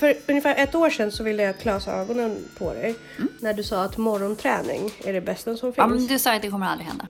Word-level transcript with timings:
För 0.00 0.16
ungefär 0.28 0.54
ett 0.56 0.74
år 0.74 0.90
sedan 0.90 1.12
så 1.12 1.24
ville 1.24 1.42
jag 1.42 1.58
klösa 1.58 1.92
ögonen 1.92 2.36
på 2.58 2.72
dig 2.72 2.94
när 3.40 3.54
du 3.54 3.62
sa 3.62 3.84
att 3.84 3.96
morgonträning 3.96 4.90
är 5.04 5.12
det 5.12 5.20
bästa 5.20 5.56
som 5.56 5.72
finns. 5.72 5.76
Ja, 5.76 5.86
men 5.86 6.06
du 6.06 6.18
sa 6.18 6.34
att 6.34 6.42
det 6.42 6.50
kommer 6.50 6.66
aldrig 6.66 6.88
hända. 6.88 7.08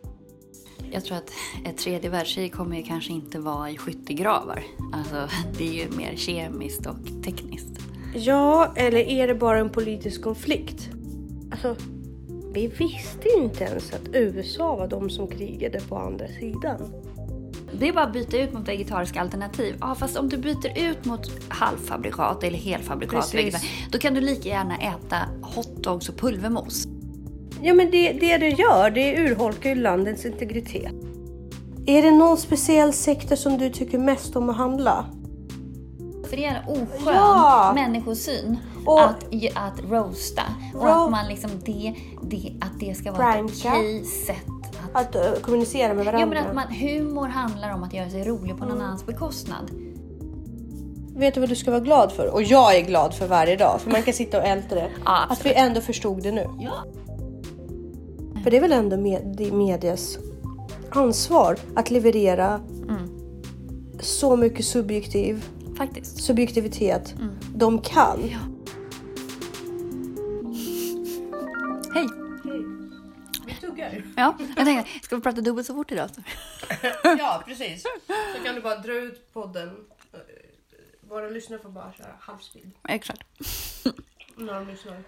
Jag 0.92 1.04
tror 1.04 1.16
att 1.16 1.30
ett 1.66 1.78
tredje 1.78 2.10
världskrig 2.10 2.52
kommer 2.52 2.76
ju 2.76 2.82
kanske 2.82 3.12
inte 3.12 3.38
vara 3.38 3.70
i 3.70 3.78
skyttegravar. 3.78 4.62
Alltså, 4.92 5.28
det 5.58 5.68
är 5.68 5.84
ju 5.84 5.90
mer 5.96 6.16
kemiskt 6.16 6.86
och 6.86 7.24
tekniskt. 7.24 7.80
Ja, 8.14 8.72
eller 8.76 8.98
är 8.98 9.26
det 9.26 9.34
bara 9.34 9.58
en 9.58 9.70
politisk 9.70 10.22
konflikt? 10.22 10.88
Alltså, 11.52 11.76
vi 12.52 12.66
visste 12.66 13.28
inte 13.38 13.64
ens 13.64 13.92
att 13.92 14.08
USA 14.12 14.76
var 14.76 14.88
de 14.88 15.10
som 15.10 15.28
krigade 15.28 15.80
på 15.80 15.96
andra 15.96 16.28
sidan. 16.28 16.92
Det 17.78 17.88
är 17.88 17.92
bara 17.92 18.04
att 18.04 18.12
byta 18.12 18.38
ut 18.38 18.52
mot 18.52 18.68
vegetariska 18.68 19.20
alternativ. 19.20 19.76
Ja, 19.80 19.94
fast 19.94 20.16
om 20.16 20.28
du 20.28 20.36
byter 20.36 20.78
ut 20.78 21.04
mot 21.04 21.30
halvfabrikat 21.48 22.44
eller 22.44 22.58
helfabrikat, 22.58 23.34
då 23.90 23.98
kan 23.98 24.14
du 24.14 24.20
lika 24.20 24.48
gärna 24.48 24.76
äta 24.76 25.16
hotdogs 25.42 26.08
och 26.08 26.16
pulvermos. 26.16 26.86
Ja, 27.62 27.74
men 27.74 27.90
det, 27.90 28.12
det 28.12 28.36
det 28.38 28.48
gör, 28.48 28.90
det 28.90 29.16
urholkar 29.16 29.70
ju 29.70 29.76
landets 29.76 30.24
integritet. 30.24 30.92
Är 31.86 32.02
det 32.02 32.10
någon 32.10 32.36
speciell 32.36 32.92
sektor 32.92 33.36
som 33.36 33.58
du 33.58 33.70
tycker 33.70 33.98
mest 33.98 34.36
om 34.36 34.50
att 34.50 34.56
handla? 34.56 35.04
För 36.30 36.36
det 36.36 36.44
är 36.44 36.54
en 36.54 36.68
oskön 36.68 37.14
Ja! 37.14 37.72
människosyn 37.74 38.56
Och- 38.86 39.00
att, 39.04 39.24
att 39.54 39.80
roasta. 39.90 40.42
Och 40.74 40.82
Ro- 40.84 40.90
att 40.90 41.10
man 41.10 41.28
liksom 41.28 41.50
det, 41.64 41.94
det, 42.22 42.52
att 42.60 42.80
det 42.80 42.94
ska 42.94 43.12
vara 43.12 43.34
ett 43.34 43.44
okej 43.44 44.04
sätt 44.04 44.46
att... 44.92 45.16
Uh, 45.16 45.22
kommunicera 45.42 45.94
med 45.94 46.04
varandra? 46.04 46.20
Ja, 46.20 46.26
men 46.26 46.46
att 46.46 46.54
man, 46.54 46.68
humor 46.74 47.26
handlar 47.28 47.74
om 47.74 47.82
att 47.82 47.94
göra 47.94 48.10
sig 48.10 48.24
rolig 48.24 48.56
på 48.56 48.64
någon 48.64 48.72
Mm. 48.74 48.86
annans 48.86 49.06
bekostnad. 49.06 49.70
Vet 51.16 51.34
du 51.34 51.40
vad 51.40 51.48
du 51.48 51.56
ska 51.56 51.70
vara 51.70 51.80
glad 51.80 52.12
för? 52.12 52.26
Och 52.34 52.42
jag 52.42 52.76
är 52.76 52.82
glad 52.82 53.14
för 53.14 53.26
varje 53.26 53.56
dag, 53.56 53.80
för 53.80 53.90
man 53.90 54.02
kan 54.02 54.14
sitta 54.14 54.38
och 54.38 54.44
älta 54.44 54.74
det. 54.74 54.88
Ja, 55.04 55.26
att 55.28 55.46
vi 55.46 55.54
ändå 55.54 55.80
förstod 55.80 56.22
det 56.22 56.32
nu. 56.32 56.46
Ja. 56.58 56.72
För 58.42 58.50
det 58.50 58.56
är 58.56 58.60
väl 58.60 58.72
ändå 58.72 58.96
med, 58.96 59.52
medias 59.52 60.18
ansvar 60.90 61.56
att 61.76 61.90
leverera 61.90 62.60
så 64.00 64.36
mycket 64.36 64.64
subjektiv, 64.64 65.44
Faktiskt. 65.78 66.22
subjektivitet 66.24 67.14
de 67.54 67.78
kan. 67.78 68.18
Ja. 68.30 68.38
Ja, 74.20 74.34
jag 74.56 74.66
tänkte, 74.66 75.00
ska 75.02 75.16
vi 75.16 75.22
prata 75.22 75.40
dubbelt 75.40 75.66
så 75.66 75.74
fort 75.74 75.92
idag? 75.92 76.08
Ja, 77.02 77.42
precis. 77.46 77.82
Så 78.36 78.44
kan 78.44 78.54
du 78.54 78.60
bara 78.60 78.76
dra 78.76 78.92
ut 78.92 79.32
podden. 79.32 79.76
Våra 81.00 81.28
lyssnare 81.28 81.60
får 81.62 81.68
bara 81.68 81.92
köra 81.92 82.06
halvspeed 82.20 82.70
Exakt. 82.88 83.22
när 84.36 84.54
de 84.54 84.68
lyssnar. 84.68 85.02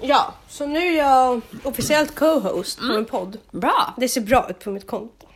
Ja, 0.00 0.34
så 0.48 0.66
nu 0.66 0.78
är 0.78 0.98
jag 0.98 1.40
officiellt 1.64 2.14
co-host 2.14 2.78
på 2.78 2.92
en 2.92 3.04
podd. 3.04 3.38
Bra! 3.50 3.94
Det 3.96 4.08
ser 4.08 4.20
bra 4.20 4.50
ut 4.50 4.58
på 4.64 4.70
mitt 4.70 4.86
konto. 4.86 5.26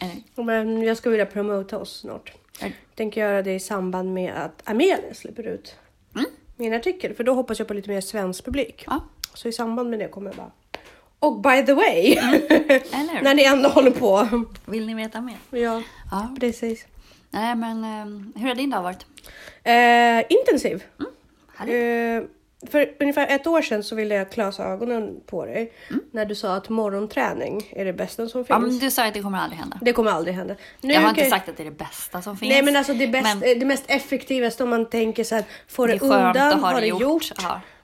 Eh, 0.00 0.44
Men 0.44 0.82
jag 0.82 0.96
ska 0.96 1.10
vilja 1.10 1.26
promota 1.26 1.78
oss 1.78 2.00
snart. 2.00 2.32
eh, 2.60 2.72
tänker 2.94 3.20
göra 3.20 3.42
det 3.42 3.54
i 3.54 3.60
samband 3.60 4.14
med 4.14 4.34
att 4.34 4.62
Amelia 4.68 5.14
släpper 5.14 5.42
ut 5.46 5.74
min 6.56 6.74
artikel. 6.74 7.14
För 7.14 7.24
då 7.24 7.34
hoppas 7.34 7.58
jag 7.58 7.68
på 7.68 7.74
lite 7.74 7.90
mer 7.90 8.00
svensk 8.00 8.44
publik. 8.44 8.84
Ja, 8.86 9.00
Så 9.34 9.48
i 9.48 9.52
samband 9.52 9.90
med 9.90 9.98
det 9.98 10.08
kommer 10.08 10.30
jag 10.30 10.36
bara... 10.36 10.50
Och 11.22 11.40
by 11.40 11.62
the 11.66 11.74
way! 11.74 12.12
eller 12.16 13.22
när 13.22 13.34
ni 13.34 13.44
ändå 13.44 13.68
håller 13.68 13.90
på. 13.90 14.28
Vill 14.66 14.86
ni 14.86 14.94
veta 14.94 15.20
mer? 15.20 15.36
ja, 15.50 15.82
Ja. 16.10 16.34
precis. 16.40 16.86
Nej, 17.30 17.54
men 17.54 17.84
eh, 17.84 18.40
hur 18.42 18.48
har 18.48 18.54
din 18.54 18.70
dag 18.70 18.82
varit? 18.82 19.06
Eh, 19.64 20.36
intensiv. 20.38 20.84
Härligt. 21.56 22.24
Eh, 22.24 22.28
för 22.70 22.94
ungefär 23.00 23.26
ett 23.28 23.46
år 23.46 23.62
sedan 23.62 23.82
så 23.82 23.94
ville 23.94 24.14
jag 24.14 24.30
klösa 24.32 24.64
ögonen 24.64 25.20
på 25.26 25.46
dig. 25.46 25.72
När 26.10 26.24
du 26.24 26.34
sa 26.34 26.54
att 26.56 26.68
morgonträning 26.68 27.68
är 27.70 27.84
det 27.84 27.92
bästa 27.92 28.28
som 28.28 28.40
finns. 28.44 28.48
Ja, 28.48 28.58
men 28.58 28.78
du 28.78 28.90
sa 28.90 29.04
att 29.06 29.14
det 29.14 29.22
kommer 29.22 29.38
aldrig 29.38 29.58
hända. 29.60 29.78
Det 29.82 29.92
kommer 29.92 30.10
aldrig 30.10 30.34
hända. 30.36 30.54
Nu 30.80 30.92
Jag 30.94 31.00
har 31.00 31.08
kan- 31.08 31.18
inte 31.18 31.30
sagt 31.30 31.48
att 31.48 31.56
det 31.56 31.62
är 31.62 31.64
det 31.64 31.70
bästa 31.78 32.22
som 32.22 32.36
finns. 32.36 32.50
Nej 32.52 32.62
men 32.62 32.76
alltså 32.76 32.94
det, 32.94 33.06
bäst, 33.08 33.24
Men 33.24 33.58
det 33.58 33.66
mest 33.66 33.84
effektivaste 33.86 34.62
om 34.64 34.70
man 34.70 34.86
tänker 34.90 35.24
så 35.24 35.34
här, 35.34 35.44
få 35.68 35.86
det, 35.86 35.92
Det 35.92 36.00
undan, 36.04 36.36
att 36.36 36.54
ha 36.54 36.60
ha 36.60 36.74
det 36.74 36.80
det 36.80 36.86
gjort. 36.86 37.00
gjort. 37.02 37.32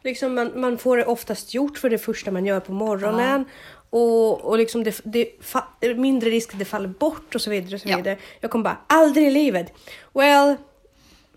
Ja. 0.03 0.09
Liksom 0.11 0.35
man, 0.35 0.61
man 0.61 0.79
får 0.79 0.97
det 0.97 1.05
oftast 1.05 1.55
gjort 1.55 1.79
för 1.79 1.91
det 1.91 1.99
första 1.99 2.31
man 2.31 2.47
gör 2.47 2.61
på 2.61 2.73
morgonen. 2.73 3.45
Och, 3.91 4.41
och 4.45 4.59
liksom 4.59 4.85
det, 4.85 5.01
det, 5.05 5.95
mindre 5.97 6.31
risk 6.31 6.53
att 6.53 6.59
det 6.59 6.65
faller 6.65 6.89
bort 6.89 7.35
och 7.35 7.41
så 7.41 7.51
vidare. 7.51 7.75
Och 7.75 7.81
så 7.81 7.89
Ja. 7.89 7.97
vidare. 7.97 8.17
Jag 8.41 8.51
kommer 8.51 8.65
bara, 8.65 8.79
aldrig 8.87 9.27
i 9.27 9.31
livet. 9.31 9.73
Well, 10.13 10.57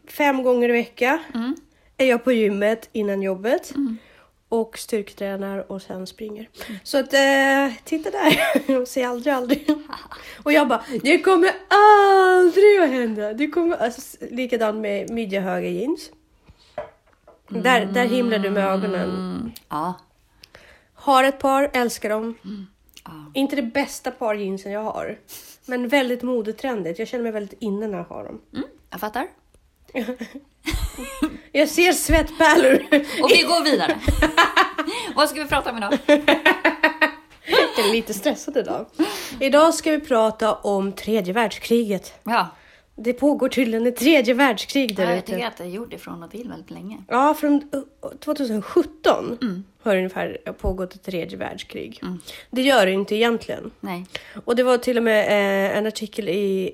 fem 0.07 0.43
gånger 0.43 0.69
i 0.69 0.71
vecka 0.71 1.19
Mm. 1.33 1.55
är 1.97 2.05
jag 2.05 2.23
på 2.23 2.31
gymmet 2.31 2.89
innan 2.91 3.21
jobbet. 3.21 3.73
Och 4.49 4.77
styrketränar 4.77 5.71
och 5.71 5.81
sen 5.81 6.07
springer. 6.07 6.49
Så 6.83 6.97
att 6.97 7.13
eh, 7.13 7.73
titta 7.83 8.09
där, 8.11 8.85
säg 8.85 9.03
aldrig 9.03 9.33
aldrig. 9.33 9.67
Och 10.43 10.51
jag 10.53 10.67
bara, 10.67 10.83
det 11.03 11.17
kommer 11.21 11.51
aldrig 11.67 12.79
att 12.81 12.89
hända. 12.89 13.33
Det 13.33 13.47
kommer, 13.47 13.77
alltså, 13.77 14.17
likadant 14.31 14.81
med 14.81 15.09
midjehöga 15.09 15.69
jeans. 15.69 16.09
Där, 17.51 17.85
där 17.85 18.05
himlar 18.05 18.39
du 18.39 18.49
med 18.49 18.67
ögonen. 18.67 19.09
Mm, 19.09 19.51
ja. 19.69 19.93
Har 20.93 21.23
ett 21.23 21.39
par, 21.39 21.69
älskar 21.73 22.09
dem. 22.09 22.35
ja. 23.05 23.11
Inte 23.33 23.55
det 23.55 23.61
bästa 23.61 24.11
par 24.11 24.35
jeansen 24.35 24.71
jag 24.71 24.83
har. 24.83 25.17
Men 25.65 25.87
väldigt 25.87 26.21
modetrendigt. 26.23 26.99
Jag 26.99 27.07
känner 27.07 27.23
mig 27.23 27.31
väldigt 27.31 27.61
inne 27.61 27.87
när 27.87 27.97
jag 27.97 28.05
har 28.05 28.23
dem. 28.23 28.41
Mm, 28.53 28.65
jag 28.89 28.99
fattar. 28.99 29.27
Jag 31.51 31.69
ser 31.69 31.93
svettpärlor. 31.93 32.73
Och 33.23 33.29
vi 33.31 33.41
går 33.43 33.63
vidare. 33.63 33.99
Vad 35.15 35.29
ska 35.29 35.43
vi 35.43 35.47
prata 35.49 35.71
om 35.71 35.77
idag? 35.77 35.97
Jag 37.77 37.85
är 37.87 37.91
lite 37.91 38.13
stressad 38.13 38.57
idag. 38.57 38.85
Idag 39.39 39.73
ska 39.73 39.91
vi 39.91 39.99
prata 39.99 40.53
om 40.53 40.91
tredje 40.93 41.33
världskriget. 41.33 42.13
Ja, 42.23 42.47
Det 43.03 43.13
pågår 43.13 43.49
tydligen 43.49 43.87
ett 43.87 43.95
tredje 43.95 44.33
världskrig 44.33 44.95
där 44.95 45.03
jag 45.03 45.17
ute. 45.17 45.31
tycker 45.31 45.47
att 45.47 45.57
det 45.57 45.63
har 45.63 45.71
gjort 45.71 45.91
det 45.91 45.97
från 45.97 46.23
och 46.23 46.31
till 46.31 46.49
väldigt 46.49 46.71
länge. 46.71 47.03
Ja, 47.07 47.33
från 47.33 47.53
uh, 47.53 48.09
2017 48.19 49.65
har 49.83 49.93
det 49.93 49.97
ungefär 49.97 50.53
pågått 50.57 50.95
ett 50.95 51.03
tredje 51.03 51.37
världskrig. 51.37 52.01
Det 52.49 52.61
gör 52.61 52.85
det 52.85 52.91
inte 52.91 53.15
egentligen. 53.15 53.71
Nej. 53.79 54.05
Och 54.45 54.55
det 54.55 54.63
var 54.63 54.77
till 54.77 54.97
och 54.97 55.03
med 55.03 55.27
eh, 55.27 55.77
en 55.77 55.87
artikel 55.87 56.29
i 56.29 56.71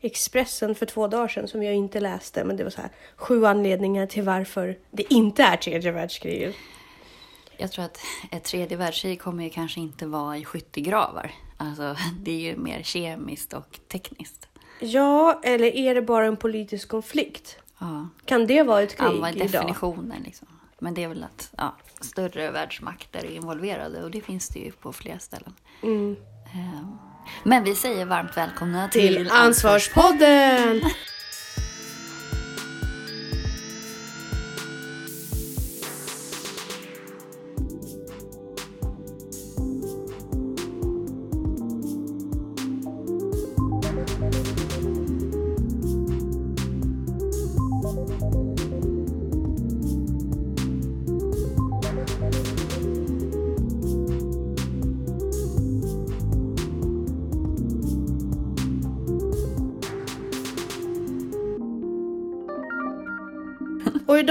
Expressen 0.00 0.74
för 0.74 0.86
två 0.86 1.08
dagar 1.08 1.28
sedan 1.28 1.48
som 1.48 1.62
jag 1.62 1.74
inte 1.74 2.00
läste. 2.00 2.44
Men 2.44 2.56
det 2.56 2.64
var 2.64 2.70
så 2.70 2.80
här 2.80 2.90
sju 3.16 3.46
anledningar 3.46 4.06
till 4.06 4.22
varför 4.22 4.78
det 4.90 5.12
inte 5.12 5.42
är 5.42 5.56
tredje 5.56 5.92
världskriget. 5.92 6.54
Jag 7.56 7.72
tror 7.72 7.84
att 7.84 7.98
ett 8.30 8.44
tredje 8.44 8.76
världskrig 8.76 9.20
kommer 9.20 9.44
ju 9.44 9.50
kanske 9.50 9.80
inte 9.80 10.06
vara 10.06 10.38
i 10.38 10.44
skyttegravar. 10.44 11.32
Alltså, 11.56 11.96
det 12.20 12.30
är 12.30 12.40
ju 12.40 12.56
mer 12.56 12.82
kemiskt 12.82 13.52
och 13.52 13.78
tekniskt. 13.88 14.49
Ja, 14.80 15.40
eller 15.42 15.66
är 15.76 15.94
det 15.94 16.02
bara 16.02 16.26
en 16.26 16.36
politisk 16.36 16.88
konflikt? 16.88 17.56
Ja, 17.78 18.08
Kan 18.24 18.46
det 18.46 18.62
vara 18.62 18.82
ett 18.82 18.96
krig 18.96 19.08
idag? 19.18 19.34
definitioner 19.36 20.16
liksom. 20.24 20.48
Men 20.78 20.94
det 20.94 21.04
är 21.04 21.08
väl 21.08 21.24
att 21.24 21.50
ja, 21.56 21.76
större 22.00 22.50
världsmakter 22.50 23.18
är 23.24 23.30
involverade 23.30 24.02
och 24.02 24.10
det 24.10 24.20
finns 24.20 24.48
det 24.48 24.58
ju 24.58 24.72
på 24.72 24.92
flera 24.92 25.18
ställen. 25.18 25.54
Mm. 25.82 26.16
Ehm, 26.54 26.98
Men 27.44 27.64
vi 27.64 27.74
säger 27.74 28.04
varmt 28.04 28.36
välkomna 28.36 28.88
till, 28.88 29.14
Till 29.16 29.30
Ansvarspodden! 29.30 30.80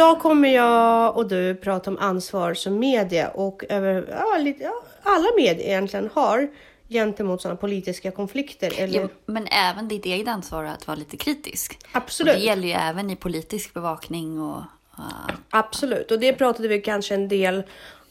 Idag 0.10 0.22
kommer 0.22 0.50
jag 0.50 1.18
och 1.18 1.28
du 1.28 1.56
prata 1.56 1.90
om 1.90 1.98
ansvar 1.98 2.54
som 2.54 2.80
media 2.80 3.30
och 3.30 3.64
över, 3.70 4.06
ja, 4.10 4.38
lite, 4.38 4.64
ja, 4.64 4.84
alla 5.04 5.28
medier 5.38 5.68
egentligen 5.68 6.10
har 6.14 6.50
gentemot 6.90 7.42
sådana 7.42 7.58
politiska 7.58 8.12
konflikter. 8.12 8.74
Eller, 8.78 9.02
Ja, 9.02 9.08
men 9.26 9.48
även 9.48 9.88
ditt 9.88 10.06
eget 10.06 10.28
ansvar 10.28 10.64
att 10.64 10.88
vara 10.88 10.98
lite 10.98 11.18
kritisk. 11.18 11.78
Och 11.82 11.98
Absolut. 11.98 12.34
det 12.34 12.40
gäller 12.40 12.68
ju 12.68 12.74
även 12.74 13.10
i 13.10 13.16
politisk 13.16 13.74
bevakning 13.74 14.42
och... 14.42 14.62
ja, 14.98 15.04
Absolut, 15.50 16.12
och 16.12 16.20
det 16.20 16.34
pratade 16.34 16.68
vi 16.68 16.82
kanske 16.82 17.14
en 17.14 17.28
del 17.28 17.64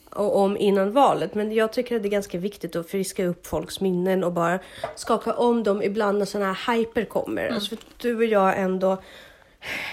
om 0.09 0.57
innan 0.57 0.91
valet. 0.91 1.35
Men 1.35 1.51
jag 1.51 1.73
tycker 1.73 1.95
att 1.95 2.03
det 2.03 2.07
är 2.07 2.11
ganska 2.11 2.37
viktigt 2.37 2.75
att 2.75 2.89
friska 2.89 3.25
upp 3.25 3.47
folks 3.47 3.81
minnen 3.81 4.23
och 4.23 4.33
bara 4.33 4.59
skaka 4.95 5.33
om 5.33 5.63
dem 5.63 5.83
ibland 5.83 6.17
när 6.17 6.25
sådana 6.25 6.53
här 6.53 6.77
hyper 6.77 7.05
kommer. 7.05 7.49
Alltså 7.49 7.69
för 7.69 7.77
du 7.97 8.15
och 8.15 8.25
jag 8.25 8.59
ändå 8.59 8.97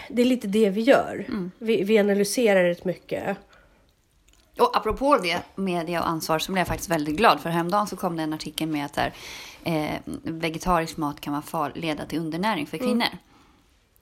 det 0.08 0.22
är 0.22 0.26
lite 0.26 0.46
det 0.46 0.70
vi 0.70 0.80
gör. 0.80 1.24
Mm. 1.28 1.50
Vi, 1.58 1.82
vi 1.82 1.98
analyserar 1.98 2.64
rätt 2.64 2.84
mycket. 2.84 3.36
Och 4.58 4.76
apropå 4.76 5.18
det, 5.22 5.42
media 5.54 6.00
och 6.00 6.08
ansvar, 6.08 6.38
så 6.38 6.52
blev 6.52 6.60
jag 6.60 6.68
faktiskt 6.68 6.90
väldigt 6.90 7.16
glad. 7.16 7.40
För 7.40 7.50
häromdagen 7.50 7.86
så 7.86 7.96
kom 7.96 8.16
det 8.16 8.22
en 8.22 8.32
artikel 8.32 8.68
med 8.68 8.86
att 8.86 8.94
där, 8.94 9.14
eh, 9.64 9.94
vegetarisk 10.22 10.96
mat 10.96 11.20
kan 11.20 11.32
vara 11.32 11.42
far, 11.42 11.72
leda 11.74 12.06
till 12.06 12.18
undernäring 12.18 12.66
för 12.66 12.78
kvinnor. 12.78 13.08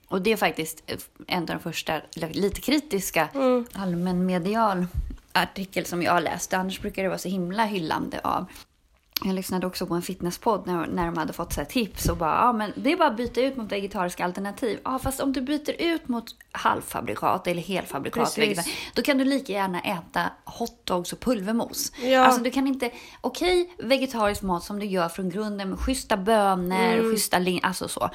Och 0.07 0.21
det 0.21 0.31
är 0.31 0.37
faktiskt 0.37 0.83
eh, 0.87 0.97
en 1.27 1.41
av 1.41 1.47
de 1.47 1.59
första 1.59 2.01
lite 2.15 2.61
kritiska 2.61 3.29
allmänmedial 3.73 4.87
artikel 5.31 5.85
som 5.85 6.01
jag 6.01 6.11
har 6.11 6.21
läst. 6.21 6.53
Annars 6.53 6.81
brukar 6.81 7.03
det 7.03 7.09
vara 7.09 7.19
så 7.19 7.29
himla 7.29 7.65
hyllande 7.65 8.19
av 8.23 8.45
jag 9.23 9.35
lyssnade 9.35 9.67
också 9.67 9.85
på 9.87 9.93
en 9.93 10.01
fitnesspodd 10.01 10.67
när, 10.67 10.87
när 10.87 11.05
de 11.05 11.17
hade 11.17 11.33
fått 11.33 11.53
så 11.53 11.65
tips 11.65 12.09
och 12.09 12.17
bara, 12.17 12.35
ja 12.35 12.53
men 12.53 12.71
det 12.75 12.91
är 12.91 12.97
bara 12.97 13.07
att 13.09 13.17
byta 13.17 13.41
ut 13.41 13.57
mot 13.57 13.71
vegetariska 13.71 14.25
alternativ. 14.25 14.79
Ja 14.83 14.99
fast 14.99 15.19
om 15.19 15.33
du 15.33 15.41
byter 15.41 15.81
ut 15.81 16.07
mot 16.07 16.25
halvfabrikat 16.51 17.47
eller 17.47 17.61
helfabrikat, 17.61 18.37
vegetar, 18.37 18.65
då 18.93 19.01
kan 19.01 19.17
du 19.17 19.25
lika 19.25 19.53
gärna 19.53 19.79
äta 19.81 20.21
hotdogs 20.43 21.13
och 21.13 21.19
pulvermos. 21.19 21.91
Ja. 22.01 22.25
Alltså 22.25 22.41
du 22.43 22.51
kan 22.51 22.67
inte, 22.67 22.91
okej 23.21 23.75
vegetarisk 23.77 24.41
mat 24.41 24.63
som 24.63 24.79
du 24.79 24.85
gör 24.85 25.09
från 25.09 25.29
grunden 25.29 25.69
med 25.69 25.79
schyssta 25.79 26.17
bönor, 26.17 26.75
Mm. 26.75 27.11
schyssta 27.11 27.39
lin, 27.39 27.59
alltså 27.63 27.87
så. 27.87 28.09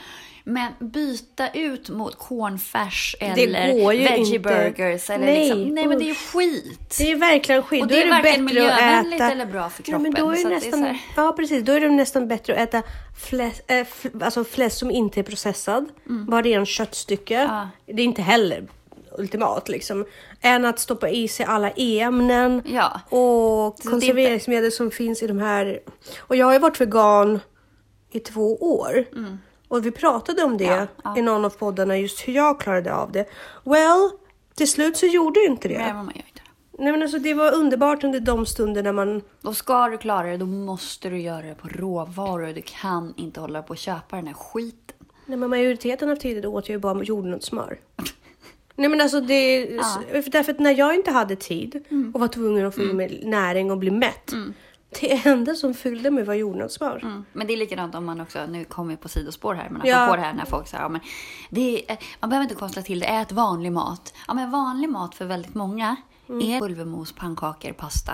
Men 0.44 0.72
byta 0.78 1.50
ut 1.50 1.88
mot 1.88 2.18
cornfärs 2.18 3.16
Det 3.20 3.26
eller 3.26 3.72
veggie 3.88 4.18
inte. 4.18 4.38
burgers 4.38 5.10
eller 5.10 5.26
Nej, 5.26 5.44
liksom, 5.44 5.74
nej 5.74 5.86
men 5.86 5.98
det 5.98 6.10
är 6.10 6.14
skit. 6.14 6.94
Det 6.98 7.10
är 7.10 7.16
verkligen 7.16 7.62
skit. 7.62 7.82
Och 7.82 7.88
det 7.88 8.02
är 8.02 8.04
det 8.04 8.10
varken 8.10 8.34
att 8.34 8.40
miljövänligt 8.40 9.20
äta... 9.20 9.32
eller 9.32 9.46
bra 9.46 9.68
för 9.70 9.84
Ja, 9.86 9.98
men 9.98 10.10
då 10.10 10.16
kroppen, 10.16 10.46
är 10.46 10.50
det 10.50 10.56
att 10.56 10.62
det 10.62 10.68
är 10.68 10.76
nästan... 10.76 10.98
Ja, 11.16 11.32
precis. 11.36 11.64
Då 11.64 11.72
är 11.72 11.80
det 11.80 11.90
nästan 11.90 12.28
bättre 12.28 12.52
att 12.52 12.58
äta 12.74 12.82
fläsk, 13.28 13.62
äh, 13.66 13.76
f- 13.76 14.06
alltså 14.22 14.44
fläsk 14.44 14.78
som 14.78 14.90
inte 14.90 15.20
är 15.20 15.24
processad. 15.24 15.88
Bara 16.04 16.42
ren 16.42 16.66
köttstycke. 16.66 17.36
Mm. 17.38 17.50
Ja. 17.54 17.68
Det 17.94 18.02
är 18.02 18.06
inte 18.06 18.22
heller 18.22 18.66
ultimat 19.18 19.68
liksom. 19.68 20.06
Än 20.40 20.64
att 20.64 20.78
stoppa 20.78 21.08
i 21.08 21.28
sig 21.28 21.46
alla 21.46 21.70
e-ämnen 21.76 22.62
Ja. 22.66 23.00
och 23.08 23.76
det 23.82 23.88
är 23.88 23.90
konserveringsmedel 23.90 24.72
som 24.72 24.90
finns 24.90 25.22
i 25.22 25.26
de 25.26 25.38
här. 25.38 25.80
Och 26.18 26.36
jag 26.36 26.46
har 26.46 26.52
ju 26.52 26.58
varit 26.58 26.80
vegan 26.80 27.40
i 28.12 28.18
två 28.20 28.56
år. 28.56 29.04
Och 29.70 29.86
vi 29.86 29.90
pratade 29.90 30.42
om 30.42 30.56
det 30.58 30.64
Mm. 30.66 30.78
Ja, 31.04 31.10
ja. 31.14 31.18
i 31.18 31.22
någon 31.22 31.44
av 31.44 31.50
poddarna, 31.50 31.98
just 31.98 32.28
hur 32.28 32.32
jag 32.32 32.60
klarade 32.60 32.94
av 32.94 33.12
det. 33.12 33.24
Well, 33.64 34.10
till 34.54 34.70
slut 34.70 34.96
så 34.96 35.06
gjorde 35.06 35.40
ju 35.40 35.46
inte 35.46 35.68
det. 35.68 35.78
Nej, 35.78 35.94
man 35.94 36.04
gör 36.04 36.22
inte 36.28 36.40
det. 36.44 36.82
Nej 36.82 36.92
men 36.92 37.02
alltså 37.02 37.18
det 37.18 37.34
var 37.34 37.54
underbart 37.54 38.04
under 38.04 38.20
de 38.20 38.46
stunderna 38.46 38.92
man... 38.92 39.22
Då 39.40 39.54
ska 39.54 39.88
du 39.88 39.98
klara 39.98 40.26
det, 40.26 40.36
då 40.36 40.46
måste 40.46 41.08
du 41.10 41.20
göra 41.20 41.42
det 41.42 41.54
på 41.54 41.68
råvaror. 41.68 42.52
Du 42.52 42.62
kan 42.64 43.14
inte 43.16 43.40
hålla 43.40 43.62
på 43.62 43.70
och 43.70 43.78
köpa 43.78 44.16
den 44.16 44.26
här 44.26 44.34
skiten. 44.34 44.96
Nej 45.26 45.38
men 45.38 45.50
majoriteten 45.50 46.10
av 46.10 46.16
tiden 46.16 46.46
åt 46.46 46.68
jag 46.68 46.74
ju 46.74 46.78
bara 46.80 47.02
jordnötssmör. 47.02 47.78
Nej 48.76 48.88
men 48.88 49.00
alltså 49.00 49.20
det... 49.20 49.66
för 50.12 50.30
Därför 50.30 50.52
att 50.52 50.58
när 50.58 50.78
jag 50.78 50.94
inte 50.94 51.10
hade 51.10 51.36
tid 51.36 51.84
Mm. 51.90 52.14
och 52.14 52.20
var 52.20 52.28
tvungen 52.28 52.66
att 52.66 52.74
få 52.74 52.82
i 52.82 52.92
mig 52.92 53.22
näring 53.24 53.70
och 53.70 53.78
bli 53.78 53.90
mätt. 53.90 54.32
Det 55.00 55.26
enda 55.26 55.54
som 55.54 55.74
fyllde 55.74 56.10
mig 56.10 56.24
var 56.24 56.34
jordnötssmör. 56.34 57.00
Mm. 57.02 57.24
Men 57.32 57.46
det 57.46 57.52
är 57.52 57.56
likadant 57.56 57.94
om 57.94 58.04
man 58.04 58.20
också, 58.20 58.46
nu 58.46 58.64
kommer 58.64 58.90
vi 58.90 58.96
på 58.96 59.08
sidospår 59.08 59.54
här, 59.54 59.68
men 59.70 59.82
Ja. 59.84 59.96
apropå 59.96 60.16
det 60.16 60.22
här 60.22 60.32
när 60.34 60.44
folk 60.44 60.68
säger, 60.68 60.82
ja, 60.84 60.88
men 60.88 61.00
det 61.50 61.90
är, 61.90 61.98
man 62.20 62.30
behöver 62.30 62.42
inte 62.42 62.54
konstla 62.54 62.82
till 62.82 63.00
det, 63.00 63.06
ät 63.06 63.32
vanlig 63.32 63.72
mat. 63.72 64.14
Ja 64.28 64.34
men 64.34 64.50
vanlig 64.50 64.88
mat 64.90 65.14
för 65.14 65.24
väldigt 65.24 65.54
många 65.54 65.96
Mm. 66.28 66.48
är 66.50 66.60
pulvermos, 66.60 67.12
pannkakor, 67.12 67.72
pasta. 67.72 68.12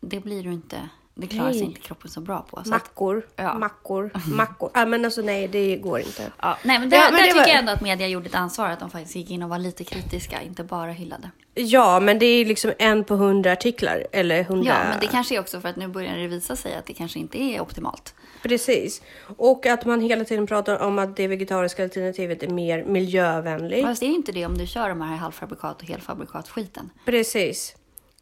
Det 0.00 0.20
blir 0.20 0.42
du 0.42 0.52
inte, 0.52 0.88
det 1.20 1.26
klarar 1.26 1.50
sig 1.50 1.60
Nej. 1.60 1.68
inte 1.68 1.80
kroppen 1.80 2.10
så 2.10 2.20
bra 2.20 2.46
på. 2.50 2.60
Så 2.64 2.70
Mackor, 2.70 3.26
Ja. 3.36 3.54
mackor, 3.58 4.10
mackor. 4.36 4.70
Ja 4.74 4.86
men 4.86 5.04
alltså 5.04 5.22
nej 5.22 5.48
det 5.48 5.76
går 5.76 5.98
inte. 6.00 6.22
ja, 6.42 6.58
nej 6.64 6.78
men 6.78 6.90
där, 6.90 6.96
Ja, 6.96 7.02
men 7.04 7.12
där 7.12 7.18
det 7.20 7.24
tycker 7.26 7.40
var- 7.40 7.48
jag 7.48 7.58
ändå 7.58 7.72
att 7.72 7.80
media 7.80 8.08
gjorde 8.08 8.26
ett 8.26 8.34
ansvar, 8.34 8.68
att 8.70 8.80
de 8.80 8.90
faktiskt 8.90 9.16
gick 9.16 9.30
in 9.30 9.42
och 9.42 9.48
var 9.48 9.58
lite 9.58 9.84
kritiska, 9.84 10.42
inte 10.42 10.64
bara 10.64 10.90
hyllade. 10.92 11.30
Ja 11.54 12.00
men 12.00 12.18
det 12.18 12.26
är 12.26 12.44
liksom 12.44 12.72
en 12.78 13.04
på 13.04 13.14
hundra 13.14 13.52
artiklar. 13.52 14.06
Eller 14.12 14.44
hundra... 14.44 14.68
Ja, 14.68 14.88
men 14.90 15.00
det 15.00 15.06
kanske 15.06 15.34
är 15.36 15.40
också 15.40 15.60
för 15.60 15.68
att 15.68 15.76
nu 15.76 15.88
börjar 15.88 16.16
det 16.16 16.26
visa 16.26 16.56
sig 16.56 16.74
att 16.74 16.86
det 16.86 16.92
kanske 16.94 17.18
inte 17.18 17.38
är 17.42 17.60
optimalt. 17.60 18.14
Precis. 18.42 19.02
Och 19.36 19.66
att 19.66 19.84
man 19.84 20.00
hela 20.00 20.24
tiden 20.24 20.46
pratar 20.46 20.78
om 20.82 20.98
att 20.98 21.16
det 21.16 21.26
vegetariska 21.28 21.82
alternativet 21.82 22.42
är 22.42 22.48
mer 22.48 22.84
miljövänligt. 22.84 23.84
Fast 23.86 24.00
det 24.00 24.06
är 24.06 24.14
inte 24.14 24.32
det 24.32 24.46
om 24.46 24.58
du 24.58 24.66
kör 24.66 24.88
de 24.88 25.00
här 25.00 25.16
halvfabrikat 25.16 25.82
och 25.82 25.88
helfabrikat 25.88 26.48
skiten. 26.48 26.90
Precis. 27.04 27.74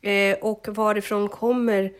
Eh, 0.03 0.37
och 0.39 0.67
varifrån 0.69 1.29
kommer 1.29 1.93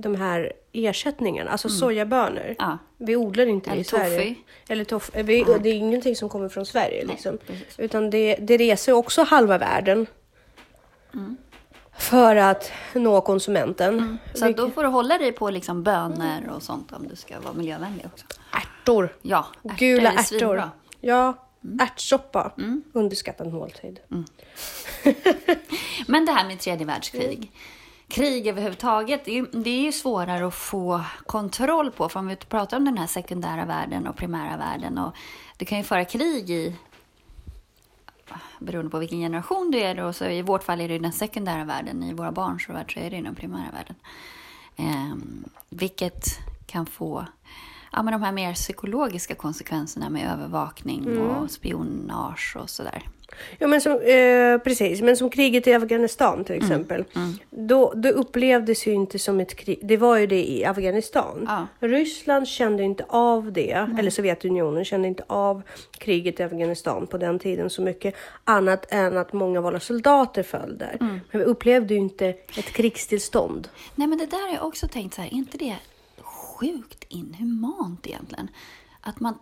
de 0.00 0.14
här 0.14 0.52
ersättningarna? 0.72 1.50
Alltså 1.50 1.68
sojabönor. 1.68 2.40
Mm. 2.44 2.54
Ja. 2.58 2.78
Vi 2.96 3.16
odlar 3.16 3.46
inte 3.46 3.70
det 3.70 3.76
i 3.76 3.84
Sverige. 3.84 4.16
toffee. 4.16 4.34
Eller 4.68 4.84
toff 4.84 5.10
eh, 5.14 5.24
vi, 5.24 5.44
Det 5.62 5.68
är 5.68 5.74
ingenting 5.74 6.16
som 6.16 6.28
kommer 6.28 6.48
från 6.48 6.66
Sverige. 6.66 7.04
Liksom. 7.04 7.38
Utan 7.78 8.10
det, 8.10 8.34
det 8.36 8.56
reser 8.56 8.92
också 8.92 9.22
halva 9.22 9.58
världen. 9.58 10.06
Mm. 11.14 11.36
För 11.98 12.36
att 12.36 12.72
nå 12.94 13.20
konsumenten. 13.20 14.18
Så 14.34 14.46
att 14.48 14.56
då 14.56 14.70
får 14.70 14.82
du 14.82 14.88
hålla 14.88 15.18
dig 15.18 15.32
på 15.32 15.50
liksom 15.50 15.82
bönor 15.82 16.48
och 16.56 16.62
sånt 16.62 16.92
om 16.92 17.08
du 17.08 17.16
ska 17.16 17.40
vara 17.40 17.52
miljövänlig 17.54 18.06
också. 18.12 18.26
Ärtor. 18.52 19.16
Ja, 19.22 19.46
ärtor 19.64 19.76
Gula 19.76 20.08
är 20.12 20.14
ärtor. 20.14 20.22
svinbra. 20.22 20.70
Ja, 21.00 21.46
Mm. 21.64 21.78
ärtsoppa. 21.80 22.52
Underskattad 22.92 23.52
måltid. 23.52 24.00
Men 26.06 26.26
det 26.26 26.32
här 26.32 26.46
med 26.46 26.60
tredje 26.60 26.86
världskrig. 26.86 27.52
Krig 28.10 28.46
överhuvudtaget, 28.46 29.24
det 29.24 29.30
är, 29.30 29.34
ju- 29.34 29.62
det 29.62 29.70
är 29.70 29.80
ju 29.82 29.92
svårare 29.92 30.46
att 30.46 30.54
få 30.54 31.00
kontroll 31.26 31.90
på. 31.90 32.08
För 32.08 32.20
om 32.20 32.26
vi 32.26 32.36
pratar 32.36 32.76
om 32.76 32.84
den 32.84 32.98
här 32.98 33.06
sekundära 33.06 33.64
världen 33.64 34.06
och 34.06 34.16
primära 34.16 34.56
världen. 34.56 34.98
Och 34.98 35.14
du 35.56 35.64
kan 35.64 35.78
ju 35.78 35.84
föra 35.84 36.04
krig 36.04 36.50
i, 36.50 36.76
beroende 38.58 38.90
på 38.90 38.98
vilken 38.98 39.18
generation 39.18 39.70
du 39.70 39.78
är. 39.78 40.00
Och 40.00 40.16
så 40.16 40.24
I 40.24 40.42
vårt 40.42 40.62
fall 40.62 40.80
är 40.80 40.88
det 40.88 40.98
den 40.98 41.12
sekundära 41.12 41.64
världen. 41.64 42.02
I 42.02 42.12
våra 42.12 42.32
barns 42.32 42.68
värld 42.68 42.94
så 42.94 43.00
är 43.00 43.10
det 43.10 43.20
den 43.20 43.34
primära 43.34 43.70
världen. 43.72 43.96
Ehm, 44.76 45.44
vilket 45.68 46.24
kan 46.66 46.86
få 46.86 47.26
ja, 47.92 48.02
men 48.02 48.12
de 48.12 48.22
här 48.22 48.32
mer 48.32 48.54
psykologiska 48.54 49.34
konsekvenserna 49.34 50.10
med 50.10 50.32
övervakning 50.32 51.02
och 51.20 51.50
spionage 51.50 52.56
och 52.60 52.70
sådär. 52.70 53.02
Ja, 53.58 53.66
men 53.66 53.80
som, 53.80 53.92
eh, 53.92 54.58
precis. 54.58 55.00
Men 55.02 55.16
som 55.16 55.30
kriget 55.30 55.66
i 55.66 55.74
Afghanistan 55.74 56.44
till 56.44 56.54
Mm. 56.54 56.66
exempel. 56.66 57.04
Då, 57.50 57.92
då 57.96 58.08
upplevdes 58.08 58.86
ju 58.86 58.92
inte 58.92 59.18
som 59.18 59.40
ett 59.40 59.54
krig. 59.56 59.78
Det 59.82 59.96
var 59.96 60.16
ju 60.16 60.26
det 60.26 60.50
i 60.50 60.64
Afghanistan. 60.64 61.44
Ja. 61.48 61.66
Ryssland 61.88 62.48
kände 62.48 62.82
inte 62.82 63.04
av 63.08 63.52
det. 63.52 63.86
Eller 63.98 64.10
Sovjetunionen 64.10 64.84
kände 64.84 65.08
inte 65.08 65.24
av 65.26 65.62
kriget 65.98 66.40
i 66.40 66.42
Afghanistan 66.42 67.06
på 67.06 67.18
den 67.18 67.38
tiden 67.38 67.70
så 67.70 67.82
mycket. 67.82 68.14
Annat 68.44 68.86
än 68.92 69.16
att 69.16 69.32
många 69.32 69.58
av 69.58 69.64
våra 69.64 69.80
soldater 69.80 70.42
föll 70.42 70.78
där. 70.78 70.96
Mm. 71.00 71.20
Men 71.30 71.40
vi 71.40 71.44
upplevde 71.44 71.94
ju 71.94 72.00
inte 72.00 72.26
ett 72.28 72.72
krigstillstånd. 72.72 73.68
Nej, 73.94 74.08
men 74.08 74.18
det 74.18 74.26
där 74.26 74.46
har 74.48 74.54
jag 74.54 74.66
också 74.66 74.88
tänkt 74.88 75.14
så 75.14 75.20
här, 75.22 75.28
är 75.28 75.34
inte 75.34 75.58
det 75.58 75.76
sjukt 76.22 77.04
inhumant 77.08 78.06
egentligen? 78.06 78.48
Att 79.00 79.20
man 79.20 79.38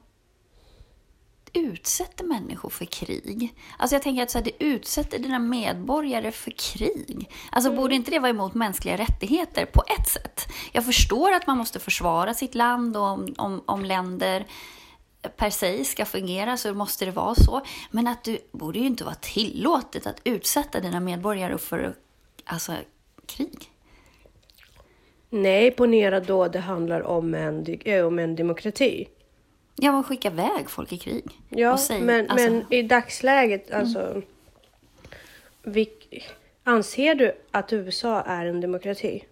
utsätter 1.52 2.24
människor 2.24 2.70
för 2.70 2.84
krig. 2.84 3.54
Alltså 3.78 3.94
jag 3.94 4.02
tänker 4.02 4.22
att 4.22 4.30
så 4.30 4.38
här, 4.38 4.44
det 4.44 4.64
utsätter 4.64 5.18
dina 5.18 5.38
medborgare 5.38 6.32
för 6.32 6.50
krig. 6.50 7.30
Alltså 7.52 7.72
borde 7.72 7.94
inte 7.94 8.10
det 8.10 8.18
vara 8.18 8.30
emot 8.30 8.54
mänskliga 8.54 8.96
rättigheter 8.96 9.66
på 9.66 9.82
ett 9.98 10.08
sätt? 10.08 10.48
Jag 10.72 10.86
förstår 10.86 11.32
att 11.32 11.46
man 11.46 11.58
måste 11.58 11.80
försvara 11.80 12.34
sitt 12.34 12.54
land 12.54 12.96
och 12.96 13.02
om, 13.02 13.34
om, 13.38 13.62
om 13.66 13.84
länder 13.84 14.46
per 15.36 15.50
se 15.50 15.84
ska 15.84 16.04
fungera 16.04 16.56
så 16.56 16.74
måste 16.74 17.04
det 17.04 17.10
vara 17.10 17.34
så. 17.34 17.60
Men 17.90 18.06
att 18.06 18.24
du 18.24 18.38
borde 18.52 18.78
ju 18.78 18.86
inte 18.86 19.04
vara 19.04 19.14
tillåtet 19.14 20.06
att 20.06 20.20
utsätta 20.24 20.80
dina 20.80 21.00
medborgare 21.00 21.58
för 21.58 21.94
alltså, 22.44 22.72
krig. 23.26 23.70
Nej, 25.30 25.70
ponera 25.70 26.20
då 26.20 26.48
det 26.48 26.58
handlar 26.58 27.00
om 27.02 27.34
en, 27.34 27.64
om 28.04 28.18
en 28.18 28.36
demokrati. 28.36 29.08
Ja, 29.80 29.92
men 29.92 30.04
skicka 30.04 30.28
iväg 30.28 30.70
folk 30.70 30.92
i 30.92 30.98
krig. 30.98 31.24
Ja, 31.48 31.72
Och 31.72 31.80
säg- 31.80 32.00
men, 32.00 32.30
alltså, 32.30 32.50
men 32.50 32.72
i 32.72 32.82
dagsläget, 32.82 33.70
alltså. 33.72 34.22
Vilk, 35.62 36.28
anser 36.64 37.14
du 37.14 37.32
att 37.50 37.72
USA 37.72 38.20
är 38.22 38.46
en 38.46 38.60
demokrati? 38.60 39.24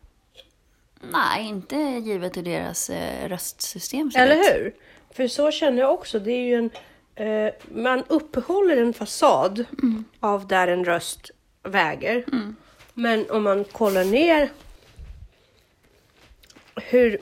Nej, 1.12 1.44
inte 1.46 1.76
givet 1.76 2.36
hur 2.36 2.42
deras 2.42 2.90
eh, 2.90 3.28
röstsystem 3.28 4.10
ser 4.10 4.20
Eller 4.20 4.36
hur? 4.36 4.74
För 5.10 5.28
så 5.28 5.50
känner 5.50 5.78
jag 5.78 5.94
också. 5.94 6.18
Det 6.18 6.32
är 6.32 6.44
ju 6.44 6.54
en, 6.54 6.70
eh, 7.26 7.52
man 7.68 8.04
uppehåller 8.08 8.76
en 8.76 8.92
fasad 8.92 9.64
av 10.20 10.46
där 10.46 10.68
en 10.68 10.84
röst 10.84 11.30
väger. 11.62 12.24
Men 12.94 13.30
om 13.30 13.42
man 13.42 13.64
kollar 13.64 14.04
ner 14.04 14.50
hur 16.76 17.18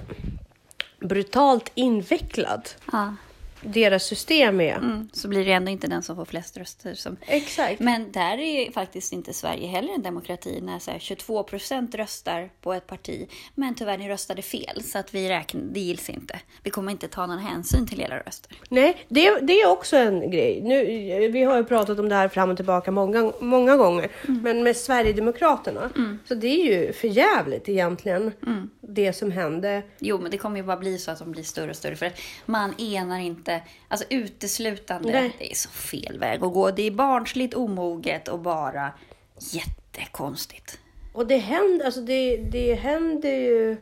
brutalt 1.00 1.70
invecklad 1.74 2.70
Ja 2.92 3.14
deras 3.64 4.04
system 4.04 4.60
är. 4.60 4.76
Mm, 4.76 5.08
så 5.12 5.28
blir 5.28 5.44
det 5.44 5.52
ändå 5.52 5.70
inte 5.70 5.86
den 5.86 6.02
som 6.02 6.16
får 6.16 6.24
flest 6.24 6.56
röster. 6.56 6.94
Som... 6.94 7.16
Exakt. 7.26 7.80
Men 7.80 8.12
där 8.12 8.38
är 8.38 8.70
faktiskt 8.72 9.12
inte 9.12 9.32
Sverige 9.32 9.66
heller 9.66 9.94
en 9.94 10.02
demokrati 10.02 10.60
när 10.62 10.78
så 10.78 10.90
här, 10.90 10.98
22 10.98 11.42
procent 11.42 11.94
röstar 11.94 12.50
på 12.60 12.72
ett 12.72 12.86
parti. 12.86 13.28
Men 13.54 13.74
tyvärr, 13.74 13.98
ni 13.98 14.08
röstade 14.08 14.42
fel 14.42 14.82
så 14.82 14.98
att 14.98 15.14
vi 15.14 15.28
räknar, 15.28 15.62
det 15.62 15.80
gills 15.80 16.10
inte. 16.10 16.40
Vi 16.62 16.70
kommer 16.70 16.92
inte 16.92 17.08
ta 17.08 17.26
någon 17.26 17.38
hänsyn 17.38 17.86
till 17.86 18.00
era 18.00 18.18
röster. 18.18 18.56
Nej, 18.68 18.96
det, 19.08 19.40
det 19.40 19.60
är 19.60 19.70
också 19.70 19.96
en 19.96 20.30
grej. 20.30 20.60
Nu, 20.62 20.84
vi 21.28 21.42
har 21.42 21.56
ju 21.56 21.64
pratat 21.64 21.98
om 21.98 22.08
det 22.08 22.14
här 22.14 22.28
fram 22.28 22.50
och 22.50 22.56
tillbaka 22.56 22.90
många, 22.90 23.32
många 23.40 23.76
gånger. 23.76 24.10
Men 24.26 24.62
med 24.62 24.76
Sverigedemokraterna, 24.76 25.90
så 26.24 26.34
det 26.34 26.46
är 26.46 26.64
ju 26.64 26.92
för 26.92 27.08
jävligt 27.08 27.68
egentligen 27.68 28.32
det 28.80 29.12
som 29.12 29.30
hände. 29.30 29.82
Jo, 29.98 30.18
men 30.18 30.30
det 30.30 30.38
kommer 30.38 30.56
ju 30.56 30.62
bara 30.62 30.76
bli 30.76 30.98
så 30.98 31.10
att 31.10 31.18
de 31.18 31.32
blir 31.32 31.42
större 31.42 31.70
och 31.70 31.76
större. 31.76 31.96
För 31.96 32.06
att 32.06 32.20
man 32.46 32.74
enar 32.78 33.18
inte, 33.18 33.53
alltså 33.88 34.06
uteslutande, 34.10 35.12
Nej. 35.12 35.36
det 35.38 35.50
är 35.50 35.54
så 35.54 35.68
fel 35.68 36.18
väg 36.18 36.44
att 36.44 36.52
gå. 36.52 36.70
Det 36.70 36.82
är 36.82 36.90
barnsligt, 36.90 37.54
omoget 37.54 38.28
och 38.28 38.38
bara 38.38 38.92
jättekonstigt. 39.38 40.78
Och 41.12 41.26
det 41.26 41.36
händer, 41.36 41.84
alltså 41.84 42.00
det, 42.00 42.36
det 42.36 42.74
händer 42.74 43.30
ju... 43.30 43.76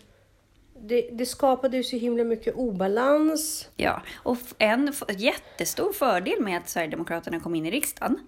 Det, 0.85 1.09
det 1.13 1.27
skapade 1.27 1.77
ju 1.77 1.83
så 1.83 1.97
himla 1.97 2.25
mycket 2.25 2.55
obalans. 2.55 3.69
Ja, 3.77 4.03
och 4.15 4.39
en 4.59 4.93
jättestor 5.17 5.93
fördel 5.93 6.41
med 6.41 6.59
att 6.59 6.69
Sverigedemokraterna 6.69 7.41
kom 7.41 7.55
in 7.55 7.67
i 7.67 7.71
riksdagen, 7.71 8.19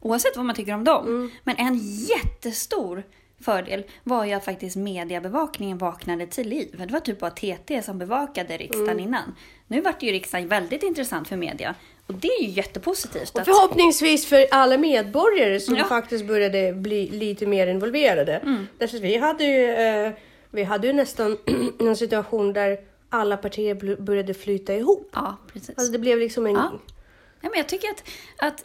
oavsett 0.00 0.36
vad 0.36 0.46
man 0.46 0.54
tycker 0.54 0.74
om 0.74 0.84
dem, 0.84 1.30
men 1.44 1.56
en 1.56 1.78
jättestor 1.84 3.02
fördel 3.44 3.84
var 4.04 4.24
ju 4.24 4.32
att 4.32 4.44
faktiskt 4.44 4.76
mediebevakningen 4.76 5.78
vaknade 5.78 6.26
till 6.26 6.48
liv. 6.48 6.74
Det 6.86 6.92
var 6.92 7.00
typ 7.00 7.18
bara 7.20 7.30
TT 7.30 7.82
som 7.82 7.98
bevakade 7.98 8.56
riksdagen 8.56 9.00
innan. 9.00 9.34
Nu 9.66 9.80
vart 9.80 10.02
ju 10.02 10.12
riksdagen 10.12 10.48
väldigt 10.48 10.82
intressant 10.82 11.28
för 11.28 11.36
media 11.36 11.74
och 12.06 12.14
det 12.14 12.28
är 12.28 12.42
ju 12.42 12.48
jättepositivt. 12.48 13.38
Och 13.38 13.44
förhoppningsvis 13.44 14.26
för 14.26 14.46
alla 14.50 14.78
medborgare 14.78 15.60
som 15.60 15.76
Ja. 15.76 15.84
faktiskt 15.84 16.26
började 16.26 16.72
bli 16.72 17.08
lite 17.10 17.46
mer 17.46 17.66
involverade. 17.66 18.36
Mm. 18.36 18.66
Därför 18.78 18.98
vi 18.98 19.16
hade 19.16 19.44
ju, 19.44 19.70
eh, 19.72 20.12
vi 20.50 20.62
hade 20.62 20.86
ju 20.86 20.92
nästan 20.92 21.38
en 21.80 21.96
situation 21.96 22.52
där 22.52 22.78
alla 23.08 23.36
partier 23.36 23.96
började 24.02 24.34
flyta 24.34 24.74
ihop. 24.74 25.10
ja, 25.12 25.36
precis. 25.52 25.68
Alltså 25.78 25.92
det 25.92 25.98
blev 25.98 26.18
liksom 26.18 26.46
en... 26.46 26.52
Ja. 26.54 26.72
Ja, 27.40 27.48
men 27.50 27.58
jag 27.58 27.68
tycker 27.68 27.88
att, 27.88 28.02
att 28.36 28.64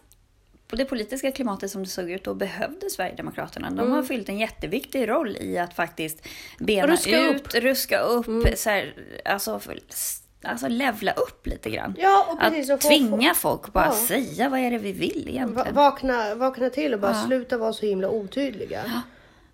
på 0.69 0.75
det 0.75 0.85
politiska 0.85 1.31
klimatet 1.31 1.71
som 1.71 1.83
det 1.83 1.89
såg 1.89 2.11
ut 2.11 2.23
då 2.23 2.33
behövde 2.33 2.89
Sverigedemokraterna. 2.89 3.69
De 3.71 3.91
har 3.91 4.03
fyllt 4.03 4.29
en 4.29 4.37
jätteviktig 4.39 5.09
roll 5.09 5.37
i 5.39 5.57
att 5.57 5.73
faktiskt 5.73 6.27
bena 6.59 6.87
Ruska 6.93 7.29
ut, 7.29 7.55
ruska 7.55 7.99
upp, 7.99 8.25
så 8.57 8.69
här, 8.69 8.93
alltså, 9.25 9.59
alltså 10.43 10.67
levla 10.67 11.11
upp 11.11 11.47
lite 11.47 11.69
grann. 11.69 11.95
Ja, 11.97 12.25
och 12.31 12.39
precis. 12.39 12.69
att 12.69 12.81
tvinga 12.81 13.33
folk 13.33 13.73
bara 13.73 13.85
Ja. 13.85 13.91
säga 14.07 14.49
vad 14.49 14.59
är 14.59 14.71
det 14.71 14.77
vi 14.77 14.91
vill 14.91 15.23
Va- 15.25 15.31
egentligen. 15.31 15.75
vakna, 15.75 16.35
vakna 16.35 16.69
till 16.69 16.93
och 16.93 16.99
bara 16.99 17.11
Ja. 17.11 17.23
sluta 17.27 17.57
vara 17.57 17.73
så 17.73 17.85
himla 17.85 18.09
otydliga. 18.09 18.81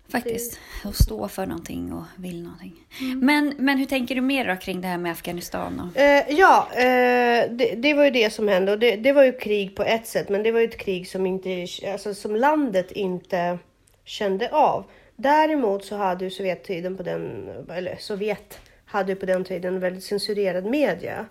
Faktiskt. 0.08 0.58
Och 0.84 0.94
stå 0.94 1.28
för 1.28 1.46
någonting 1.46 1.92
och 1.92 2.04
vill 2.16 2.42
någonting. 2.42 2.86
Men, 3.22 3.54
men 3.58 3.78
hur 3.78 3.86
tänker 3.86 4.14
du 4.14 4.20
mer 4.20 4.48
då 4.48 4.56
kring 4.56 4.80
det 4.80 4.88
här 4.88 4.98
med 4.98 5.12
Afghanistan? 5.12 5.80
Och... 5.80 6.00
Eh, 6.00 6.24
ja, 6.28 6.68
eh, 6.72 7.50
det, 7.50 7.74
det 7.76 7.94
var 7.94 8.04
ju 8.04 8.10
det 8.10 8.32
som 8.32 8.48
hände 8.48 8.72
och 8.72 8.78
det, 8.78 8.96
det 8.96 9.12
var 9.12 9.24
ju 9.24 9.32
krig 9.32 9.76
på 9.76 9.82
ett 9.82 10.06
sätt, 10.06 10.28
men 10.28 10.42
det 10.42 10.52
var 10.52 10.60
ju 10.60 10.66
ett 10.66 10.78
krig 10.78 11.08
som 11.08 11.26
inte, 11.26 11.66
alltså 11.92 12.14
som 12.14 12.36
landet 12.36 12.92
inte 12.92 13.58
kände 14.04 14.50
av. 14.50 14.84
Däremot 15.16 15.84
så 15.84 15.96
hade 15.96 16.24
ju 16.24 16.30
Sovjettiden 16.30 16.96
på 16.96 17.02
den, 17.02 17.48
eller 17.70 17.96
Sovjet 17.98 18.58
hade 18.84 19.12
ju 19.12 19.16
på 19.16 19.26
den 19.26 19.44
tiden 19.44 19.80
väldigt 19.80 20.04
censurerad 20.04 20.64
media 20.64 21.26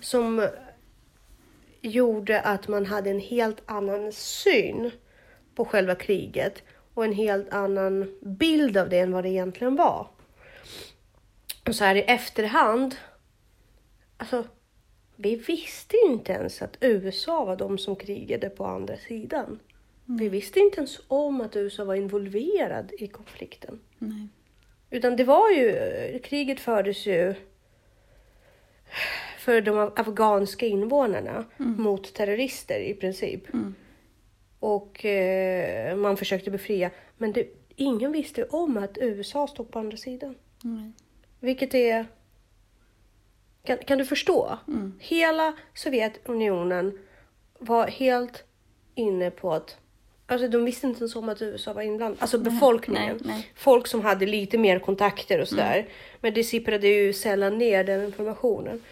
som 0.00 0.48
gjorde 1.80 2.40
att 2.40 2.68
man 2.68 2.86
hade 2.86 3.10
en 3.10 3.20
helt 3.20 3.62
annan 3.66 4.12
syn 4.12 4.90
på 5.54 5.64
själva 5.64 5.94
kriget 5.94 6.62
och 6.98 7.04
en 7.04 7.12
helt 7.12 7.52
annan 7.52 8.16
bild 8.20 8.76
av 8.76 8.88
det 8.88 8.98
än 8.98 9.12
vad 9.12 9.24
det 9.24 9.28
egentligen 9.28 9.76
var. 9.76 10.06
Och 11.66 11.74
så 11.74 11.84
här 11.84 11.94
i 11.94 12.02
efterhand, 12.02 12.94
alltså 14.16 14.44
vi 15.16 15.36
visste 15.36 15.96
ju 15.96 16.12
inte 16.12 16.32
ens 16.32 16.62
att 16.62 16.76
USA 16.80 17.44
var 17.44 17.56
de 17.56 17.78
som 17.78 17.96
krigade 17.96 18.48
på 18.50 18.64
andra 18.64 18.96
sidan. 18.96 19.58
Vi 20.04 20.28
visste 20.28 20.60
inte 20.60 20.76
ens 20.76 21.00
om 21.08 21.40
att 21.40 21.56
USA 21.56 21.84
var 21.84 21.94
involverad 21.94 22.92
i 22.98 23.06
konflikten. 23.06 23.80
Nej. 23.98 24.28
Utan 24.90 25.16
det 25.16 25.24
var 25.24 25.50
ju, 25.50 26.18
kriget 26.24 26.60
fördes 26.60 27.06
ju 27.06 27.34
för 29.38 29.60
de 29.60 29.92
afghanska 29.96 30.66
invånarna 30.66 31.44
mot 31.56 32.14
terrorister 32.14 32.80
i 32.80 32.94
princip. 32.94 33.42
Och 34.60 35.04
eh, 35.04 35.96
man 35.96 36.16
försökte 36.16 36.50
befria. 36.50 36.90
Men 37.16 37.32
det, 37.32 37.46
ingen 37.76 38.12
visste 38.12 38.44
om 38.44 38.76
att 38.76 38.98
USA 38.98 39.46
stod 39.46 39.70
på 39.70 39.78
andra 39.78 39.96
sidan. 39.96 40.34
Nej. 40.62 40.92
Vilket 41.40 41.74
är... 41.74 42.06
Kan, 43.64 43.78
kan 43.78 43.98
du 43.98 44.04
förstå? 44.04 44.58
Hela 44.98 45.56
Sovjetunionen 45.74 46.98
var 47.58 47.86
helt 47.86 48.44
inne 48.94 49.30
på 49.30 49.52
att... 49.52 49.76
Alltså 50.26 50.48
de 50.48 50.64
visste 50.64 50.86
inte 50.86 51.00
ens 51.00 51.16
om 51.16 51.28
att 51.28 51.42
USA 51.42 51.72
var 51.72 51.82
inblandad. 51.82 52.18
Alltså 52.20 52.38
befolkningen. 52.38 53.18
nej, 53.24 53.34
nej. 53.34 53.52
Folk 53.54 53.86
som 53.86 54.02
hade 54.02 54.26
lite 54.26 54.58
mer 54.58 54.78
kontakter 54.78 55.40
och 55.40 55.48
sådär. 55.48 55.88
Men 56.20 56.34
det 56.34 56.44
sipprade 56.44 56.88
ju 56.88 57.12
sällan 57.12 57.58
ner 57.58 57.84
den 57.84 58.04
informationen. 58.04 58.82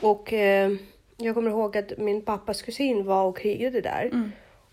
Och 0.00 0.32
eh, 0.32 0.72
jag 1.16 1.34
kommer 1.34 1.50
ihåg 1.50 1.76
att 1.76 1.98
min 1.98 2.22
pappas 2.22 2.62
kusin 2.62 3.04
var 3.04 3.24
och 3.24 3.38
krigade 3.38 3.80
där. 3.80 4.32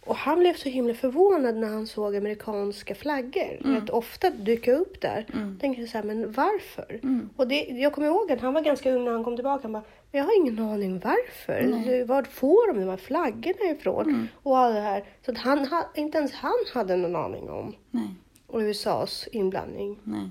Och 0.09 0.15
han 0.15 0.39
blev 0.39 0.53
så 0.53 0.69
himla 0.69 0.93
förvånad 0.93 1.55
när 1.55 1.67
han 1.67 1.87
såg 1.87 2.15
amerikanska 2.15 2.95
flaggor 2.95 3.73
rätt 3.75 3.89
ofta 3.89 4.29
dyka 4.29 4.73
upp 4.73 5.01
där. 5.01 5.25
Tänkte 5.59 5.87
så 5.87 5.97
här, 5.97 6.05
men 6.05 6.31
varför? 6.31 6.99
Och 7.35 7.47
det, 7.47 7.55
jag 7.63 7.93
kommer 7.93 8.07
ihåg 8.07 8.31
att 8.31 8.41
han 8.41 8.53
var 8.53 8.61
ganska 8.61 8.91
ung 8.91 9.05
när 9.05 9.11
han 9.11 9.23
kom 9.23 9.35
tillbaka. 9.37 9.61
Han 9.63 9.71
bara, 9.71 9.83
"Men 10.11 10.19
jag 10.19 10.25
har 10.25 10.37
ingen 10.37 10.59
aning 10.59 10.99
varför. 10.99 11.61
Det- 11.85 12.03
Var 12.03 12.23
får 12.23 12.73
de 12.73 12.79
de 12.79 12.89
här 12.89 12.97
flaggorna 12.97 13.71
ifrån? 13.71 14.27
Och 14.43 14.57
allt 14.57 14.75
det 14.75 14.81
här. 14.81 15.03
Så 15.25 15.31
att 15.31 15.37
han, 15.37 15.67
ha- 15.67 15.89
inte 15.95 16.17
ens 16.17 16.31
han 16.33 16.53
hade 16.73 16.95
någon 16.95 17.15
aning 17.15 17.49
om 17.49 17.75
Nej. 17.91 18.09
USAs 18.53 19.27
inblandning 19.31 19.99
Nej. 20.03 20.29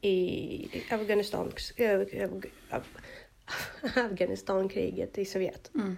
i 0.00 0.68
Afghanistan, 0.90 1.52
Af- 2.70 2.82
Afghanistankriget 3.82 5.18
i 5.18 5.24
Sovjet. 5.24 5.70
Mm. 5.74 5.96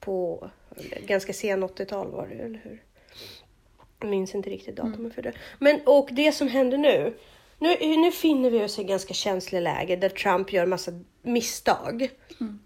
På 0.00 0.50
ganska 1.06 1.32
sen 1.32 1.64
80-tal 1.64 2.10
var 2.10 2.26
det, 2.26 2.34
eller 2.34 2.60
hur? 2.64 2.82
Jag 4.00 4.10
minns 4.10 4.34
inte 4.34 4.50
riktigt 4.50 4.76
datumet 4.76 5.14
för 5.14 5.22
det. 5.22 5.32
Men 5.58 5.80
och 5.86 6.08
det 6.12 6.32
som 6.32 6.48
händer 6.48 6.78
nu. 6.78 7.14
Nu, 7.58 7.96
nu 7.96 8.12
finner 8.12 8.50
vi 8.50 8.64
oss 8.64 8.78
i 8.78 8.84
ganska 8.84 9.14
känsligt 9.14 9.62
läge 9.62 9.96
där 9.96 10.08
Trump 10.08 10.52
gör 10.52 10.66
massa 10.66 10.92
misstag. 11.22 12.10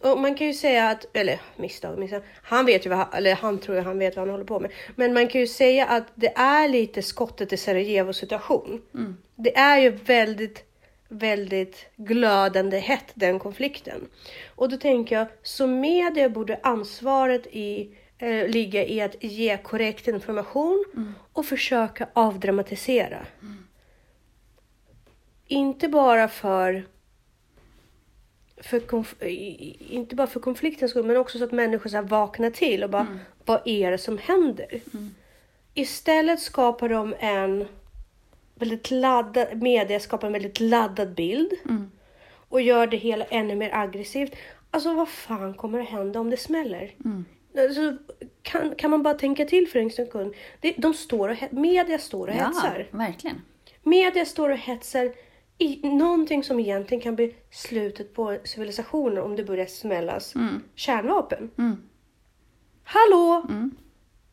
Och 0.01 0.19
man 0.19 0.35
kan 0.35 0.47
ju 0.47 0.55
säga 0.55 0.89
att, 0.89 1.17
eller 1.17 1.41
misstag, 1.57 1.99
misstag. 1.99 2.23
Han 2.43 2.67
vet 2.67 2.87
ju 2.87 2.91
vad 2.91 3.07
eller 3.15 3.35
han 3.35 3.59
tror 3.59 3.77
ju 3.77 3.83
han 3.83 3.99
vet 3.99 4.17
vad 4.17 4.23
han 4.23 4.31
håller 4.31 4.45
på 4.45 4.61
med. 4.61 4.71
Men 4.97 5.15
man 5.15 5.29
kan 5.29 5.41
ju 5.41 5.47
säga 5.47 5.87
att 5.87 6.05
det 6.15 6.33
är 6.37 6.69
lite 6.69 7.03
skottet 7.03 7.53
i 7.53 7.57
Sarajevo 7.57 8.13
situation. 8.13 8.83
Det 9.37 9.57
är 9.57 9.79
ju 9.79 9.91
väldigt 9.91 10.65
väldigt 11.09 11.87
glödande 11.97 12.79
hett 12.79 13.13
den 13.15 13.39
konflikten. 13.39 14.09
Och 14.55 14.69
då 14.69 14.77
tänker 14.77 15.19
jag, 15.19 15.27
som 15.43 15.81
media 15.81 16.29
borde 16.29 16.61
ansvaret 16.63 17.47
i, 17.47 17.97
eh, 18.19 18.49
ligga 18.49 18.87
i 18.87 19.01
att 19.01 19.25
ge 19.25 19.57
korrekt 19.57 20.09
information 20.09 20.85
och 21.33 21.47
försöka 21.47 22.09
avdramatisera. 22.13 23.27
Inte 25.47 25.89
bara 25.89 26.29
för 26.29 26.85
för 28.57 28.83
inte 29.93 30.17
bara 30.17 30.27
för 30.27 30.41
konfliktens 30.41 30.91
skull, 30.91 31.07
men 31.07 31.17
också 31.17 31.39
så 31.39 31.45
att 31.45 31.53
människor 31.53 31.91
så 31.91 32.03
vaknar 32.03 32.51
till 32.51 32.85
och 32.85 32.91
bara, 32.91 33.19
vad 33.45 33.61
är 33.65 33.91
det 33.91 33.99
som 33.99 34.19
händer? 34.19 34.81
Istället 35.75 36.41
skapar 36.41 36.89
de 36.89 37.15
en 37.19 37.69
väldigt 38.55 38.91
laddad, 38.91 39.63
media 39.63 40.01
skapar 40.01 40.27
en 40.27 40.33
väldigt 40.33 40.61
laddad 40.61 41.15
bild 41.15 41.53
och 42.49 42.61
gör 42.61 42.87
det 42.87 42.97
hela 42.97 43.25
ännu 43.25 43.55
mer 43.55 43.71
aggressivt. 43.75 44.35
Alltså 44.71 44.95
vad 44.95 45.09
fan 45.09 45.55
kommer 45.55 45.81
att 45.81 45.89
hända 45.89 46.21
om 46.21 46.31
det 46.31 46.37
smäller? 46.37 46.95
Alltså, 47.59 47.97
kan, 48.43 48.75
kan 48.75 48.91
man 48.91 49.03
bara 49.03 49.15
tänka 49.15 49.45
till 49.45 49.69
för 49.69 49.79
en 49.79 49.91
sekund? 49.91 50.35
Det, 50.61 50.75
de 50.77 50.95
står 50.95 51.29
och, 51.29 51.37
media 51.53 51.99
står 51.99 52.29
och 52.29 52.35
Ja, 52.35 52.45
hetsar. 52.47 52.89
verkligen. 52.91 53.41
Media 53.83 54.25
står 54.25 54.51
och 54.51 54.59
hetsar 54.59 55.13
i 55.59 55.89
någonting 55.89 56.45
som 56.45 56.61
egentligen 56.61 57.03
kan 57.03 57.17
bli 57.17 57.35
slutet 57.51 58.15
på 58.15 58.39
civilisationen 58.45 59.19
om 59.19 59.37
det 59.37 59.45
börjar 59.45 59.67
smällas 59.67 60.35
kärnvapen. 60.75 61.51
Mm. 61.59 61.77
Hallå! 62.85 63.43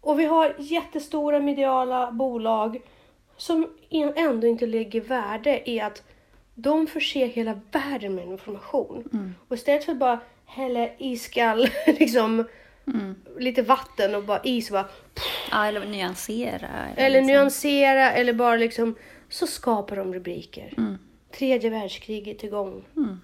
Och 0.01 0.19
vi 0.19 0.25
har 0.25 0.55
jättestora 0.59 1.39
mediala 1.39 2.11
bolag 2.11 2.81
som 3.41 3.67
ändå 4.15 4.47
inte 4.47 4.65
lägger 4.65 5.01
värde 5.01 5.69
i 5.69 5.79
att 5.79 6.03
De 6.55 6.87
förser 6.87 7.27
hela 7.27 7.59
världen 7.71 8.15
med 8.15 8.25
information. 8.27 9.09
Mm. 9.13 9.35
Och 9.47 9.55
istället 9.55 9.83
för 9.83 9.91
att 9.91 9.97
bara 9.97 10.19
hälla 10.45 10.89
iskall, 10.97 11.67
liksom 11.99 12.45
Mm. 12.87 13.15
lite 13.39 13.61
vatten 13.61 14.15
och 14.15 14.23
bara 14.23 14.41
is 14.43 14.69
och 14.69 14.73
bara, 14.73 14.89
Ja, 15.51 15.65
eller 15.65 15.85
nyansera. 15.85 16.69
eller 16.97 17.19
liksom. 17.19 17.27
nyansera 17.27 18.11
eller 18.11 18.33
bara 18.33 18.55
liksom 18.55 18.95
så 19.29 19.47
skapar 19.47 19.95
de 19.95 20.13
rubriker. 20.13 20.73
Mm. 20.77 20.97
Tredje 21.37 21.69
världskriget 21.69 22.43
igång. 22.43 22.83
Mm. 22.97 23.17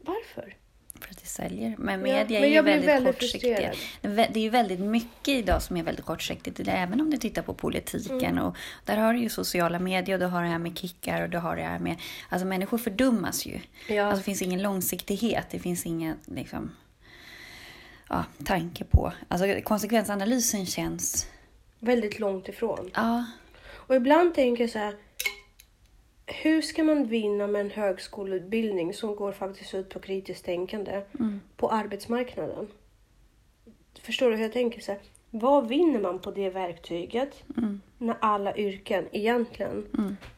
Varför? 0.00 0.56
För 1.00 1.10
att 1.10 1.20
det 1.20 1.26
säljer. 1.26 1.74
Men 1.78 2.00
Ja, 2.00 2.06
media 2.06 2.40
men 2.40 2.48
är 2.48 2.52
ju 2.54 2.62
väldigt, 2.62 2.88
väldigt 2.88 3.14
kortsiktiga. 3.14 3.72
frustrerad. 4.02 4.32
Det 4.32 4.40
är 4.40 4.42
ju 4.42 4.50
väldigt 4.50 4.80
mycket 4.80 5.28
idag 5.34 5.62
som 5.62 5.76
är 5.76 5.82
väldigt 5.82 6.04
kortsiktigt. 6.04 6.60
Även 6.68 7.00
om 7.00 7.10
du 7.10 7.16
tittar 7.16 7.42
på 7.42 7.54
politiken. 7.54 8.20
Mm. 8.22 8.44
Och 8.44 8.56
där 8.84 8.96
har 8.96 9.12
du 9.12 9.18
ju 9.20 9.28
sociala 9.28 9.78
medier 9.78 10.14
och 10.14 10.20
du 10.20 10.26
har 10.26 10.42
det 10.42 10.48
här 10.48 10.58
med 10.58 10.78
kickar 10.78 11.22
och 11.22 11.30
du 11.30 11.38
har 11.38 11.56
det 11.56 11.62
här 11.62 11.78
med... 11.78 11.96
Alltså 12.28 12.46
människor 12.46 12.78
fördummas 12.78 13.46
ju. 13.46 13.60
Ja. 13.88 14.04
Alltså 14.04 14.16
det 14.18 14.24
finns 14.24 14.42
ingen 14.42 14.62
långsiktighet. 14.62 15.46
Det 15.50 15.58
finns 15.58 15.86
ingen 15.86 16.16
liksom, 16.26 16.70
ja, 18.08 18.24
tanke 18.44 18.84
på... 18.84 19.12
Alltså 19.28 19.60
konsekvensanalysen 19.64 20.66
känns... 20.66 21.26
Väldigt 21.82 22.18
långt 22.18 22.48
ifrån. 22.48 22.90
Ja, 22.94 23.24
Och 23.68 23.94
ibland 23.96 24.34
tänker 24.34 24.64
jag 24.64 24.70
så 24.70 24.78
här. 24.78 24.94
Hur 26.32 26.62
ska 26.62 26.84
man 26.84 27.06
vinna 27.06 27.46
med 27.46 27.60
en 27.60 27.70
högskoleutbildning 27.70 28.94
som 28.94 29.16
går 29.16 29.32
faktiskt 29.32 29.74
ut 29.74 29.88
på 29.88 30.00
kritiskt 30.00 30.44
tänkande 30.44 31.02
på 31.56 31.70
arbetsmarknaden? 31.70 32.68
Förstår 34.02 34.30
du 34.30 34.36
hur 34.36 34.42
jag 34.42 34.52
tänker? 34.52 34.80
Så 34.80 34.92
här, 34.92 35.00
vad 35.30 35.68
vinner 35.68 36.00
man 36.00 36.18
på 36.18 36.30
det 36.30 36.50
verktyget 36.50 37.42
när 37.98 38.16
alla 38.20 38.56
yrken 38.56 39.08
egentligen 39.12 39.86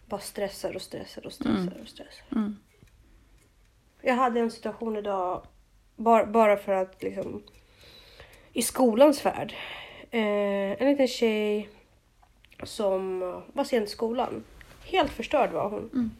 bara 0.06 0.20
stressar 0.20 0.74
och 0.74 0.82
stressar 0.82 1.26
och 1.26 1.32
stressar 1.32 1.76
och 1.82 1.88
stressar? 1.88 2.54
Jag 4.02 4.14
hade 4.14 4.40
en 4.40 4.50
situation 4.50 4.96
idag 4.96 5.42
bara, 5.96 6.26
bara 6.26 6.56
för 6.56 6.72
att 6.72 7.02
liksom 7.02 7.42
i 8.52 8.62
skolans 8.62 9.26
värld. 9.26 9.54
Eh, 10.10 10.82
en 10.82 10.88
liten 10.88 11.08
tjej 11.08 11.68
som 12.62 13.20
var 13.52 13.64
sent 13.64 13.88
i 13.88 13.90
skolan. 13.90 14.44
Helt 14.84 15.10
förstörd 15.10 15.50
var 15.52 15.68
hon. 15.70 16.10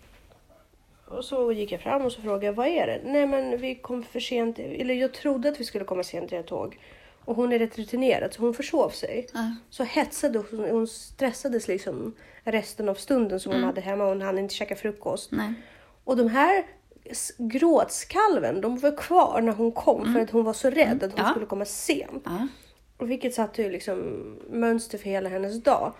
Och 1.08 1.24
så 1.24 1.52
gick 1.52 1.72
jag 1.72 1.80
fram 1.80 2.02
och 2.02 2.12
så 2.12 2.20
frågade 2.22 2.46
jag, 2.46 2.52
vad 2.52 2.66
är 2.66 2.86
det? 2.86 3.00
Nej 3.04 3.26
men 3.26 3.60
vi 3.60 3.74
kom 3.74 4.02
för 4.02 4.20
sent, 4.20 4.58
eller 4.58 4.94
jag 4.94 5.14
trodde 5.14 5.48
att 5.48 5.60
vi 5.60 5.64
skulle 5.64 5.84
komma 5.84 6.02
sent 6.02 6.28
till 6.28 6.38
ett 6.38 6.46
tåg. 6.46 6.78
Och 7.24 7.36
hon 7.36 7.52
är 7.52 7.58
rätt 7.58 7.78
rutinerad 7.78 8.32
så 8.34 8.42
hon 8.42 8.54
försov 8.54 8.88
sig. 8.90 9.26
Ja. 9.34 9.54
Så 9.70 9.84
hetsade 9.84 10.38
hon, 10.38 10.70
hon 10.70 10.86
stressades 10.86 11.68
liksom 11.68 12.14
resten 12.44 12.88
av 12.88 12.94
stunden 12.94 13.40
som 13.40 13.52
hon 13.52 13.64
hade 13.64 13.80
hemma. 13.80 14.04
Hon 14.04 14.22
hann 14.22 14.38
inte 14.38 14.54
käka 14.54 14.76
frukost. 14.76 15.32
nej. 15.32 15.52
Och 16.04 16.16
de 16.16 16.28
här 16.28 16.64
gråtskalven, 17.38 18.60
de 18.60 18.78
var 18.78 18.96
kvar 18.96 19.40
när 19.40 19.52
hon 19.52 19.72
kom 19.72 20.14
för 20.14 20.20
att 20.20 20.30
hon 20.30 20.44
var 20.44 20.52
så 20.52 20.70
rädd 20.70 21.02
att 21.02 21.12
hon 21.12 21.24
Ja. 21.24 21.30
skulle 21.30 21.46
komma 21.46 21.64
sent. 21.64 22.22
Ja. 22.24 22.48
Och 22.96 23.10
vilket 23.10 23.34
satte 23.34 23.62
ju 23.62 23.70
liksom 23.70 23.98
mönster 24.50 24.98
för 24.98 25.04
hela 25.04 25.28
hennes 25.28 25.62
dag. 25.62 25.92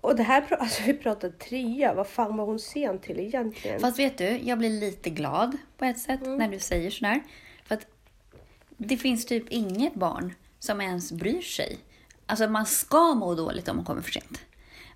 Och 0.00 0.16
det 0.16 0.22
här, 0.22 0.56
alltså 0.60 0.82
vi 0.82 0.94
pratade 0.94 1.32
trea, 1.32 1.94
vad 1.94 2.06
fan 2.06 2.36
var 2.36 2.44
hon 2.46 2.58
sen 2.58 2.98
till 2.98 3.20
egentligen? 3.20 3.80
Fast 3.80 3.98
vet 3.98 4.18
du, 4.18 4.24
jag 4.38 4.58
blir 4.58 4.70
lite 4.80 5.10
glad 5.10 5.56
på 5.78 5.84
ett 5.84 5.98
sätt 5.98 6.20
Mm. 6.22 6.38
när 6.38 6.48
du 6.48 6.58
säger 6.58 6.90
sådär. 6.90 7.20
För 7.64 7.74
att 7.74 7.86
det 8.76 8.96
finns 8.96 9.26
typ 9.26 9.44
inget 9.48 9.94
barn 9.94 10.34
som 10.58 10.80
ens 10.80 11.12
bryr 11.12 11.42
sig. 11.42 11.78
Alltså 12.26 12.48
man 12.48 12.66
ska 12.66 13.14
må 13.14 13.34
dåligt 13.34 13.68
om 13.68 13.76
man 13.76 13.84
kommer 13.84 14.02
för 14.02 14.10
sent. 14.10 14.40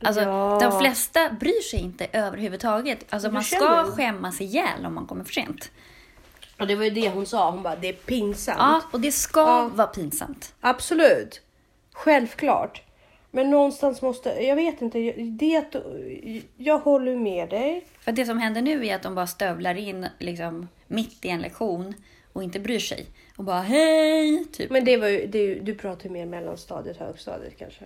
Alltså 0.02 0.23
Ja. 0.23 0.58
de 0.62 0.78
flesta 0.80 1.30
bryr 1.30 1.62
sig 1.70 1.80
inte 1.80 2.06
överhuvudtaget. 2.12 3.04
Alltså 3.11 3.30
man 3.30 3.44
ska 3.44 3.84
skämmas 3.84 4.40
ihjäl 4.40 4.87
om 4.87 4.94
man 4.94 5.06
kommer 5.06 5.25
för 5.25 5.32
sent. 5.32 5.70
Och 6.61 6.66
det 6.66 6.76
var 6.76 6.84
ju 6.84 6.90
det 6.90 7.08
hon 7.11 7.26
sa, 7.26 7.50
hon 7.50 7.62
bara 7.62 7.76
det 7.76 7.88
är 7.88 7.92
pinsamt. 7.92 8.58
Ja, 8.58 8.82
och 8.92 9.00
det 9.00 9.12
ska 9.12 9.40
Ja. 9.40 9.70
vara 9.75 9.87
pinsamt. 9.87 10.54
Absolut. 10.61 11.40
Självklart. 11.92 12.82
Men 13.34 13.50
någonstans 13.50 14.02
måste, 14.02 14.30
jag 14.30 14.56
vet 14.56 14.82
inte, 14.82 15.12
det 15.16 15.56
att, 15.56 15.76
jag 16.56 16.78
håller 16.78 17.16
med 17.16 17.48
dig. 17.48 17.84
För 18.00 18.12
det 18.12 18.26
som 18.26 18.38
händer 18.38 18.62
nu 18.62 18.86
är 18.86 18.94
att 18.94 19.02
de 19.02 19.14
bara 19.14 19.26
stövlar 19.26 19.74
in 19.74 20.06
liksom, 20.18 20.68
mitt 20.86 21.24
i 21.24 21.28
en 21.28 21.40
lektion 21.40 21.94
och 22.32 22.42
inte 22.42 22.60
bryr 22.60 22.78
sig. 22.78 23.06
Och 23.36 23.44
bara 23.44 23.60
hej! 23.60 24.44
Typ. 24.52 24.70
Men 24.70 24.84
det 24.84 24.96
var 24.96 25.08
ju, 25.08 25.26
det 25.26 25.54
du 25.54 25.74
pratar 25.74 26.04
ju 26.04 26.10
mer 26.10 26.26
mellanstadiet, 26.26 26.97
högstadiet 26.97 27.58
kanske. 27.58 27.84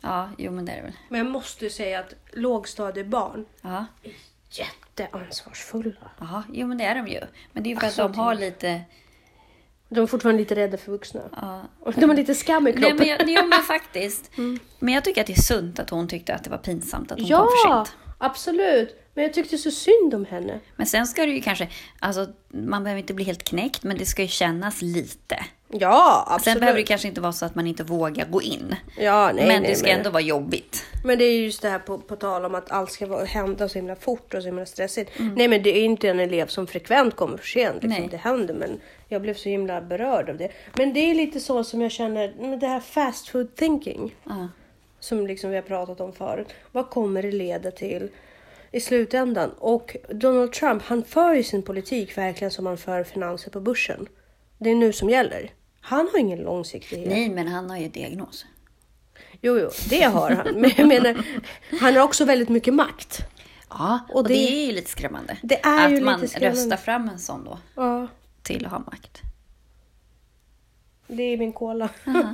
Ja, 0.00 0.30
jo 0.38 0.52
men 0.52 0.64
det 0.64 0.72
är 0.72 0.76
det 0.76 0.82
väl. 0.82 0.92
Men 1.08 1.18
jag 1.18 1.26
måste 1.30 1.70
säga 1.70 2.00
att 2.00 2.14
lågstadiebarn 2.32 3.46
Ja. 3.62 3.86
är 4.02 4.12
jätteansvarsfulla. 4.50 6.10
Ja, 6.20 6.42
jo 6.52 6.66
men 6.66 6.78
det 6.78 6.84
är 6.84 6.94
de 6.94 7.08
ju. 7.08 7.20
Men 7.52 7.62
det 7.62 7.68
är 7.68 7.70
ju 7.70 7.76
för 7.80 7.86
Alltså, 7.86 8.02
att 8.02 8.12
de 8.14 8.20
har 8.20 8.34
lite... 8.34 8.80
De 9.88 10.00
är 10.00 10.06
fortfarande 10.06 10.40
lite 10.40 10.54
rädda 10.54 10.76
för 10.76 10.92
vuxna. 10.92 11.20
Ja. 11.36 11.62
Och 11.80 11.94
de 11.94 12.08
har 12.08 12.16
lite 12.16 12.34
skam 12.34 12.66
i 12.66 12.72
Nej 12.72 12.82
kroppen. 12.82 12.96
men, 12.96 13.08
jag, 13.08 13.18
jo, 13.26 13.48
men 13.48 13.62
faktiskt. 13.62 14.30
Men 14.78 14.94
jag 14.94 15.04
tycker 15.04 15.20
att 15.20 15.26
det 15.26 15.32
är 15.32 15.42
sunt 15.42 15.78
att 15.78 15.90
hon 15.90 16.08
tyckte 16.08 16.34
att 16.34 16.44
det 16.44 16.50
var 16.50 16.58
pinsamt 16.58 17.12
att 17.12 17.18
hon 17.18 17.28
ja, 17.28 17.38
kom 17.38 17.48
för 17.48 17.74
sent. 17.74 17.96
absolut. 18.18 18.96
Men 19.14 19.24
jag 19.24 19.34
tyckte 19.34 19.58
så 19.58 19.70
synd 19.70 20.14
om 20.14 20.24
henne. 20.24 20.60
Men 20.76 20.86
sen 20.86 21.06
ska 21.06 21.26
det 21.26 21.32
ju 21.32 21.40
kanske, 21.40 21.68
alltså 21.98 22.26
man 22.48 22.84
behöver 22.84 23.00
inte 23.00 23.14
bli 23.14 23.24
helt 23.24 23.44
knäckt 23.44 23.82
men 23.82 23.98
det 23.98 24.06
ska 24.06 24.22
ju 24.22 24.28
kännas 24.28 24.82
lite. 24.82 25.44
Ja, 25.68 26.24
absolut. 26.26 26.44
Sen 26.44 26.60
behöver 26.60 26.78
det 26.78 26.86
kanske 26.86 27.08
inte 27.08 27.20
vara 27.20 27.32
så 27.32 27.46
att 27.46 27.54
man 27.54 27.66
inte 27.66 27.84
vågar 27.84 28.26
gå 28.26 28.42
in. 28.42 28.76
Ja, 28.98 29.30
nej, 29.34 29.46
men 29.46 29.62
nej, 29.62 29.70
det 29.70 29.76
ska 29.76 29.88
ändå 29.88 30.10
vara 30.10 30.22
jobbigt. 30.22 30.84
Men 31.04 31.18
det 31.18 31.24
är 31.24 31.40
just 31.40 31.62
det 31.62 31.68
här 31.68 31.78
på, 31.78 31.98
på 31.98 32.16
tal 32.16 32.44
om 32.44 32.54
att 32.54 32.70
allt 32.70 32.92
ska 32.92 33.06
vara, 33.06 33.24
hända 33.24 33.68
så 33.68 33.78
himla 33.78 33.96
fort 33.96 34.34
och 34.34 34.42
så 34.42 34.48
himla 34.48 34.66
stressigt. 34.66 35.10
Nej 35.36 35.48
men 35.48 35.62
det 35.62 35.78
är 35.78 35.84
inte 35.84 36.08
en 36.08 36.20
elev 36.20 36.46
som 36.46 36.66
frekvent 36.66 37.16
kommer 37.16 37.36
för 37.36 37.46
sent. 37.46 37.82
Liksom. 37.82 38.00
Nej. 38.02 38.08
Det 38.10 38.16
händer 38.16 38.54
men 38.54 38.80
jag 39.08 39.22
blev 39.22 39.34
så 39.34 39.48
himla 39.48 39.80
berörd 39.80 40.30
av 40.30 40.36
det. 40.36 40.52
Men 40.76 40.92
det 40.92 41.00
är 41.00 41.14
lite 41.14 41.40
så 41.40 41.64
som 41.64 41.80
jag 41.80 41.90
känner, 41.90 42.34
med 42.34 42.60
det 42.60 42.66
här 42.66 42.80
fast 42.80 43.28
food 43.28 43.54
thinking. 43.56 44.14
Ja. 44.24 44.48
Som 45.00 45.26
liksom 45.26 45.50
vi 45.50 45.56
har 45.56 45.62
pratat 45.62 46.00
om 46.00 46.12
förut. 46.12 46.48
Vad 46.72 46.90
kommer 46.90 47.22
det 47.22 47.32
leda 47.32 47.70
till 47.70 48.08
i 48.72 48.80
slutändan? 48.80 49.50
Och 49.58 49.96
Donald 50.10 50.52
Trump 50.52 50.82
han 50.82 51.02
för 51.04 51.34
ju 51.34 51.42
sin 51.42 51.62
politik 51.62 52.18
verkligen 52.18 52.50
som 52.50 52.66
han 52.66 52.76
för 52.78 53.04
finanser 53.04 53.50
på 53.50 53.60
börsen. 53.60 54.06
Det 54.58 54.70
är 54.70 54.74
nu 54.74 54.92
som 54.92 55.10
gäller. 55.10 55.50
Han 55.80 56.08
har 56.12 56.18
ingen 56.18 56.38
långsiktighet. 56.38 57.08
Nej 57.08 57.28
men 57.28 57.48
han 57.48 57.70
har 57.70 57.76
ju 57.78 57.88
diagnos. 57.88 58.46
Jo, 59.40 59.58
jo, 59.58 59.70
det 59.90 60.02
har 60.02 60.30
han. 60.30 60.54
Men 60.60 60.70
jag 60.76 60.88
menar, 60.88 61.24
han 61.80 61.96
har 61.96 62.02
också 62.02 62.24
väldigt 62.24 62.48
mycket 62.48 62.74
makt. 62.74 63.20
Ja, 63.70 64.00
och, 64.08 64.16
Och 64.16 64.28
det... 64.28 64.34
det- 64.34 64.62
är 64.62 64.66
ju 64.66 64.72
lite 64.72 64.90
skrämmande. 64.90 65.36
Det 65.42 65.60
är 65.64 65.86
att 65.86 65.92
ju 65.92 66.00
man 66.00 66.20
röstar 66.20 66.76
fram 66.76 67.08
en 67.08 67.18
sån 67.18 67.44
då 67.44 67.58
Ja, 67.74 68.08
till 68.48 68.66
att 68.66 68.72
ha 68.72 68.78
makt. 68.78 69.20
det 71.06 71.22
är 71.22 71.36
min 71.38 71.52
cola. 71.52 71.88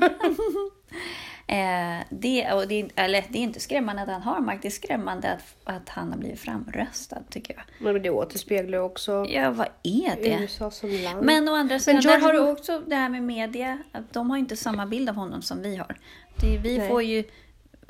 Eh, 1.47 2.05
det, 2.11 2.53
och 2.53 2.69
det, 2.69 2.89
eller, 2.97 3.25
det 3.29 3.39
är 3.39 3.43
inte 3.43 3.61
skrämmande 3.61 4.03
att 4.03 4.09
han 4.09 4.23
har 4.23 4.41
makt, 4.41 4.63
det 4.63 4.69
är 4.69 4.71
skrämmande 4.71 5.33
att, 5.33 5.57
att 5.65 5.89
han 5.89 6.11
har 6.13 6.19
blivit 6.19 6.41
framröstad 6.41 7.23
tycker 7.31 7.55
jag. 7.55 7.65
Men 7.79 8.03
det 8.03 8.11
återspeglar 8.11 8.79
ju 8.79 8.85
också 8.85 9.27
Ja, 9.29 9.51
vad 9.51 9.69
är 9.83 10.17
det? 10.23 10.39
USA 10.41 10.71
som 10.71 10.91
land. 10.91 11.25
Men 11.25 11.49
å 11.49 11.55
andra 11.55 11.79
sidan, 11.79 12.01
George 12.01 12.21
där 12.21 12.27
har 12.27 12.33
du 12.33 12.39
också 12.53 12.83
det 12.87 12.95
här 12.95 13.09
med 13.09 13.23
media. 13.23 13.79
Att 13.93 14.13
de 14.13 14.31
har 14.31 14.37
inte 14.37 14.57
samma 14.57 14.87
bild 14.87 15.09
av 15.09 15.15
honom 15.15 15.43
som 15.43 15.63
vi 15.63 15.77
har. 15.77 15.97
Det, 16.41 16.59
vi 16.59 16.79
Nej. 16.79 16.89
får 16.89 17.03
ju 17.03 17.25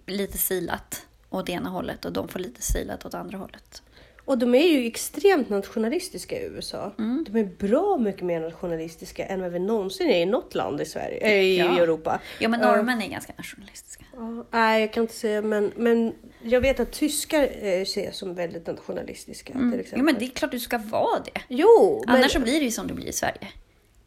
lite 0.07 0.39
silat 0.39 1.07
åt 1.31 1.49
ena 1.49 1.69
hållet 1.69 2.05
och 2.05 2.13
de 2.13 2.29
får 2.29 2.39
lite 2.39 2.63
silat 2.63 3.05
åt 3.05 3.15
andra 3.15 3.39
hållet. 3.39 3.83
Och 4.25 4.39
de 4.39 4.55
är 4.55 4.69
ju 4.69 4.87
extremt 4.87 5.49
nationalistiska 5.49 6.41
i 6.41 6.45
USA. 6.45 6.93
Mm. 6.99 7.25
De 7.31 7.39
är 7.41 7.45
bra 7.45 7.99
mycket 7.99 8.23
mer 8.23 8.41
nationalistiska 8.41 9.27
än 9.27 9.41
vad 9.41 9.53
vi 9.53 9.59
någonsin 9.59 10.09
är 10.11 10.21
i 10.21 10.27
något 10.27 10.55
land 10.55 10.81
i 10.81 10.85
Sverige, 10.85 11.19
äh, 11.27 11.33
i 11.33 11.59
Ja. 11.59 11.79
Europa. 11.83 12.21
Ja, 12.39 12.49
men 12.49 12.61
norrmän 12.61 13.03
är 13.03 13.09
ganska 13.09 13.33
nationalistiska. 13.37 14.05
Ja, 14.17 14.45
nej, 14.51 14.81
jag 14.81 14.93
kan 14.93 15.03
inte 15.03 15.15
säga, 15.15 15.43
men, 15.43 15.73
men 15.77 16.15
jag 16.43 16.61
vet 16.61 16.81
att 16.81 16.93
tyskar 16.93 17.49
eh, 17.63 17.83
ses 17.83 18.17
som 18.17 18.35
väldigt 18.35 18.67
nationalistiska 18.67 19.53
till 19.53 19.81
exempel. 19.81 19.99
Jo, 19.99 20.05
men 20.05 20.15
det 20.19 20.25
är 20.25 20.29
klart 20.29 20.51
du 20.51 20.61
ska 20.61 20.79
vara 20.79 21.21
det. 21.25 21.41
Jo, 21.49 22.03
men, 22.07 22.17
Annars 22.17 22.33
så 22.33 22.41
blir 22.41 22.59
det 22.59 22.65
ju 22.65 22.71
som 22.71 22.87
det 22.87 22.95
blir 22.95 23.07
i 23.07 23.13
Sverige. 23.13 23.49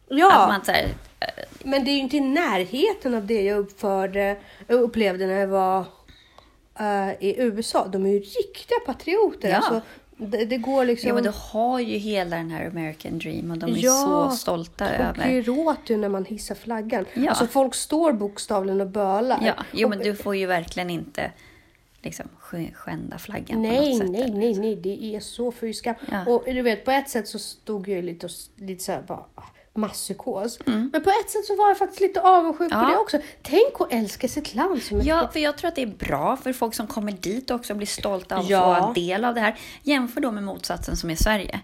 ja, 0.09 0.41
Att 0.43 0.49
man 0.49 0.65
så 0.65 0.71
här, 0.71 0.83
eh, 1.19 1.27
men 1.63 1.85
det 1.85 1.91
är 1.91 1.93
ju 1.93 1.99
inte 1.99 2.17
i 2.17 2.21
närheten 2.21 3.13
av 3.13 3.25
det 3.25 3.41
jag 3.41 3.57
uppförde, 3.57 4.37
upplevde 4.67 5.27
när 5.27 5.39
jag 5.39 5.47
var 5.47 5.85
i 7.19 7.41
USA. 7.41 7.87
De 7.87 8.05
är 8.05 8.09
ju 8.09 8.19
riktiga 8.19 8.77
patrioter. 8.85 9.49
Ja. 9.49 9.55
Alltså, 9.55 9.81
det, 10.17 10.45
det 10.45 10.57
går 10.57 10.85
liksom... 10.85 11.07
ja, 11.07 11.13
men 11.13 11.23
du 11.23 11.31
har 11.35 11.79
ju 11.79 11.97
hela 11.97 12.35
den 12.35 12.51
här 12.51 12.67
American 12.67 13.19
dream 13.19 13.51
och 13.51 13.57
de 13.57 13.71
är 13.73 13.77
Ja, 13.77 14.29
så 14.31 14.35
stolta 14.37 14.85
Och 14.85 14.91
över. 14.91 15.27
det 15.27 15.41
låter 15.47 15.93
ju 15.93 15.99
när 15.99 16.09
man 16.09 16.25
hissar 16.25 16.55
flaggan. 16.55 17.05
Ja. 17.13 17.29
Alltså 17.29 17.47
folk 17.47 17.75
står 17.75 18.13
bokstavligen 18.13 18.81
och 18.81 18.87
bölar. 18.87 19.39
Ja, 19.45 19.53
jo, 19.73 19.89
men 19.89 19.97
Och- 19.99 20.03
du 20.05 20.15
får 20.15 20.35
ju 20.35 20.45
verkligen 20.45 20.89
inte 20.89 21.31
liksom 22.01 22.25
sk- 22.51 22.73
skända 22.73 23.17
flaggan 23.17 23.45
på 23.63 23.67
Nej, 23.69 23.89
något 23.89 23.97
sätt. 23.97 24.09
nej, 24.11 24.31
nej, 24.31 24.53
nej, 24.59 24.75
det 24.75 25.15
är 25.15 25.19
så 25.19 25.51
fy 25.51 25.73
skam. 25.73 25.95
Ja. 26.11 26.25
Och 26.25 26.43
du 26.45 26.61
vet, 26.61 26.85
på 26.85 26.91
ett 26.91 27.09
sätt 27.09 27.27
så 27.27 27.39
stod 27.39 27.87
jag 27.87 27.95
ju 27.95 28.01
lite, 28.01 28.25
och, 28.25 28.31
lite 28.55 28.83
så 28.83 28.91
här 28.91 29.01
bara, 29.07 29.23
"Ah, 29.77 29.79
masspsykos. 29.81 30.59
Men 30.65 30.91
på 30.91 31.09
ett 31.09 31.29
sätt 31.29 31.45
så 31.45 31.55
var 31.55 31.67
jag 31.67 31.77
faktiskt 31.77 32.01
lite 32.01 32.21
avundsjuk 32.21 32.69
på 32.71 32.75
Mm. 32.77 32.89
Ja. 32.89 32.95
det 32.95 33.01
också. 33.01 33.17
Tänk 33.41 33.73
att 33.81 33.93
älska 33.93 34.27
sitt 34.27 34.55
land 34.55 34.81
så 34.83 34.95
mycket. 34.95 35.07
Ja, 35.07 35.29
för 35.33 35.39
jag 35.39 35.57
tror 35.57 35.67
att 35.67 35.75
det 35.75 35.81
är 35.81 35.87
bra 35.87 36.37
för 36.37 36.53
folk 36.53 36.73
som 36.75 36.87
kommer 36.87 37.11
dit 37.11 37.51
också 37.51 37.73
blir 37.75 37.87
stolta 37.87 38.35
av 38.35 38.41
att 38.41 38.49
Ja. 38.49 38.85
få 38.87 38.93
del 38.93 39.25
av 39.25 39.33
det 39.35 39.41
här. 39.41 39.55
Jämför 39.83 40.21
då 40.21 40.31
med 40.31 40.43
motsatsen 40.43 40.97
som 40.97 41.09
är 41.09 41.15
Sverige. 41.15 41.59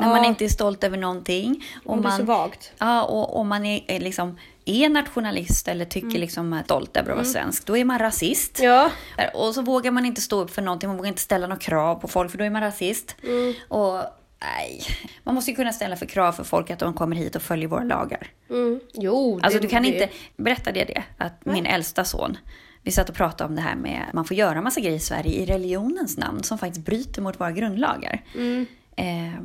När 0.00 0.08
man 0.08 0.24
inte 0.24 0.44
är 0.44 0.48
stolt 0.48 0.84
över 0.84 0.96
någonting. 0.96 1.64
Och 1.84 1.98
det 2.02 2.08
är 2.08 2.12
så 2.12 2.16
man, 2.18 2.26
vagt. 2.26 2.72
ja, 2.78 3.02
och 3.04 3.36
om 3.40 3.48
man 3.48 3.66
är, 3.66 3.84
är, 3.86 4.00
liksom, 4.00 4.38
är 4.64 4.88
nationalist 4.88 5.68
eller 5.68 5.84
tycker 5.84 6.18
liksom 6.18 6.52
är 6.52 6.62
stolt 6.62 6.96
över 6.96 7.10
att 7.10 7.16
vara 7.16 7.26
svensk, 7.26 7.66
då 7.66 7.76
är 7.76 7.84
man 7.84 7.98
rasist. 7.98 8.60
Mm. 8.60 8.70
Ja. 8.72 8.90
Och 9.34 9.54
så 9.54 9.62
vågar 9.62 9.90
man 9.90 10.04
inte 10.06 10.20
stå 10.20 10.40
upp 10.40 10.50
för 10.50 10.62
någonting, 10.62 10.88
man 10.88 10.96
vågar 10.96 11.08
inte 11.08 11.22
ställa 11.22 11.46
några 11.46 11.60
krav 11.60 11.94
på 11.94 12.08
folk 12.08 12.30
för 12.30 12.38
då 12.38 12.44
är 12.44 12.50
man 12.50 12.62
rasist. 12.62 13.16
Mm. 13.22 13.54
Och 13.68 14.02
nej, 14.40 14.82
man 15.24 15.34
måste 15.34 15.50
ju 15.50 15.56
kunna 15.56 15.72
ställa 15.72 15.96
för 15.96 16.06
krav 16.06 16.32
för 16.32 16.44
folk 16.44 16.70
att 16.70 16.78
de 16.78 16.94
kommer 16.94 17.16
hit 17.16 17.36
och 17.36 17.42
följer 17.42 17.68
våra 17.68 17.84
lagar. 17.84 18.26
Mm. 18.50 18.80
Jo, 18.94 19.40
Alltså 19.42 19.58
det, 19.60 19.66
du 19.66 19.68
kan 19.68 19.82
det, 19.82 19.88
inte, 19.88 20.08
berätta 20.36 20.72
det, 20.72 20.84
det 20.84 21.02
att 21.18 21.44
min 21.44 21.66
äldsta 21.66 22.04
son, 22.04 22.36
vi 22.82 22.90
satt 22.90 23.08
och 23.08 23.14
pratade 23.14 23.48
om 23.48 23.56
det 23.56 23.62
här 23.62 23.76
med 23.76 24.04
att 24.08 24.14
man 24.14 24.24
får 24.24 24.36
göra 24.36 24.60
massa 24.62 24.80
grejer 24.80 24.96
i 24.96 25.00
Sverige 25.00 25.32
i 25.32 25.46
religionens 25.46 26.16
namn 26.18 26.42
som 26.42 26.58
faktiskt 26.58 26.86
bryter 26.86 27.22
mot 27.22 27.40
våra 27.40 27.52
grundlagar. 27.52 28.24
Mm. 28.34 28.66
Eh, 28.96 29.40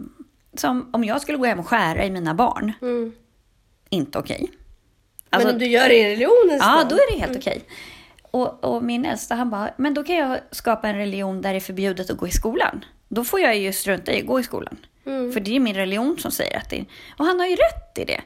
som 0.58 0.90
om 0.94 1.04
jag 1.04 1.22
skulle 1.22 1.38
gå 1.38 1.46
hem 1.46 1.60
och 1.60 1.68
skära 1.68 2.06
i 2.06 2.12
mina 2.12 2.34
barn, 2.34 2.72
Mm. 2.82 3.12
inte 3.90 4.20
okej. 4.20 4.50
Men 4.50 4.58
Alltså, 5.40 5.54
om 5.54 5.60
du 5.60 5.66
gör 5.66 5.90
det 5.90 5.96
i 6.00 6.04
religionens 6.04 6.62
Ja, 6.62 6.76
namn. 6.76 6.90
då 6.90 6.96
är 6.96 7.14
det 7.14 7.20
helt 7.20 7.38
okej. 7.38 7.64
Och, 8.32 8.64
och 8.64 8.84
min 8.84 9.06
äldsta 9.06 9.36
han 9.36 9.50
bara, 9.50 9.72
men 9.78 9.94
då 9.94 10.04
kan 10.04 10.16
jag 10.16 10.40
skapa 10.52 10.90
en 10.90 10.96
religion 10.98 11.42
där 11.42 11.52
det 11.54 11.58
är 11.58 11.62
förbjudet 11.62 12.10
att 12.10 12.18
gå 12.18 12.28
i 12.28 12.32
skolan. 12.32 12.86
Då 13.08 13.24
får 13.24 13.40
jag 13.40 13.58
ju 13.58 13.74
strunta 13.74 14.14
i 14.14 14.20
att 14.20 14.28
gå 14.28 14.40
i 14.40 14.44
skolan. 14.44 14.78
För 15.04 15.40
det 15.40 15.56
är 15.56 15.60
min 15.60 15.76
religion 15.76 16.18
som 16.20 16.32
säger 16.32 16.58
att 16.58 16.70
det 16.70 16.80
är... 16.80 16.86
Och 17.18 17.26
han 17.26 17.40
har 17.40 17.48
ju 17.48 17.56
rätt 17.56 17.98
i 17.98 18.06
det. 18.06 18.22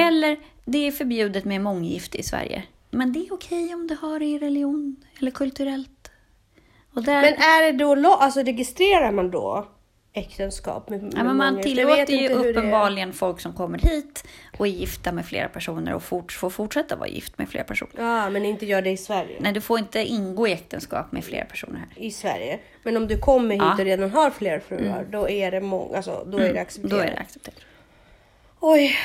Eller, 0.00 0.36
det 0.64 0.86
är 0.86 0.92
förbjudet 0.92 1.44
med 1.44 1.60
månggifte 1.60 2.18
i 2.18 2.22
Sverige. 2.22 2.62
Men 2.90 3.12
det 3.12 3.18
är 3.18 3.32
okej 3.32 3.74
om 3.74 3.86
du 3.86 3.94
har 3.94 4.18
det 4.18 4.26
i 4.26 4.38
religion 4.38 4.96
eller 5.18 5.30
kulturellt. 5.30 6.10
Där, 6.92 7.22
Men 7.22 7.34
är 7.34 7.72
det 7.72 8.02
då, 8.02 8.14
alltså 8.14 8.40
registrerar 8.40 9.12
man 9.12 9.30
då 9.30 9.68
äktenskap 10.16 10.88
med, 10.88 11.02
med 11.02 11.12
ja, 11.16 11.24
men 11.24 11.36
man 11.36 11.60
tillåter 11.60 12.12
ju 12.12 12.28
uppenbarligen 12.28 13.12
folk 13.12 13.40
som 13.40 13.52
kommer 13.52 13.78
hit 13.78 14.24
och 14.58 14.66
är 14.66 14.70
gifta 14.70 15.12
med 15.12 15.26
flera 15.26 15.48
personer 15.48 15.94
och 15.94 16.02
fort, 16.02 16.32
får 16.32 16.50
fortsätta 16.50 16.96
vara 16.96 17.08
gift 17.08 17.38
med 17.38 17.48
flera 17.48 17.64
personer. 17.64 17.92
Ja, 17.96 18.30
men 18.30 18.44
inte 18.44 18.66
gör 18.66 18.82
det 18.82 18.90
i 18.90 18.96
Sverige. 18.96 19.36
Nej, 19.40 19.52
du 19.52 19.60
får 19.60 19.78
inte 19.78 20.00
ingå 20.04 20.48
i 20.48 20.52
äktenskap 20.52 21.12
med 21.12 21.24
flera 21.24 21.44
personer 21.44 21.78
här. 21.78 22.02
I 22.04 22.10
Sverige. 22.10 22.58
Men 22.82 22.96
om 22.96 23.08
du 23.08 23.18
kommer 23.18 23.54
hit 23.54 23.62
Ja. 23.62 23.72
och 23.72 23.84
redan 23.84 24.10
har 24.10 24.30
flera 24.30 24.60
fruar, 24.60 25.06
då 25.10 25.28
är 25.28 25.50
det 25.50 25.60
många, 25.60 25.96
alltså, 25.96 26.24
då 26.26 26.38
är 26.38 26.52
det 26.52 26.60
accepterat. 26.60 26.90
Då 26.90 26.96
är 26.98 27.06
det 27.10 27.18
accepterat. 27.18 27.58
Oj! 28.60 28.96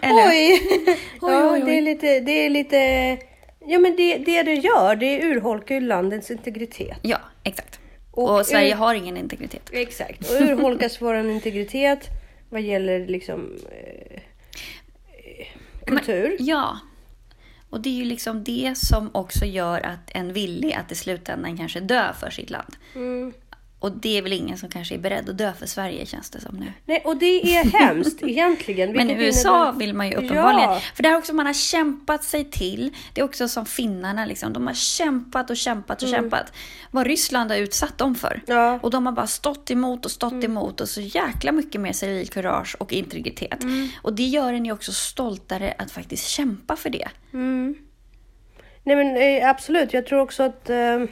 Eller? 0.00 0.28
oj! 0.30 0.60
ja, 1.22 1.52
oj, 1.52 1.60
oj. 1.60 1.62
det 1.66 1.78
är 1.78 1.82
lite, 1.82 2.20
det 2.20 2.32
är 2.46 2.50
lite... 2.50 2.78
Ja 3.66 3.78
men 3.78 3.96
det, 3.96 4.16
det 4.16 4.42
det 4.42 4.54
gör, 4.54 4.96
det 4.96 5.22
urholkar 5.22 5.74
ju 5.74 5.80
landets 5.80 6.30
integritet. 6.30 6.96
Ja, 7.02 7.18
exakt. 7.44 7.80
Och 8.16 8.38
Och, 8.38 8.46
Sverige 8.46 8.70
ur- 8.74 8.78
har 8.78 8.94
ingen 8.94 9.16
integritet. 9.16 9.70
Exakt. 9.72 10.30
Och 10.30 10.40
urholkas 10.40 11.02
vår 11.02 11.14
integritet 11.16 12.08
vad 12.50 12.60
gäller 12.62 13.06
liksom 13.06 13.56
eh, 13.70 14.20
kultur. 15.86 16.36
Ja. 16.38 16.78
Och 17.70 17.80
det 17.80 17.88
är 17.88 17.94
ju 17.94 18.04
liksom 18.04 18.44
det 18.44 18.72
som 18.76 19.10
också 19.14 19.44
gör 19.44 19.80
att 19.80 20.10
en 20.14 20.32
villig 20.32 20.72
att 20.72 20.92
i 20.92 20.94
slutändan 20.94 21.56
kanske 21.58 21.80
dö 21.80 22.12
för 22.20 22.30
sitt 22.30 22.50
land. 22.50 22.76
Mm. 22.94 23.32
Och 23.84 23.92
det 23.92 24.18
är 24.18 24.22
väl 24.22 24.32
ingen 24.32 24.58
som 24.58 24.68
kanske 24.68 24.94
är 24.94 24.98
beredd 24.98 25.28
att 25.28 25.38
dö 25.38 25.52
för 25.58 25.66
Sverige 25.66 26.06
känns 26.06 26.30
det 26.30 26.40
som 26.40 26.56
nu. 26.56 26.72
Nej, 26.84 27.02
och 27.04 27.16
det 27.16 27.56
är 27.56 27.64
hemskt 27.64 28.22
egentligen. 28.22 28.92
Men 28.92 29.10
i 29.10 29.14
USA 29.24 29.62
innebär- 29.68 29.78
vill 29.78 29.94
man 29.94 30.08
ju 30.08 30.14
uppenbarligen. 30.14 30.70
Ja. 30.70 30.80
För 30.94 31.02
det 31.02 31.08
har 31.08 31.16
också 31.18 31.32
man 31.32 31.46
har 31.46 31.52
kämpat 31.52 32.24
sig 32.24 32.44
till. 32.44 32.90
Det 33.14 33.20
är 33.20 33.24
också 33.24 33.48
som 33.48 33.66
finnarna 33.66 34.24
liksom. 34.24 34.52
De 34.52 34.66
har 34.66 34.74
kämpat 34.74 35.50
och 35.50 35.56
kämpat 35.56 36.02
och 36.02 36.08
kämpat. 36.08 36.52
Vad 36.90 37.06
Ryssland 37.06 37.50
har 37.50 37.58
utsatt 37.58 37.98
dem 37.98 38.14
för. 38.14 38.42
Mm. 38.46 38.58
Ja. 38.58 38.78
Och 38.82 38.90
de 38.90 39.06
har 39.06 39.12
bara 39.12 39.26
stått 39.26 39.70
emot 39.70 40.04
och 40.04 40.10
stått 40.10 40.32
Mm. 40.32 40.44
emot. 40.44 40.80
Och 40.80 40.88
så 40.88 41.00
jäkla 41.00 41.52
mycket 41.52 41.80
mer 41.80 41.92
civilkurage 41.92 42.76
och 42.80 42.92
integritet. 42.92 43.62
Mm. 43.62 43.88
Och 44.02 44.12
det 44.12 44.22
gör 44.26 44.52
en 44.52 44.64
ju 44.64 44.72
också 44.72 44.92
stoltare 44.92 45.74
att 45.78 45.90
faktiskt 45.90 46.28
kämpa 46.28 46.76
för 46.76 46.90
det. 46.90 47.08
Mm. 47.32 47.74
Nej 48.86 48.96
men 48.96 49.16
eh, 49.16 49.50
absolut, 49.50 49.92
jag 49.92 50.06
tror 50.06 50.20
också 50.20 50.42
att 50.42 50.70
eh, 50.70 51.04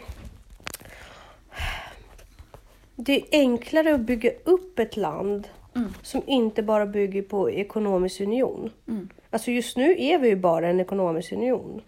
det 2.96 3.16
är 3.16 3.24
enklare 3.30 3.94
att 3.94 4.00
bygga 4.00 4.30
upp 4.44 4.78
ett 4.78 4.96
land 4.96 5.48
som 6.02 6.22
inte 6.26 6.62
bara 6.62 6.86
bygger 6.86 7.22
på 7.22 7.50
ekonomisk 7.50 8.20
union. 8.20 8.70
Alltså 9.30 9.50
just 9.50 9.76
nu 9.76 9.96
är 9.98 10.18
vi 10.18 10.28
ju 10.28 10.36
bara 10.36 10.68
en 10.68 10.80
ekonomisk 10.80 11.32
union. 11.32 11.82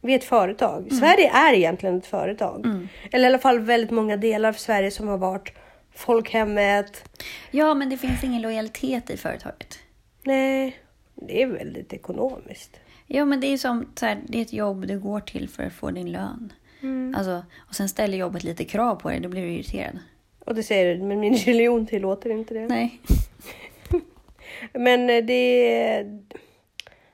Vi 0.00 0.12
är 0.12 0.18
ett 0.18 0.24
företag. 0.24 0.92
Sverige 0.92 1.30
är 1.30 1.52
egentligen 1.52 1.98
ett 1.98 2.06
företag. 2.06 2.88
Eller 3.10 3.24
i 3.24 3.26
alla 3.26 3.38
fall 3.38 3.58
väldigt 3.58 3.90
många 3.90 4.16
delar 4.16 4.48
av 4.48 4.52
Sverige 4.52 4.90
som 4.90 5.08
har 5.08 5.18
varit 5.18 5.52
folkhemmet. 5.94 7.04
Ja, 7.50 7.74
men 7.74 7.90
det 7.90 7.96
finns 7.96 8.24
ingen 8.24 8.42
lojalitet 8.42 9.10
i 9.10 9.16
företaget. 9.16 9.78
Nej, 10.22 10.76
det 11.14 11.42
är 11.42 11.46
väldigt 11.46 11.92
ekonomiskt. 11.92 12.80
Ja, 13.06 13.24
men 13.24 13.40
det 13.40 13.46
är 13.46 13.56
som 13.56 13.86
så 13.94 14.06
här, 14.06 14.20
det 14.28 14.38
är 14.38 14.42
ett 14.42 14.52
jobb 14.52 14.86
du 14.86 14.98
går 14.98 15.20
till 15.20 15.48
för 15.48 15.62
att 15.62 15.72
få 15.72 15.90
din 15.90 16.12
lön. 16.12 16.52
Mm. 16.80 17.14
Alltså, 17.16 17.42
och 17.68 17.74
sen 17.74 17.88
ställer 17.88 18.18
jobbet 18.18 18.44
lite 18.44 18.64
krav 18.64 18.94
på 18.94 19.08
dig, 19.08 19.20
då 19.20 19.28
blir 19.28 19.42
du 19.42 19.52
irriterad. 19.52 19.98
Och 20.44 20.54
det 20.54 20.62
säger 20.62 20.94
du, 20.94 21.02
men 21.02 21.20
min 21.20 21.34
religion 21.46 21.86
tillåter 21.86 22.30
inte 22.30 22.54
det. 22.54 22.66
Nej. 22.66 23.00
Men 24.72 25.10
eh, 25.10 25.24
det, 25.24 26.02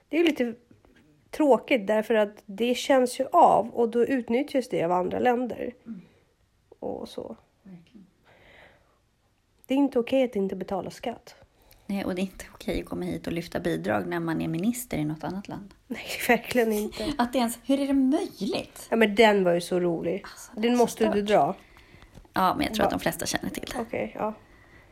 det 0.09 0.19
är 0.19 0.25
lite 0.25 0.55
tråkigt 1.31 1.87
därför 1.87 2.15
att 2.15 2.43
det 2.47 2.75
känns 2.75 3.21
ju 3.21 3.27
av 3.33 3.71
och 3.71 3.89
då 3.89 4.05
utnyttjas 4.05 4.69
det 4.69 4.85
av 4.85 4.93
andra 4.93 5.19
länder. 5.19 5.75
Och 6.79 7.09
så. 7.09 7.37
Det 9.67 9.75
är 9.75 9.79
inte 9.79 9.99
okej 9.99 10.25
att 10.25 10.37
inte 10.37 10.57
betala 10.57 10.91
skatt. 10.91 11.35
Nej, 11.87 12.05
och 12.05 12.15
det 12.15 12.21
är 12.21 12.23
inte 12.23 12.45
okej 12.55 12.81
att 12.81 12.89
komma 12.89 13.05
hit 13.05 13.27
och 13.27 13.33
lyfta 13.33 13.61
bidrag 13.61 14.07
när 14.07 14.21
man 14.21 14.41
är 14.41 14.49
minister 14.49 14.99
i 14.99 15.05
något 15.05 15.25
annat 15.25 15.49
land. 15.49 15.75
Nej, 15.87 16.07
verkligen 16.29 16.73
inte. 16.73 17.13
Att 17.19 17.33
det 17.33 17.39
ens, 17.39 17.59
hur 17.65 17.81
är 17.81 17.87
det 17.87 17.95
möjligt? 17.95 18.87
Ja, 18.91 18.97
men 18.97 19.15
den 19.15 19.45
var 19.45 19.53
ju 19.53 19.61
så 19.61 19.81
rolig. 19.81 20.23
Alltså, 20.25 20.51
den 20.55 20.73
så 20.73 20.79
måste 20.79 21.13
du 21.13 21.23
dra. 21.23 21.57
Ja, 22.41 22.55
men 22.55 22.67
jag 22.67 22.75
tror 22.75 22.85
att 22.85 22.91
de 22.91 23.01
flesta 23.01 23.27
känner 23.27 23.51
till 23.51 23.71
det. 23.75 23.81
Okej, 23.81 24.17
ja. 24.19 24.35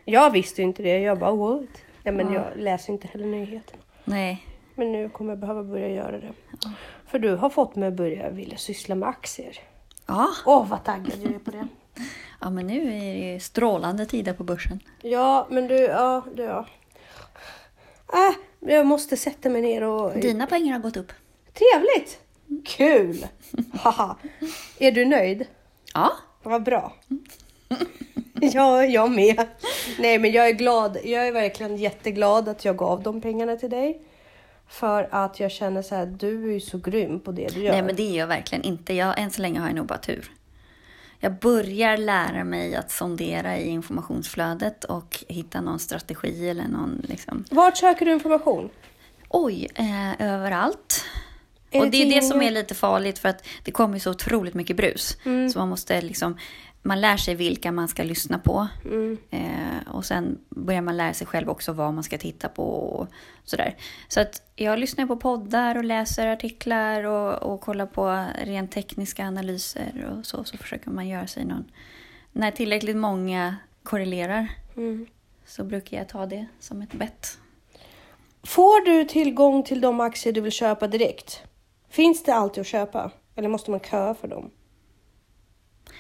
Jag 0.05 0.31
visste 0.31 0.63
ju 0.63 0.69
inte 0.69 0.83
det. 0.83 0.99
Jag 0.99 1.19
bara 1.19 1.33
what? 1.33 1.69
Ja, 2.03 2.13
men 2.13 2.33
jag 2.33 2.45
läser 2.57 2.93
inte 2.93 3.09
heller 3.09 3.27
nyheterna. 3.27 3.83
Nej. 4.05 4.47
Men 4.75 4.93
nu 4.93 5.09
kommer 5.09 5.31
jag 5.31 5.39
behöva 5.39 5.63
börja 5.63 5.89
göra 5.89 6.19
det. 6.19 6.33
För 7.07 7.19
du 7.19 7.37
har 7.37 7.51
fått 7.51 7.77
mig 7.77 7.89
att 7.89 7.95
börja 7.95 8.31
vilja 8.31 8.57
syssla 8.57 8.95
med 8.95 9.09
aktier. 9.09 9.59
Ja. 10.07 10.29
Åh, 10.47 10.69
vad 10.69 10.85
taggad 10.85 11.19
jag 11.23 11.35
är 11.35 11.39
på 11.39 11.51
det. 11.51 11.69
ja, 12.41 12.51
men 12.51 12.67
nu 12.67 12.81
är 12.81 13.15
det 13.15 13.33
ju 13.33 13.41
strålande 13.41 14.07
tider 14.07 14.33
på 14.33 14.45
börsen. 14.45 14.81
Ja, 15.03 15.47
men 15.51 15.69
du, 15.69 15.77
ja, 15.77 16.25
du, 16.35 16.43
ja. 16.43 16.67
Äh, 18.13 18.69
jag 18.71 18.87
måste 18.87 19.17
sätta 19.17 19.49
mig 19.49 19.63
ner 19.63 19.83
och... 19.83 20.21
Dina 20.21 20.47
pengar 20.47 20.73
har 20.73 20.81
gått 20.81 20.97
upp. 20.97 21.13
Trevligt! 21.53 22.21
Kul! 22.65 23.27
Haha. 23.73 24.17
är 24.79 24.93
du 24.93 25.05
nöjd? 25.05 25.47
Ja. 25.95 26.13
Vad 26.43 26.63
bra. 26.63 26.93
ja, 28.41 28.85
jag 28.85 29.11
med. 29.11 29.47
Nej, 29.99 30.19
men 30.19 30.33
jag 30.33 30.49
är 30.49 30.53
glad. 30.53 30.99
Jag 31.05 31.29
är 31.29 31.33
verkligen 31.33 31.77
jätteglad 31.77 32.49
att 32.49 32.65
jag 32.65 32.77
gav 32.77 33.03
de 33.03 33.21
pengarna 33.21 33.57
till 33.57 33.71
dig. 33.71 34.03
För 34.69 35.09
att 35.11 35.41
jag 35.41 35.51
känner 35.51 35.83
så 35.83 35.95
här, 35.95 36.07
du 36.07 36.49
är 36.49 36.53
ju 36.53 36.61
så 36.61 36.79
grym 36.79 37.21
på 37.21 37.33
det 37.33 37.55
du 37.55 37.63
gör. 37.63 37.73
Nej, 37.73 37.83
men 37.83 37.97
det 37.97 38.03
är 38.03 38.19
jag 38.19 38.27
verkligen 38.27 38.65
inte. 38.65 38.95
Jag, 38.95 39.19
än 39.19 39.31
så 39.31 39.43
länge 39.43 39.61
har 39.61 39.67
jag 39.67 39.77
nog 39.77 39.87
bara 39.87 39.99
tur. 39.99 40.31
Jag 41.21 41.39
börjar 41.39 41.97
lära 41.97 42.45
mig 42.45 42.77
att 42.77 42.91
sondera 42.91 43.59
i 43.59 43.69
informationsflödet 43.69 44.85
och 44.85 45.25
hitta 45.29 45.61
någon 45.61 45.79
strategi 45.79 46.49
eller 46.49 46.69
någon 46.69 47.03
liksom... 47.09 47.45
Vart 47.51 47.77
söker 47.77 48.07
du 48.07 48.13
information? 48.13 48.71
Oj, 49.29 49.69
eh, 49.75 50.33
överallt. 50.33 51.05
Är 51.71 51.81
och 51.81 51.85
det 51.85 51.91
det 51.91 52.03
är 52.03 52.21
det 52.21 52.23
som 52.23 52.43
är 52.43 52.51
lite 52.51 52.75
farligt 52.75 53.19
för 53.19 53.29
att 53.29 53.47
det 53.65 53.71
kommer 53.71 53.99
så 53.99 54.11
otroligt 54.11 54.55
mycket 54.55 54.77
brus. 54.77 55.17
Mm. 55.25 55.51
Så 55.51 55.59
man 55.59 55.69
måste 55.69 56.01
liksom, 56.03 56.39
man 56.83 57.01
lär 57.01 57.17
sig 57.17 57.35
vilka 57.35 57.73
man 57.73 57.89
ska 57.89 58.03
lyssna 58.03 58.39
på. 58.39 58.69
Mm. 58.85 59.19
Eh, 59.31 59.93
och 59.95 60.05
sen 60.05 60.39
börjar 60.49 60.83
man 60.83 60.97
lära 60.97 61.15
sig 61.15 61.27
själv 61.27 61.49
också 61.49 61.73
vad 61.73 61.95
man 61.95 62.05
ska 62.05 62.19
titta 62.19 62.49
på 62.49 62.65
och 62.65 63.09
sådär. 63.45 63.77
Så 64.09 64.21
att 64.21 64.43
jag 64.57 64.79
lyssnar 64.79 65.07
på 65.07 65.17
poddar 65.17 65.77
och 65.77 65.85
läser 65.85 66.27
artiklar 66.27 67.05
och, 67.05 67.53
och 67.53 67.61
kollar 67.61 67.87
på 67.87 68.25
rent 68.45 68.73
tekniska 68.73 69.27
analyser 69.27 70.15
och 70.19 70.27
så. 70.27 70.45
Så 70.45 70.57
försöker 70.57 70.91
man 70.91 71.09
göra 71.09 71.27
sig 71.27 71.45
någon... 71.45 71.65
När 72.33 72.51
tillräckligt 72.51 72.97
många 72.97 73.57
korrelerar 73.83 74.49
Mm. 74.77 75.07
så 75.47 75.65
brukar 75.65 75.97
jag 75.97 76.09
ta 76.09 76.27
det 76.27 76.47
som 76.61 76.83
ett 76.83 76.93
bett. 76.93 77.39
Får 78.43 78.85
du 78.85 79.05
tillgång 79.05 79.63
till 79.63 79.81
de 79.81 80.01
aktier 80.01 80.33
du 80.33 80.41
vill 80.41 80.53
köpa 80.53 80.89
direkt? 80.89 81.43
Finns 81.89 82.23
det 82.23 82.35
alltid 82.35 82.61
att 82.61 82.67
köpa? 82.67 83.11
Eller 83.37 83.49
måste 83.49 83.71
man 83.71 83.81
köa 83.81 84.15
för 84.15 84.29
dem? 84.29 84.51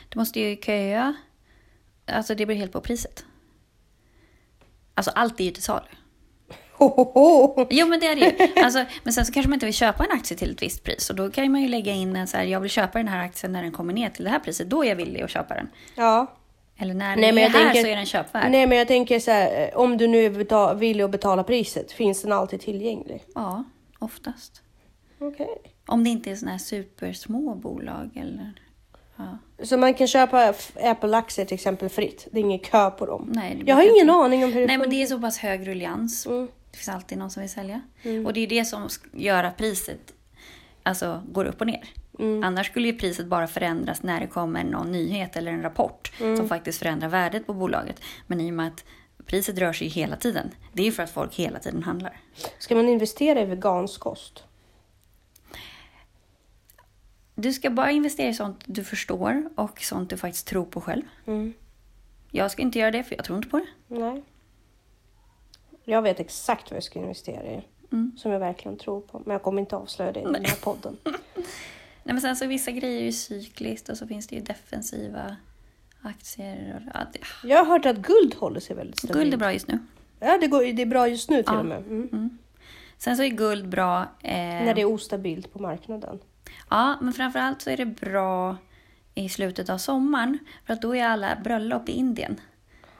Du 0.08 0.18
måste 0.18 0.40
ju 0.40 0.56
köa. 0.56 1.14
Alltså 2.06 2.34
det 2.34 2.46
beror 2.46 2.58
helt 2.58 2.72
på 2.72 2.80
priset. 2.80 3.24
Alltså 4.94 5.10
allt 5.14 5.40
är 5.40 5.44
ju 5.44 5.50
till 5.50 5.62
salu. 5.62 5.86
Jo, 7.70 7.86
men 7.86 8.00
det 8.00 8.06
är 8.06 8.16
det 8.16 8.20
ju. 8.54 8.62
Alltså, 8.64 8.84
men 9.02 9.12
sen 9.12 9.26
så 9.26 9.32
kanske 9.32 9.48
man 9.48 9.54
inte 9.56 9.66
vill 9.66 9.74
köpa 9.74 10.04
en 10.04 10.10
aktie 10.10 10.36
till 10.36 10.50
ett 10.52 10.62
visst 10.62 10.84
pris. 10.84 11.10
Och 11.10 11.16
då 11.16 11.30
kan 11.30 11.52
man 11.52 11.62
ju 11.62 11.68
lägga 11.68 11.92
in 11.92 12.16
en 12.16 12.26
så 12.26 12.36
här, 12.36 12.44
jag 12.44 12.60
vill 12.60 12.70
köpa 12.70 12.98
den 12.98 13.08
här 13.08 13.24
aktien 13.24 13.52
när 13.52 13.62
den 13.62 13.72
kommer 13.72 13.92
ner 13.92 14.10
till 14.10 14.24
det 14.24 14.30
här 14.30 14.38
priset. 14.38 14.70
Då 14.70 14.84
är 14.84 14.88
jag 14.88 14.96
villig 14.96 15.22
att 15.22 15.30
köpa 15.30 15.54
den. 15.54 15.68
Ja. 15.94 16.26
Eller 16.78 16.94
när 16.94 17.16
Nej, 17.16 17.32
den 17.32 17.38
är 17.38 17.48
här 17.48 17.64
tänker- 17.64 17.82
så 17.82 17.86
är 17.88 17.96
den 17.96 18.06
köpvärd. 18.06 18.50
Nej 18.50 18.66
men 18.66 18.78
jag 18.78 18.88
tänker 18.88 19.20
så 19.20 19.30
här, 19.30 19.68
eh, 19.72 19.76
om 19.78 19.96
du 19.96 20.06
nu 20.08 20.24
är 20.24 20.74
villig 20.74 21.04
att 21.04 21.10
betala 21.10 21.44
priset, 21.44 21.92
finns 21.92 22.22
den 22.22 22.32
alltid 22.32 22.60
tillgänglig? 22.60 23.24
Ja, 23.34 23.64
oftast. 23.98 24.62
Okej. 25.18 25.56
Om 25.88 26.04
det 26.04 26.10
inte 26.10 26.30
är 26.30 26.34
såna 26.36 26.50
här 26.50 26.58
supersmå 26.58 27.54
bolag 27.54 28.10
eller... 28.16 28.52
Ja. 29.16 29.38
Så 29.64 29.76
man 29.76 29.94
kan 29.94 30.06
köpa 30.06 30.54
Apple-aktier 30.82 31.44
till 31.46 31.54
exempel 31.54 31.88
fritt? 31.88 32.28
Det 32.32 32.38
är 32.38 32.44
ingen 32.44 32.58
kö 32.58 32.90
på 32.90 33.06
dem? 33.06 33.30
Nej, 33.34 33.62
jag 33.66 33.74
har 33.76 33.82
ingen 33.82 33.96
inte- 33.96 34.12
aning 34.12 34.44
om 34.44 34.52
hur 34.52 34.60
det 34.60 34.66
Nej, 34.66 34.78
men 34.78 34.90
det 34.90 35.02
är 35.02 35.06
så 35.06 35.20
pass 35.20 35.38
hög 35.38 35.68
ruljans. 35.68 36.26
Mm. 36.26 36.48
Det 36.70 36.76
finns 36.76 36.88
alltid 36.88 37.18
någon 37.18 37.30
som 37.30 37.40
vill 37.40 37.50
sälja. 37.50 37.80
Och 38.26 38.32
det 38.32 38.40
är 38.40 38.46
det 38.46 38.64
som 38.64 38.88
gör 39.12 39.44
att 39.44 39.56
priset 39.56 40.14
alltså, 40.82 41.22
går 41.32 41.44
upp 41.44 41.60
och 41.60 41.66
ner. 41.66 41.84
Mm. 42.18 42.44
Annars 42.44 42.66
skulle 42.66 42.88
ju 42.88 42.98
priset 42.98 43.26
bara 43.26 43.46
förändras 43.46 44.02
när 44.02 44.20
det 44.20 44.26
kommer 44.26 44.64
någon 44.64 44.92
nyhet 44.92 45.36
eller 45.36 45.52
en 45.52 45.62
rapport 45.62 46.12
Mm. 46.20 46.36
som 46.36 46.48
faktiskt 46.48 46.78
förändrar 46.78 47.08
värdet 47.08 47.46
på 47.46 47.54
bolaget. 47.54 48.00
Men 48.26 48.40
i 48.40 48.50
och 48.50 48.54
med 48.54 48.66
att 48.66 48.84
priset 49.26 49.58
rör 49.58 49.72
sig 49.72 49.88
hela 49.88 50.16
tiden. 50.16 50.50
Det 50.72 50.82
är 50.82 50.86
ju 50.86 50.92
för 50.92 51.02
att 51.02 51.10
folk 51.10 51.34
hela 51.34 51.58
tiden 51.58 51.82
handlar. 51.82 52.20
Ska 52.58 52.74
man 52.74 52.88
investera 52.88 53.40
i 53.40 53.44
vegansk 53.44 54.00
kost? 54.00 54.44
Du 57.40 57.52
ska 57.52 57.70
bara 57.70 57.90
investera 57.90 58.28
i 58.28 58.34
sånt 58.34 58.62
du 58.66 58.84
förstår 58.84 59.48
och 59.54 59.80
sånt 59.80 60.10
du 60.10 60.16
faktiskt 60.16 60.46
tror 60.46 60.64
på 60.64 60.80
själv. 60.80 61.02
Mm. 61.26 61.52
Jag 62.30 62.50
ska 62.50 62.62
inte 62.62 62.78
göra 62.78 62.90
det 62.90 63.02
för 63.02 63.14
jag 63.16 63.24
tror 63.24 63.36
inte 63.38 63.48
på 63.48 63.58
det. 63.58 63.66
Nej. 63.96 64.22
Jag 65.84 66.02
vet 66.02 66.20
exakt 66.20 66.70
vad 66.70 66.76
jag 66.76 66.84
ska 66.84 66.98
investera 66.98 67.42
i. 67.46 67.64
Mm. 67.92 68.12
Som 68.18 68.32
jag 68.32 68.40
verkligen 68.40 68.78
tror 68.78 69.00
på. 69.00 69.22
Men 69.26 69.32
jag 69.32 69.42
kommer 69.42 69.60
inte 69.60 69.76
avslöja 69.76 70.12
det 70.12 70.20
i 70.20 70.24
den 70.24 70.44
här 70.44 70.56
podden. 70.62 70.96
Nej, 71.04 72.14
men 72.14 72.20
sen 72.20 72.36
så 72.36 72.46
vissa 72.46 72.70
grejer 72.70 73.00
är 73.00 73.04
ju 73.04 73.12
cykliskt 73.12 73.88
och 73.88 73.96
så 73.98 74.06
finns 74.06 74.26
det 74.26 74.36
ju 74.36 74.42
defensiva 74.42 75.36
aktier. 76.02 76.74
Och, 76.86 76.90
ja, 76.94 77.00
det, 77.12 77.48
Jag 77.48 77.58
har 77.58 77.64
hört 77.64 77.86
att 77.86 77.96
guld 77.96 78.34
håller 78.34 78.60
sig 78.60 78.76
väldigt 78.76 78.98
stabilt. 78.98 79.18
guld 79.18 79.34
är 79.34 79.38
bra 79.38 79.52
just 79.52 79.68
nu. 79.68 79.78
Ja, 80.20 80.38
det, 80.40 80.46
går, 80.46 80.72
det 80.72 80.82
är 80.82 80.86
bra 80.86 81.08
just 81.08 81.30
nu 81.30 81.36
till 81.42 81.52
Ja. 81.52 81.58
och 81.60 81.66
med. 81.66 81.78
Mm. 81.86 82.38
Sen 82.98 83.16
så 83.16 83.22
är 83.22 83.28
guld 83.28 83.68
bra. 83.68 84.00
Eh, 84.22 84.32
När 84.38 84.74
det 84.74 84.80
är 84.80 84.84
ostabilt 84.84 85.52
på 85.52 85.58
marknaden. 85.58 86.18
Ja, 86.70 86.96
men 87.00 87.12
framförallt 87.12 87.62
så 87.62 87.70
är 87.70 87.76
det 87.76 87.86
bra 87.86 88.56
i 89.14 89.28
slutet 89.28 89.70
av 89.70 89.78
sommaren. 89.78 90.38
För 90.66 90.72
att 90.72 90.82
då 90.82 90.96
är 90.96 91.04
alla 91.04 91.36
bröllop 91.44 91.88
i 91.88 91.92
Indien. 91.92 92.40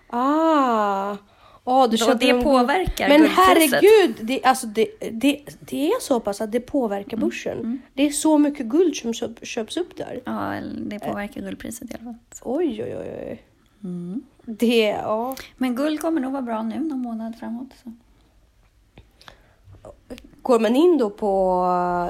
Ah! 0.06 1.16
Oh, 1.64 1.90
du 1.90 2.04
Och 2.04 2.18
det 2.18 2.30
en 2.30 2.42
påverkar 2.42 3.08
Men 3.08 3.26
herregud, 3.26 4.16
det, 4.26 4.44
alltså 4.44 4.66
det, 4.66 4.86
det, 5.12 5.40
det 5.60 5.88
är 5.88 6.00
så 6.00 6.20
pass 6.20 6.40
att 6.40 6.52
det 6.52 6.60
påverkar 6.60 7.16
Mm. 7.16 7.28
börsen. 7.28 7.82
Det 7.94 8.06
är 8.06 8.10
så 8.10 8.38
mycket 8.38 8.66
guld 8.66 8.96
som 8.96 9.14
köp, 9.14 9.46
köps 9.46 9.76
upp 9.76 9.96
där. 9.96 10.20
Ja, 10.24 10.60
det 10.86 10.98
påverkar 10.98 11.40
guldpriset 11.40 11.90
i 11.90 11.94
alla 11.94 12.04
fall. 12.04 12.14
Oj, 12.42 12.82
oj, 12.84 12.96
oj. 12.96 13.26
oj. 13.26 13.42
Mm. 13.84 14.22
Det, 14.44 14.88
ja. 14.88 15.36
Men 15.56 15.74
guld 15.74 16.00
kommer 16.00 16.20
nog 16.20 16.32
vara 16.32 16.42
bra 16.42 16.62
nu 16.62 16.80
någon 16.80 16.98
månad 16.98 17.36
framåt. 17.38 17.68
Så. 17.82 17.92
Går 20.48 20.58
man 20.60 20.76
in 20.76 20.98
då 20.98 21.10
på 21.10 21.30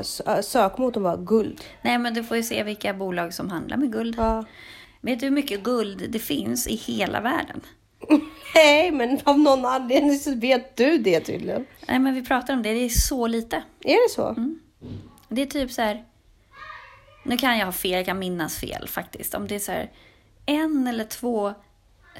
sö- 0.02 0.42
sökmotorn 0.42 1.02
bara 1.02 1.16
guld. 1.16 1.60
Nej, 1.82 1.98
men 1.98 2.14
du 2.14 2.24
får 2.24 2.36
ju 2.36 2.42
se 2.42 2.62
vilka 2.62 2.94
bolag 2.94 3.34
som 3.34 3.50
handlar 3.50 3.76
med 3.76 3.92
guld. 3.92 4.14
Ja. 4.18 4.44
Vet 5.00 5.20
du 5.20 5.26
hur 5.26 5.30
mycket 5.30 5.62
guld 5.62 6.10
det 6.10 6.18
finns 6.18 6.66
i 6.66 6.74
hela 6.76 7.20
världen? 7.20 7.60
Nej, 8.54 8.90
men 8.90 9.18
av 9.24 9.38
någon 9.38 9.64
anledning 9.64 10.18
så 10.18 10.34
vet 10.34 10.76
du 10.76 10.98
det 10.98 11.20
tydligen. 11.20 11.66
Nej, 11.88 11.98
men 11.98 12.14
vi 12.14 12.24
pratar 12.24 12.54
om 12.54 12.62
det. 12.62 12.72
Det 12.72 12.84
är 12.84 12.88
så 12.88 13.26
lite. 13.26 13.56
Är 13.84 14.08
det 14.08 14.14
så? 14.14 14.28
Mm. 14.28 14.58
Det 15.28 15.42
är 15.42 15.46
typ 15.46 15.72
så 15.72 15.82
här... 15.82 16.04
Nu 17.24 17.36
kan 17.36 17.58
jag 17.58 17.66
ha 17.66 17.72
fel, 17.72 17.90
jag 17.90 18.06
kan 18.06 18.18
minnas 18.18 18.56
fel 18.58 18.88
faktiskt. 18.88 19.34
Om 19.34 19.46
det 19.46 19.54
är 19.54 19.58
så 19.58 19.72
här 19.72 19.90
en 20.46 20.86
eller 20.86 21.04
två 21.04 21.52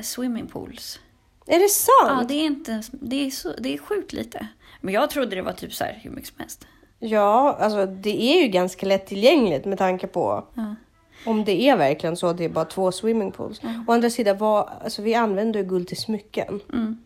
swimmingpools. 0.00 1.00
Är 1.46 1.58
det 1.58 1.64
Ja, 1.64 2.08
sant? 2.08 2.28
det 2.28 2.34
är 2.34 2.44
inte... 2.46 2.82
Det 2.92 3.26
är, 3.26 3.30
så, 3.30 3.52
det 3.58 3.74
är 3.74 3.78
sjukt 3.78 4.12
lite. 4.12 4.46
Men 4.80 4.94
jag 4.94 5.10
trodde 5.10 5.36
det 5.36 5.42
var 5.42 5.52
typ 5.52 5.72
så 5.74 5.84
här 5.84 5.98
hur 6.02 6.10
mycket 6.10 6.28
som 6.28 6.36
helst. 6.38 6.66
Ja, 6.98 7.56
alltså 7.60 7.86
det 7.86 8.22
är 8.22 8.42
ju 8.42 8.48
ganska 8.48 8.86
lättillgängligt 8.86 9.64
med 9.64 9.78
tanke 9.78 10.06
på 10.06 10.44
Ja. 10.54 10.74
om 11.26 11.44
det 11.44 11.62
är 11.62 11.76
verkligen 11.76 12.16
så 12.16 12.26
att 12.26 12.38
det 12.38 12.44
är 12.44 12.48
bara 12.48 12.64
två 12.64 12.92
swimmingpools. 12.92 13.60
Å 13.86 13.92
andra 13.92 14.10
sidan, 14.10 14.38
vad, 14.38 14.70
alltså 14.84 15.02
vi 15.02 15.14
använder 15.14 15.60
ju 15.60 15.66
guld 15.66 15.88
till 15.88 15.96
smycken. 15.96 16.60
Mm. 16.72 16.98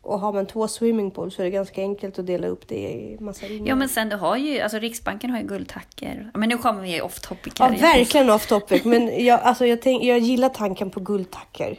Och 0.00 0.20
har 0.20 0.32
man 0.32 0.46
två 0.46 0.68
swimmingpools 0.68 1.34
så 1.34 1.42
är 1.42 1.44
det 1.44 1.50
ganska 1.50 1.80
enkelt 1.82 2.18
att 2.18 2.26
dela 2.26 2.46
upp 2.46 2.68
det 2.68 2.74
i 2.92 3.16
massa 3.20 3.46
ringar. 3.46 3.68
Ja, 3.68 3.74
men 3.74 3.88
sen 3.88 4.08
du 4.08 4.16
har 4.16 4.36
ju... 4.36 4.60
Alltså 4.60 4.78
Riksbanken 4.78 5.30
har 5.30 5.40
ju 5.40 5.46
guldtackor. 5.46 6.30
Men 6.34 6.48
nu 6.48 6.58
kommer 6.58 6.82
vi 6.82 7.00
off 7.00 7.20
topic 7.20 7.52
Ja, 7.58 7.64
här 7.64 7.72
igen. 7.74 7.82
verkligen 7.82 8.30
off 8.30 8.46
topic. 8.46 8.84
Men 8.84 9.24
jag, 9.24 9.40
alltså, 9.40 9.66
jag, 9.66 9.82
tänk, 9.82 10.04
jag 10.04 10.18
gillar 10.18 10.48
tanken 10.48 10.90
på 10.90 11.00
guldtackor. 11.00 11.76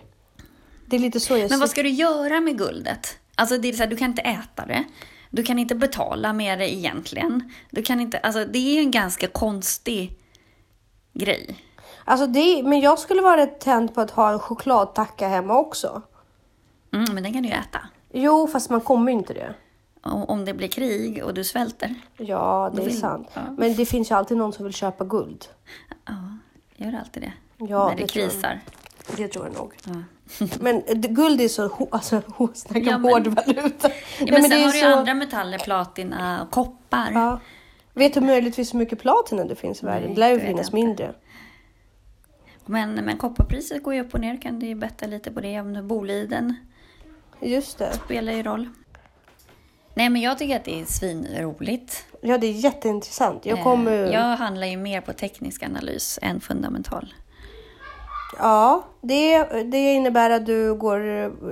Det 0.85 0.95
är 0.95 0.99
lite 0.99 1.19
så 1.19 1.37
jag 1.37 1.49
Men 1.49 1.59
vad 1.59 1.69
ska 1.69 1.83
du 1.83 1.89
göra 1.89 2.39
med 2.41 2.57
guldet? 2.57 3.17
Alltså 3.35 3.57
det 3.57 3.69
är 3.69 3.73
så 3.73 3.83
här, 3.83 3.89
du 3.89 3.95
kan 3.97 4.09
inte 4.09 4.21
äta 4.21 4.65
det. 4.65 4.83
Du 5.35 5.43
kan 5.43 5.59
inte 5.59 5.75
betala 5.75 6.33
med 6.33 6.59
det 6.59 6.73
egentligen. 6.73 7.53
Du 7.71 7.81
kan 7.81 7.99
inte, 7.99 8.17
alltså 8.17 8.45
det 8.45 8.57
är 8.59 8.73
ju 8.73 8.79
en 8.79 8.91
ganska 8.91 9.27
konstig 9.27 10.17
grej. 11.13 11.55
Alltså 12.05 12.27
det, 12.27 12.63
men 12.63 12.79
jag 12.79 12.99
skulle 12.99 13.21
vara 13.21 13.37
rätt 13.37 13.59
tänd 13.59 13.93
på 13.95 14.01
att 14.01 14.11
ha 14.11 14.31
en 14.31 14.39
chokladtacka 14.39 15.27
hemma 15.27 15.57
också. 15.57 16.01
Mm, 16.93 17.13
men 17.13 17.23
den 17.23 17.33
kan 17.33 17.43
du 17.43 17.49
ju 17.49 17.55
äta. 17.55 17.79
Jo, 18.11 18.47
fast 18.47 18.69
man 18.69 18.81
kommer 18.81 19.11
ju 19.11 19.17
inte 19.17 19.33
det. 19.33 19.53
Om, 20.03 20.45
det 20.45 20.53
blir 20.53 20.67
krig 20.67 21.23
och 21.23 21.33
du 21.33 21.43
svälter. 21.43 21.95
Ja, 22.17 22.71
det 22.75 22.81
är 22.81 22.85
vill- 22.85 22.99
sant. 22.99 23.27
ja. 23.33 23.41
Men 23.57 23.75
det 23.75 23.85
finns 23.85 24.11
ju 24.11 24.15
alltid 24.15 24.37
någon 24.37 24.53
som 24.53 24.65
vill 24.65 24.73
köpa 24.73 25.05
guld. 25.05 25.45
Ja, 26.05 26.37
gör 26.75 26.93
alltid 26.99 27.23
det. 27.23 27.33
Ja, 27.57 27.87
När 27.89 27.95
det, 27.95 28.01
det 28.01 28.07
tror 28.07 28.23
jag. 28.23 28.31
krisar. 28.31 28.59
Det 29.17 29.27
tror 29.27 29.45
jag 29.45 29.53
nog. 29.55 29.73
Ja. 29.85 29.93
Men 30.59 30.83
guld 30.95 31.41
är 31.41 31.47
så, 31.47 31.87
alltså, 31.91 32.21
snacka 32.53 32.79
Ja, 32.79 32.97
men- 32.97 33.11
hård 33.11 33.27
valuta. 33.27 33.89
Ja, 33.89 33.93
Nej, 34.19 34.31
men 34.31 34.43
sen 34.43 34.51
har 34.51 34.71
du 34.71 34.77
ju 34.77 34.81
så- 34.83 34.87
andra 34.97 35.13
metaller, 35.13 35.57
platina 35.57 36.43
och 36.43 36.51
koppar. 36.51 37.11
Ja. 37.13 37.39
Vet 37.93 38.13
du 38.13 38.21
möjligtvis 38.21 38.73
hur 38.73 38.79
mycket 38.79 38.99
platina 38.99 39.45
det 39.45 39.55
finns 39.55 39.83
i 39.83 39.85
Nej, 39.85 39.93
världen? 39.93 40.13
Det 40.13 40.19
lär 40.19 40.29
ju 40.29 40.39
finnas 40.39 40.65
inte. 40.67 40.75
mindre. 40.75 41.13
Men, 42.65 42.93
men 42.93 43.17
kopparpriset 43.17 43.83
går 43.83 43.93
ju 43.93 44.01
upp 44.01 44.13
och 44.13 44.19
ner. 44.19 44.41
Kan 44.41 44.59
du 44.59 44.65
ju 44.65 44.75
betta 44.75 45.05
lite 45.05 45.31
på 45.31 45.41
det. 45.41 45.59
Om 45.59 45.87
Boliden 45.87 46.55
Just 47.41 47.77
det. 47.77 47.93
spelar 48.05 48.33
ju 48.33 48.43
roll. 48.43 48.69
Nej, 49.95 50.09
men 50.09 50.21
jag 50.21 50.37
tycker 50.37 50.55
att 50.55 50.65
det 50.65 50.81
är 50.81 50.85
svinroligt. 50.85 52.05
Ja, 52.21 52.37
det 52.37 52.47
är 52.47 52.51
jätteintressant. 52.51 53.45
Jag 53.45 53.63
kommer... 53.63 53.91
Eh, 54.03 54.11
Jag 54.13 54.37
handlar 54.37 54.67
ju 54.67 54.77
mer 54.77 55.01
på 55.01 55.13
teknisk 55.13 55.63
analys 55.63 56.19
än 56.21 56.41
fundamental. 56.41 57.13
Ja, 58.39 58.83
det, 59.01 59.43
det 59.63 59.93
innebär 59.93 60.29
att 60.29 60.45
du, 60.45 60.73
går, 60.75 60.99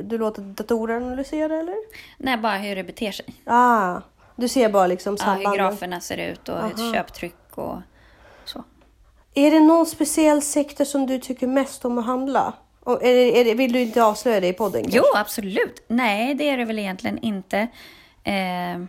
du 0.03 0.17
låter 0.17 0.41
datorer 0.41 0.95
analysera, 0.97 1.59
eller? 1.59 1.75
Nej, 2.17 2.37
bara 2.37 2.57
hur 2.57 2.75
det 2.75 2.83
beter 2.83 3.11
sig. 3.11 3.25
Ah, 3.45 4.01
du 4.35 4.47
ser 4.47 4.69
bara 4.69 4.87
liksom 4.87 5.17
Ja, 5.19 5.25
hur 5.25 5.33
sambanden. 5.33 5.57
graferna 5.65 5.99
ser 6.01 6.17
ut 6.17 6.49
och 6.49 6.57
Aha. 6.57 6.93
köptryck 6.93 7.35
och 7.55 7.75
så. 8.45 8.63
Är 9.33 9.51
det 9.51 9.59
någon 9.59 9.85
speciell 9.85 10.41
sektor 10.41 10.85
som 10.85 11.05
du 11.05 11.19
tycker 11.19 11.47
mest 11.47 11.85
om 11.85 11.97
att 11.97 12.05
handla? 12.05 12.53
Och 12.83 13.03
är 13.03 13.13
det, 13.13 13.39
är 13.39 13.45
det, 13.45 13.53
vill 13.53 13.71
du 13.73 13.81
inte 13.81 14.03
avslöja 14.03 14.39
det 14.39 14.47
i 14.47 14.53
podden? 14.53 14.81
kanske? 14.81 14.97
Jo, 14.97 15.03
absolut. 15.15 15.83
Nej, 15.87 16.35
det 16.35 16.49
är 16.49 16.57
det 16.57 16.65
väl 16.65 16.79
egentligen 16.79 17.17
inte. 17.17 17.67
Eh, 18.23 18.79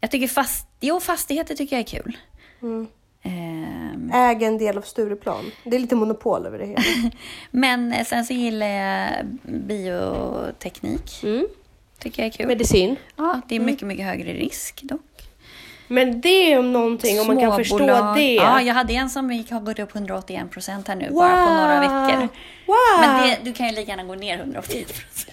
jag 0.00 0.10
tycker 0.10 0.28
fast... 0.28 0.66
Jo, 0.80 1.00
fastigheter 1.00 1.54
tycker 1.54 1.76
jag 1.76 1.80
är 1.80 2.02
kul. 2.02 2.16
Mm. 2.62 2.86
Eh, 3.22 4.30
Äga 4.30 4.46
en 4.46 4.58
del 4.58 4.78
av 4.78 4.82
Stureplan. 4.82 5.44
Det 5.64 5.76
är 5.76 5.80
lite 5.80 5.94
monopol 5.94 6.46
över 6.46 6.58
det 6.58 6.66
hela. 6.66 6.82
men 7.50 7.92
eh, 7.92 8.04
sen 8.04 8.24
så 8.24 8.32
gillar 8.32 8.66
jag 8.66 9.10
bioteknik. 9.42 11.22
Mm. 11.22 11.46
Tycker 11.98 12.22
jag 12.22 12.26
är 12.26 12.32
kul. 12.32 12.46
Medicin. 12.46 12.96
Ja, 13.16 13.40
det 13.48 13.56
är 13.56 13.60
mycket, 13.60 13.88
mycket 13.88 14.06
högre 14.06 14.32
risk 14.32 14.82
dock. 14.82 15.00
Men 15.92 16.20
det 16.20 16.52
är 16.52 16.58
om 16.58 16.72
någonting, 16.72 17.20
om 17.20 17.26
man 17.26 17.40
kan 17.40 17.56
förstå 17.56 18.14
det. 18.14 18.34
Ja, 18.34 18.62
jag 18.62 18.74
hade 18.74 18.92
en 18.94 19.10
som 19.10 19.32
gick, 19.32 19.50
har 19.50 19.60
gått 19.60 19.78
upp 19.78 19.94
181 19.94 20.50
procent 20.50 20.88
här 20.88 20.96
nu 20.96 21.10
bara 21.10 21.46
på 21.46 21.54
några 21.54 21.80
veckor. 21.80 22.28
Wow! 22.66 23.00
Men 23.00 23.28
det, 23.28 23.38
du 23.44 23.52
kan 23.52 23.66
ju 23.66 23.74
lika 23.74 23.90
gärna 23.90 24.04
gå 24.04 24.14
ner 24.14 24.38
181 24.38 24.86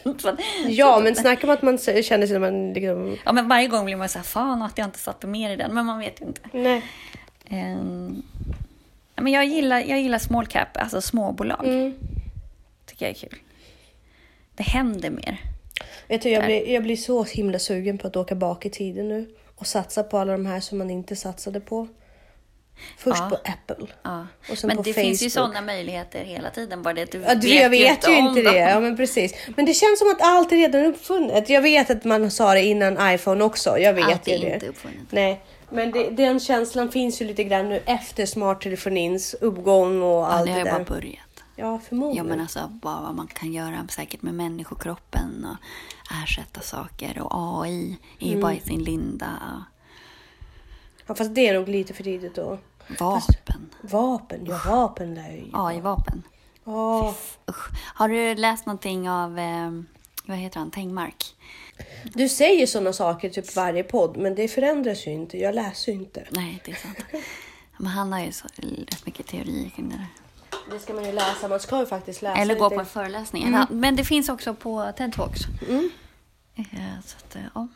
procent. 0.04 0.42
Ja, 0.68 1.00
men 1.00 1.16
snacka 1.16 1.48
om 1.48 1.54
att 1.54 1.62
man 1.62 1.78
känner 1.78 2.04
sig 2.04 2.28
som 2.28 2.42
man 2.42 2.74
liksom... 2.74 3.18
Ja, 3.26 3.34
men 3.34 3.48
varje 3.48 3.68
gång 3.68 3.86
blir 3.86 3.96
man 3.96 4.10
så 4.10 4.20
här, 4.20 4.24
fan 4.24 4.62
att 4.62 4.78
jag 4.78 4.86
inte 4.86 5.00
satte 5.00 5.28
mer 5.28 5.52
i 5.52 5.56
den. 5.56 5.74
Men 5.74 5.86
man 5.86 6.00
vet 6.00 6.22
ju 6.22 6.26
inte. 6.26 6.42
Nej. 6.52 6.84
Ja, 7.50 9.22
men 9.24 9.34
jag 9.34 9.46
gillar, 9.46 9.80
jag 9.80 10.00
gillar 10.02 10.20
small 10.20 10.46
cap, 10.48 10.68
alltså 10.78 11.02
småbolag. 11.02 11.66
Mm. 11.68 11.94
Tycker 12.86 13.06
jag 13.06 13.10
är 13.16 13.20
kul. 13.20 13.36
Det 14.56 14.64
händer 14.64 15.10
mer. 15.10 15.42
Vet 16.08 16.22
du, 16.22 16.30
jag 16.30 16.46
blir, 16.46 16.70
jag 16.70 16.84
blir 16.84 16.96
så 16.96 17.24
himla 17.24 17.60
sugen 17.60 17.98
på 17.98 18.08
att 18.08 18.16
åka 18.16 18.36
bak 18.36 18.66
i 18.66 18.70
tiden 18.70 19.10
nu 19.10 19.30
och 19.56 19.68
satsa 19.68 20.04
på 20.04 20.18
alla 20.18 20.32
de 20.32 20.46
här 20.46 20.60
som 20.60 20.78
man 20.78 20.90
inte 20.90 21.16
satsade 21.16 21.60
på. 21.60 21.88
Först 22.98 23.18
Ja. 23.20 23.30
på 23.30 23.36
Apple. 23.36 23.88
Ja. 24.04 24.28
Och 24.52 24.58
sen 24.58 24.68
Men 24.68 24.78
på 24.78 24.84
det 24.84 24.94
finns 24.94 25.22
ju 25.24 25.30
sådana 25.30 25.62
möjligheter 25.62 26.24
hela 26.24 26.50
tiden. 26.50 26.84
Bara 26.84 26.94
det 26.94 27.02
att 27.04 27.12
du 27.12 27.22
Ja, 27.22 27.36
du, 27.36 27.54
jag 27.54 27.70
vet 27.70 28.08
ju 28.10 28.16
inte 28.18 28.42
dem. 28.42 28.54
det. 28.54 28.60
Ja, 28.60 28.80
men 28.80 28.98
precis. 28.98 29.34
Men 29.56 29.66
det 29.66 29.74
känns 29.74 30.00
som 30.00 30.10
att 30.12 30.22
allt 30.22 30.52
är 30.52 30.56
redan 30.56 30.86
uppfunnet. 30.86 31.50
Jag 31.50 31.62
vet 31.62 31.90
att 31.90 32.04
man 32.04 32.32
sa 32.32 32.54
det 32.54 32.64
innan 32.64 33.14
iPhone 33.14 33.44
också. 33.44 33.78
Jag 33.78 33.94
vet 33.94 34.06
Allt 34.06 34.28
ju 34.28 34.34
är 34.34 34.40
det. 34.40 34.54
inte 34.54 34.68
uppfunnet. 34.68 34.98
Nej, 35.10 35.42
men 35.70 35.92
det, 35.92 36.10
den 36.10 36.40
känslan 36.40 36.92
finns 36.92 37.22
ju 37.22 37.26
lite 37.26 37.44
grann 37.44 37.70
nu 37.70 37.84
efter 37.86 38.26
smarttelefonins 38.26 39.34
uppgång 39.34 40.02
och 40.02 40.08
Ja, 40.08 40.26
allt 40.28 40.46
det 40.46 40.52
har 40.52 40.60
det 40.60 40.64
ju 40.64 40.64
där. 40.64 40.72
bara 40.72 40.84
börjat. 41.00 41.20
Ja, 41.56 41.72
Ja, 41.72 41.80
förmodligen. 41.80 42.26
men 42.26 42.40
alltså 42.42 42.60
bara 42.82 43.02
vad 43.02 43.16
man 43.16 43.28
kan 43.28 43.54
göra 43.54 43.88
säkert 43.90 44.22
med 44.22 44.34
människokroppen 44.34 45.46
och 45.50 45.58
ersätta 46.24 46.62
saker 46.62 47.20
och 47.22 47.62
AI 47.64 47.98
är 48.20 48.26
ju 48.26 48.32
Mm. 48.32 48.42
bara 48.42 48.54
i 48.54 48.60
sin 48.60 48.84
linda. 48.84 49.32
Ja, 51.08 51.16
fast 51.16 51.36
det 51.36 51.48
är 51.48 51.54
nog 51.54 51.68
lite 51.70 51.94
för 51.94 52.04
tidigt 52.04 52.36
då. 52.36 52.58
Vapen. 53.00 53.70
Vapen, 53.82 54.46
ja 54.46 54.60
vapen 54.66 55.16
lär 55.16 55.32
ju. 55.32 55.50
AI-vapen. 55.54 56.24
Ja, 56.64 57.14
Usch. 57.50 57.70
Har 57.96 58.10
du 58.10 58.36
läst 58.36 58.66
någonting 58.66 59.10
av, 59.10 59.40
eh, 59.40 59.72
vad 60.26 60.38
heter 60.38 60.60
han, 60.60 60.72
Tengmark? 60.72 61.36
Du 62.04 62.30
säger 62.30 62.68
sådana 62.68 62.94
saker 62.94 63.30
typ 63.30 63.56
varje 63.56 63.84
podd, 63.84 64.18
men 64.18 64.36
det 64.36 64.48
förändras 64.48 65.08
ju 65.08 65.12
inte. 65.12 65.38
Jag 65.38 65.56
läser 65.56 65.92
ju 65.92 65.98
inte. 65.98 66.24
Nej, 66.30 66.62
det 66.66 66.72
är 66.72 66.76
sant. 66.76 66.98
Men 67.78 67.88
han 67.88 68.14
har 68.14 68.20
ju 68.20 68.32
så, 68.32 68.48
rätt 68.88 69.06
mycket 69.06 69.28
teorier 69.28 69.70
kring 69.70 69.90
det 69.90 69.96
där. 69.96 70.08
Det 70.72 70.80
ska 70.80 70.94
man 70.94 71.06
ju 71.06 71.12
läsa. 71.12 71.48
Man 71.48 71.60
ska 71.60 71.80
ju 71.80 71.86
faktiskt 71.86 72.22
läsa 72.22 72.42
Eller 72.42 72.56
gå 72.56 72.70
på 72.70 72.80
en 72.80 72.86
föreläsning. 72.86 73.44
Mm. 73.44 73.68
Men 73.70 73.96
det 73.96 74.04
finns 74.04 74.30
också 74.30 74.54
på 74.54 74.92
TED 74.98 75.14
Talks. 75.14 75.42
Eh, 76.56 76.64
Så 77.06 77.18
att, 77.18 77.36
eh, 77.36 77.42
ja. 77.56 77.68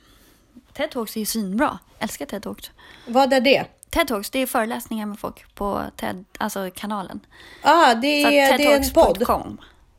TED 0.74 0.92
Talks 0.92 1.16
är 1.16 1.20
ju 1.20 1.26
svinbra. 1.26 1.80
Älskar 2.00 2.26
TED 2.26 2.44
Talks. 2.44 2.72
Vad 3.08 3.34
är 3.34 3.42
det? 3.42 3.66
TED 3.90 4.08
Talks, 4.08 4.30
det 4.30 4.40
är 4.40 4.48
föreläsningar 4.48 5.06
med 5.06 5.20
folk 5.20 5.56
på 5.56 5.84
TED, 5.96 6.26
alltså 6.38 6.72
kanalen. 6.76 7.20
Ah, 7.62 7.94
det 7.96 8.24
är, 8.24 8.58
det 8.58 8.66
är 8.66 8.78
en 8.78 8.90
podd. 8.94 9.24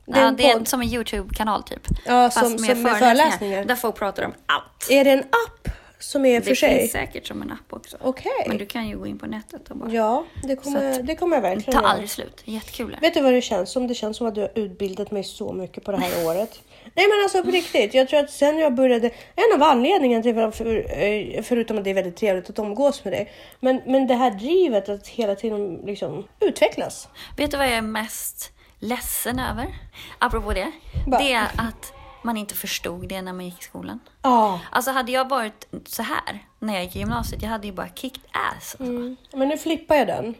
Det 0.06 0.18
är 0.18 0.24
ja, 0.24 0.30
det 0.30 0.50
är 0.50 0.64
som 0.64 0.80
en 0.82 0.88
YouTube-kanal 0.88 1.62
typ. 1.62 1.86
Ja, 2.06 2.30
Fast 2.30 2.38
som- 2.38 2.58
som 2.58 2.82
med 2.82 2.98
föreläsningar. 2.98 3.64
Där 3.64 3.76
folk 3.76 3.96
pratar 3.96 4.24
om 4.24 4.32
allt. 4.46 4.90
Är 4.90 5.04
det 5.04 5.10
en 5.10 5.18
app 5.20 5.68
som 5.98 6.24
är 6.26 6.40
för 6.40 6.50
det 6.50 6.56
sig? 6.56 6.78
finns 6.78 6.92
säkert 6.92 7.26
som 7.26 7.42
en 7.42 7.50
app 7.50 7.72
också. 7.72 7.96
Okej. 8.00 8.32
Men 8.48 8.58
du 8.58 8.66
kan 8.66 8.88
ju 8.88 8.98
gå 8.98 9.06
in 9.06 9.18
på 9.18 9.26
nätet 9.26 9.70
och 9.70 9.76
bara... 9.76 9.90
Ja, 9.90 10.24
det 10.42 10.56
kommer, 10.56 11.02
det 11.02 11.14
kommer 11.16 11.36
jag 11.36 11.44
det 11.44 11.48
verkligen 11.48 11.80
tar 11.80 11.88
aldrig 11.88 12.10
slut. 12.10 12.42
Det 12.44 12.52
jättekul. 12.52 12.96
Vet 13.00 13.14
du 13.14 13.20
vad 13.20 13.32
det 13.32 13.40
känns 13.42 13.70
som? 13.72 13.86
Det 13.86 13.94
känns 13.94 14.16
som 14.16 14.26
att 14.26 14.34
du 14.34 14.40
har 14.40 14.50
utbildat 14.54 15.10
mig 15.10 15.24
så 15.24 15.52
mycket 15.52 15.84
på 15.84 15.92
det 15.92 15.98
här 15.98 16.26
året. 16.26 16.60
Nej 16.94 17.06
men 17.08 17.22
alltså 17.24 17.42
på 17.44 17.50
riktigt. 17.56 17.94
Jag 17.94 18.08
tror 18.08 18.20
att 18.20 18.30
sen 18.30 18.58
jag 18.58 18.74
började, 18.74 19.06
en 19.34 19.62
av 19.62 19.62
anledningarna 19.68 20.22
till 20.22 20.34
varför, 20.34 20.66
eh, 21.02 21.42
förutom 21.42 21.78
att 21.78 21.84
det 21.84 21.90
är 21.90 21.94
väldigt 21.94 22.16
trevligt 22.16 22.50
att 22.50 22.58
umgås 22.58 23.04
med 23.04 23.12
dig, 23.12 23.32
men, 23.60 23.80
men 23.86 24.06
det 24.06 24.14
här 24.14 24.30
drivet 24.30 24.88
att 24.88 25.08
hela 25.08 25.34
tiden 25.34 25.74
liksom 25.74 26.24
utvecklas. 26.40 27.08
Vet 27.36 27.50
du 27.50 27.56
vad 27.56 27.66
jag 27.66 27.74
är 27.74 27.82
mest 27.82 28.52
ledsen 28.82 29.38
över? 29.38 29.74
Apropå 30.18 30.52
det. 30.52 30.72
Va? 31.06 31.18
Det 31.18 31.32
är 31.32 31.50
att 31.58 31.92
man 32.22 32.36
inte 32.36 32.54
förstod 32.54 33.08
det 33.08 33.22
när 33.22 33.32
man 33.32 33.44
gick 33.44 33.60
i 33.60 33.64
skolan. 33.64 34.00
Ja. 34.22 34.60
Alltså 34.70 34.90
hade 34.90 35.12
jag 35.12 35.28
varit 35.28 35.68
så 35.86 36.02
här 36.02 36.46
när 36.58 36.74
jag 36.74 36.84
gick 36.84 36.96
i 36.96 36.98
gymnasiet, 36.98 37.42
jag 37.42 37.48
hade 37.48 37.66
ju 37.66 37.72
bara 37.72 37.88
kicked 37.88 38.22
ass. 38.32 38.54
Alltså. 38.54 38.82
Mm. 38.82 39.16
Men 39.32 39.48
nu 39.48 39.58
flippar 39.58 39.94
jag 39.94 40.06
den. 40.06 40.34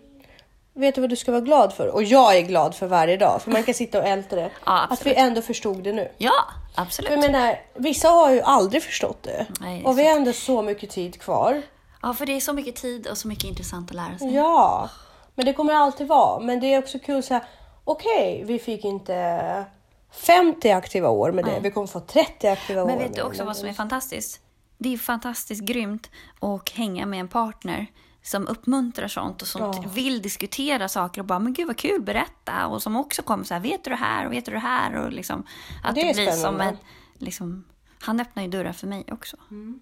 Vet 0.74 0.94
du 0.94 1.00
vad 1.00 1.11
du 1.11 1.16
ska 1.16 1.33
vara 1.33 1.40
glad 1.40 1.72
för? 1.72 1.88
Och 1.88 2.02
jag 2.02 2.37
är 2.37 2.42
glad 2.42 2.74
för 2.74 2.87
varje 2.87 3.16
dag, 3.16 3.42
för 3.42 3.50
man 3.50 3.62
kan 3.62 3.74
sitta 3.74 3.98
och 3.98 4.07
älta 4.07 4.37
det. 4.37 4.50
Ja, 4.64 4.87
att 4.90 5.07
vi 5.07 5.14
ändå 5.14 5.42
förstod 5.42 5.85
det 5.85 5.92
nu. 5.92 6.12
Ja, 6.18 6.33
För 6.74 6.83
absolut. 6.83 7.11
jag 7.11 7.20
menar, 7.20 7.61
vissa 7.74 8.09
har 8.09 8.31
ju 8.31 8.40
aldrig 8.40 8.83
förstått 8.83 9.22
det. 9.22 9.46
Nej, 9.61 9.85
och 9.85 9.98
vi 9.98 10.07
har 10.09 10.16
ändå 10.16 10.33
så 10.33 10.62
mycket 10.62 10.90
tid 10.90 11.20
kvar. 11.20 11.62
Ja, 12.02 12.14
för 12.14 12.26
det 12.26 12.33
är 12.33 12.40
så 12.40 12.52
mycket 12.52 12.76
tid 12.76 13.07
och 13.07 13.18
så 13.18 13.28
mycket 13.28 13.44
intressant 13.44 13.90
att 13.90 13.96
lära 13.96 14.18
sig. 14.18 14.35
Ja, 14.35 14.88
men 15.35 15.46
det 15.46 15.52
kommer 15.52 15.74
alltid 15.74 16.07
vara. 16.07 16.40
Men 16.40 16.61
det 16.61 16.74
är 16.74 16.78
också 16.78 16.98
kul 16.98 17.22
så 17.22 17.35
här. 17.35 17.42
Okej, 17.85 18.45
vi 18.47 18.59
fick 18.59 18.85
inte 18.85 19.64
50 20.11 20.71
aktiva 20.71 21.09
år 21.09 21.33
med 21.33 21.45
det. 21.45 21.61
Vi 21.62 21.71
kommer 21.71 21.87
få 21.87 22.01
30 22.01 22.49
aktiva 22.49 22.83
år. 22.83 22.87
Men 22.87 22.99
vet 22.99 23.14
du 23.14 23.23
också 23.23 23.38
det. 23.38 23.45
vad 23.47 23.57
som 23.57 23.68
är 23.68 23.73
fantastiskt? 23.73 24.40
Det 24.79 24.92
är 24.92 24.99
fantastiskt 24.99 25.62
grymt 25.64 26.11
att 26.40 26.68
hänga 26.71 27.07
med 27.07 27.21
en 27.21 27.29
partner 27.29 27.87
som 28.23 28.47
uppmuntrar 28.47 29.09
sånt 29.09 29.42
och 29.42 29.49
som 29.49 29.61
Ja. 29.62 29.85
vill 29.95 30.23
diskutera 30.23 30.88
saker 30.88 31.21
och 31.21 31.27
bara 31.27 31.38
men 31.38 31.53
gud 31.53 31.66
vad 31.66 31.77
kul, 31.77 32.03
berätta. 32.03 32.66
Och 32.66 32.83
som 32.83 32.97
också 32.97 33.23
kommer 33.23 33.45
så 33.45 33.55
här, 33.55 33.61
vet 33.61 33.85
du 33.85 33.90
det 33.90 33.97
här 33.97 34.27
och 34.27 34.33
vet 34.33 34.45
du 34.45 34.53
det 34.53 34.59
här? 34.59 34.97
Och 34.97 35.12
liksom, 35.12 35.47
att 35.85 35.95
Det 35.95 36.01
det, 36.03 36.11
är 36.11 36.14
blir 36.14 36.27
som 36.31 36.37
spännande. 36.40 36.64
en, 36.64 36.77
liksom, 37.18 37.64
han 38.01 38.21
öppnar 38.21 38.42
ju 38.42 38.49
dörrar 38.49 38.73
för 38.73 38.87
mig 38.87 39.05
också. 39.12 39.37
Mm. 39.51 39.81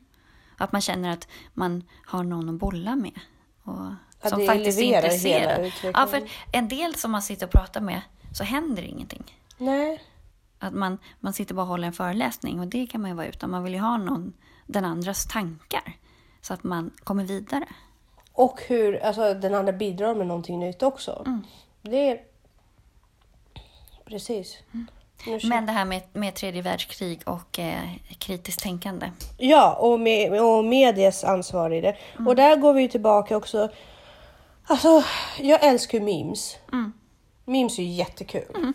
Att 0.56 0.72
man 0.72 0.80
känner 0.80 1.10
att 1.12 1.28
man 1.54 1.84
har 2.06 2.22
någon 2.24 2.48
att 2.48 2.54
bolla 2.54 2.96
med. 2.96 3.20
Och 3.62 3.86
Ja, 4.22 4.28
som 4.30 4.46
faktiskt 4.46 4.78
är 4.78 4.82
intresserad. 4.82 5.72
Ja, 5.82 6.06
för 6.06 6.22
en 6.52 6.68
del 6.68 6.94
som 6.94 7.10
man 7.10 7.22
sitter 7.22 7.46
och 7.46 7.52
pratar 7.52 7.80
med 7.80 8.00
så 8.34 8.44
händer 8.44 8.82
ingenting. 8.82 9.24
Nej, 9.58 10.02
Att 10.58 10.72
man, 10.72 10.98
man 11.20 11.32
sitter 11.32 11.54
bara 11.54 11.62
och 11.62 11.68
håller 11.68 11.86
en 11.86 11.92
föreläsning 11.92 12.60
och 12.60 12.66
det 12.66 12.86
kan 12.86 13.00
man 13.00 13.10
ju 13.10 13.16
vara 13.16 13.26
utan. 13.26 13.50
Man 13.50 13.64
vill 13.64 13.74
ju 13.74 13.80
ha 13.80 13.96
någon, 13.96 14.32
den 14.66 14.84
andras 14.84 15.26
tankar. 15.26 15.92
Så 16.40 16.54
att 16.54 16.62
man 16.64 16.90
kommer 17.04 17.24
vidare. 17.24 17.64
och 18.32 18.60
hur 18.68 19.04
alltså, 19.04 19.34
den 19.34 19.54
andra 19.54 19.72
bidrar 19.72 20.14
med 20.14 20.26
någonting 20.26 20.58
nytt 20.58 20.82
också. 20.82 21.22
Mm. 21.26 21.42
Det 21.82 22.10
är... 22.10 22.20
Precis. 24.04 24.58
Kör- 25.24 25.48
Men 25.48 25.66
det 25.66 25.72
här 25.72 25.84
med, 25.84 26.02
med 26.12 26.34
tredje 26.34 26.62
världskrig 26.62 27.20
och 27.26 27.58
eh, 27.58 27.82
kritiskt 28.18 28.62
tänkande. 28.62 29.10
Ja, 29.38 29.72
och, 29.80 30.00
med, 30.00 30.42
och 30.42 30.64
medias 30.64 31.24
ansvar 31.24 31.70
i 31.70 31.80
det. 31.80 31.96
Mm. 32.14 32.28
Och 32.28 32.36
där 32.36 32.56
går 32.56 32.72
vi 32.72 32.88
tillbaka 32.88 33.36
också. 33.36 33.68
Alltså, 34.70 35.04
jag 35.38 35.64
älskar 35.64 35.98
ju 35.98 36.04
memes. 36.04 36.56
Mm. 36.72 36.92
Memes 37.44 37.78
är 37.78 37.82
ju 37.82 37.88
jättekul. 37.88 38.72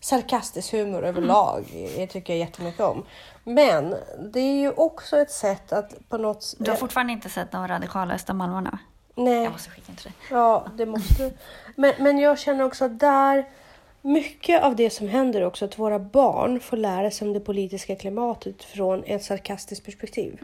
Sarkastisk 0.00 0.72
humor 0.72 1.04
överlag 1.04 1.64
Mm. 1.74 2.00
jag 2.00 2.10
tycker 2.10 2.32
jag 2.32 2.40
jättemycket 2.40 2.80
om. 2.80 3.04
Men 3.44 3.94
det 4.32 4.40
är 4.40 4.60
ju 4.60 4.70
också 4.70 5.16
ett 5.16 5.30
sätt 5.30 5.72
att 5.72 6.08
på 6.08 6.18
något... 6.18 6.54
Du 6.58 6.70
har 6.70 6.76
fortfarande 6.76 7.12
inte 7.12 7.28
sett 7.28 7.52
de 7.52 7.68
radikala 7.68 8.14
östermalmarna? 8.14 8.78
Nej. 9.14 9.42
Jag 9.42 9.52
måste 9.52 9.70
skicka 9.70 9.92
till 9.92 10.04
dig. 10.04 10.12
Ja, 10.30 10.66
det 10.76 10.86
måste 10.86 11.22
du. 11.24 11.32
Men, 11.76 11.92
men 11.98 12.18
jag 12.18 12.38
känner 12.38 12.64
också 12.64 12.84
att 12.84 12.98
där, 12.98 13.44
mycket 14.02 14.62
av 14.62 14.76
det 14.76 14.90
som 14.90 15.08
händer 15.08 15.44
också, 15.44 15.64
att 15.64 15.78
våra 15.78 15.98
barn 15.98 16.60
får 16.60 16.76
lära 16.76 17.10
sig 17.10 17.26
om 17.28 17.34
det 17.34 17.40
politiska 17.40 17.96
klimatet 17.96 18.64
från 18.64 19.04
ett 19.04 19.24
sarkastiskt 19.24 19.84
perspektiv. 19.84 20.40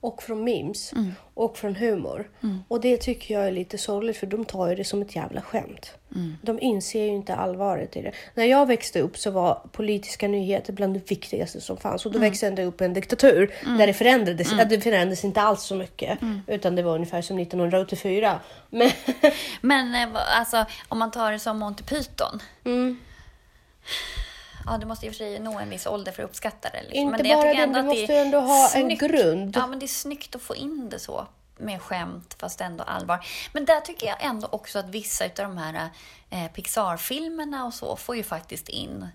Och 0.00 0.22
från 0.22 0.44
memes. 0.44 0.92
Och 1.34 1.58
från 1.58 1.76
humor. 1.76 2.30
Och 2.68 2.80
det 2.80 2.96
tycker 2.96 3.34
jag 3.34 3.46
är 3.46 3.52
lite 3.52 3.78
sorgligt 3.78 4.16
för 4.16 4.26
de 4.26 4.44
tar 4.44 4.68
ju 4.68 4.74
det 4.74 4.84
som 4.84 5.02
ett 5.02 5.16
jävla 5.16 5.40
skämt. 5.40 5.90
De 6.42 6.60
inser 6.60 7.02
ju 7.04 7.08
inte 7.08 7.34
allvaret 7.34 7.96
i 7.96 8.02
det. 8.02 8.12
När 8.34 8.44
jag 8.44 8.66
växte 8.66 9.00
upp 9.00 9.18
så 9.18 9.30
var 9.30 9.60
politiska 9.72 10.28
nyheter 10.28 10.72
bland 10.72 10.94
det 10.94 11.10
viktigaste 11.10 11.60
som 11.60 11.76
fanns. 11.76 12.06
Och 12.06 12.12
då 12.12 12.18
växte 12.18 12.46
jag 12.46 12.50
ändå 12.50 12.62
upp 12.62 12.80
i 12.80 12.84
en 12.84 12.94
diktatur 12.94 13.54
där 13.78 13.86
det 13.86 13.94
förändrades, 13.94 14.52
äh, 14.52 14.68
det 14.68 14.80
förändrades 14.80 15.24
inte 15.24 15.40
alls 15.40 15.62
så 15.62 15.74
mycket. 15.74 16.18
Utan 16.46 16.76
det 16.76 16.82
var 16.82 16.94
ungefär 16.94 17.22
som 17.22 17.38
1984. 17.38 18.40
Men, 18.70 18.90
Men 19.60 19.94
eh, 19.94 20.38
alltså, 20.38 20.64
om 20.88 20.98
man 20.98 21.10
tar 21.10 21.32
det 21.32 21.38
som 21.38 21.58
Monty 21.58 21.84
Python. 21.84 22.40
Ja, 24.66 24.78
du 24.78 24.86
måste 24.86 25.06
i 25.06 25.08
och 25.08 25.12
för 25.12 25.18
sig 25.18 25.38
nå 25.38 25.58
en 25.58 25.70
viss 25.70 25.86
ålder 25.86 26.12
för 26.12 26.22
att 26.22 26.30
uppskatta 26.30 26.68
det. 26.70 26.82
Liksom. 26.82 26.98
Inte 26.98 27.22
men 27.22 27.30
jag 27.30 27.38
bara 27.38 27.52
tycker 27.52 27.56
det, 27.56 27.62
ändå 27.62 27.78
du 27.78 27.82
det 27.82 27.88
måste 27.88 28.12
ju 28.12 28.18
ändå 28.18 28.40
ha 28.40 28.64
en 28.64 28.68
snyggt. 28.68 29.00
grund. 29.02 29.56
Ja, 29.56 29.66
men 29.66 29.78
det 29.78 29.84
är 29.84 29.88
snyggt 29.88 30.36
att 30.36 30.42
få 30.42 30.56
in 30.56 30.88
det 30.90 30.98
så. 30.98 31.26
Med 31.56 31.82
skämt, 31.82 32.36
fast 32.38 32.60
ändå 32.60 32.84
allvar. 32.84 33.26
Men 33.52 33.64
där 33.64 33.80
tycker 33.80 34.06
jag 34.06 34.24
ändå 34.24 34.48
också 34.50 34.78
att 34.78 34.88
vissa 34.88 35.24
av 35.24 35.30
de 35.36 35.56
här 35.56 35.88
eh, 36.30 36.52
Pixar-filmerna 36.52 37.64
och 37.64 37.74
så 37.74 37.96
får 37.96 38.16
ju 38.16 38.22
faktiskt 38.22 38.68
in 38.68 39.08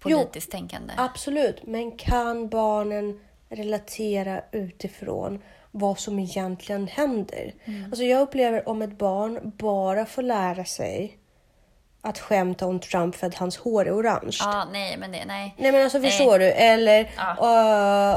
politiskt 0.00 0.50
tänkande. 0.50 0.94
Absolut, 0.96 1.66
men 1.66 1.96
kan 1.96 2.48
barnen 2.48 3.20
relatera 3.48 4.42
utifrån 4.52 5.42
vad 5.70 5.98
som 5.98 6.18
egentligen 6.18 6.88
händer? 6.88 7.54
Mm. 7.64 7.84
Alltså 7.84 8.04
jag 8.04 8.20
upplever 8.20 8.68
om 8.68 8.82
ett 8.82 8.98
barn 8.98 9.52
bara 9.56 10.06
får 10.06 10.22
lära 10.22 10.64
sig 10.64 11.17
att 12.08 12.18
skämta 12.18 12.66
om 12.66 12.80
Trump 12.80 13.14
för 13.16 13.26
att 13.26 13.34
hans 13.34 13.56
hår 13.58 13.86
är 13.86 13.92
orange. 14.00 14.36
Ja, 14.40 14.64
nej, 14.72 14.96
men 14.96 15.12
det, 15.12 15.24
nej. 15.26 15.54
Nej 15.58 15.72
men 15.72 15.82
alltså 15.82 15.98
Nej. 15.98 16.10
förstår 16.10 16.38
du? 16.38 16.44
Eller 16.46 17.10
Ja. 17.16 17.22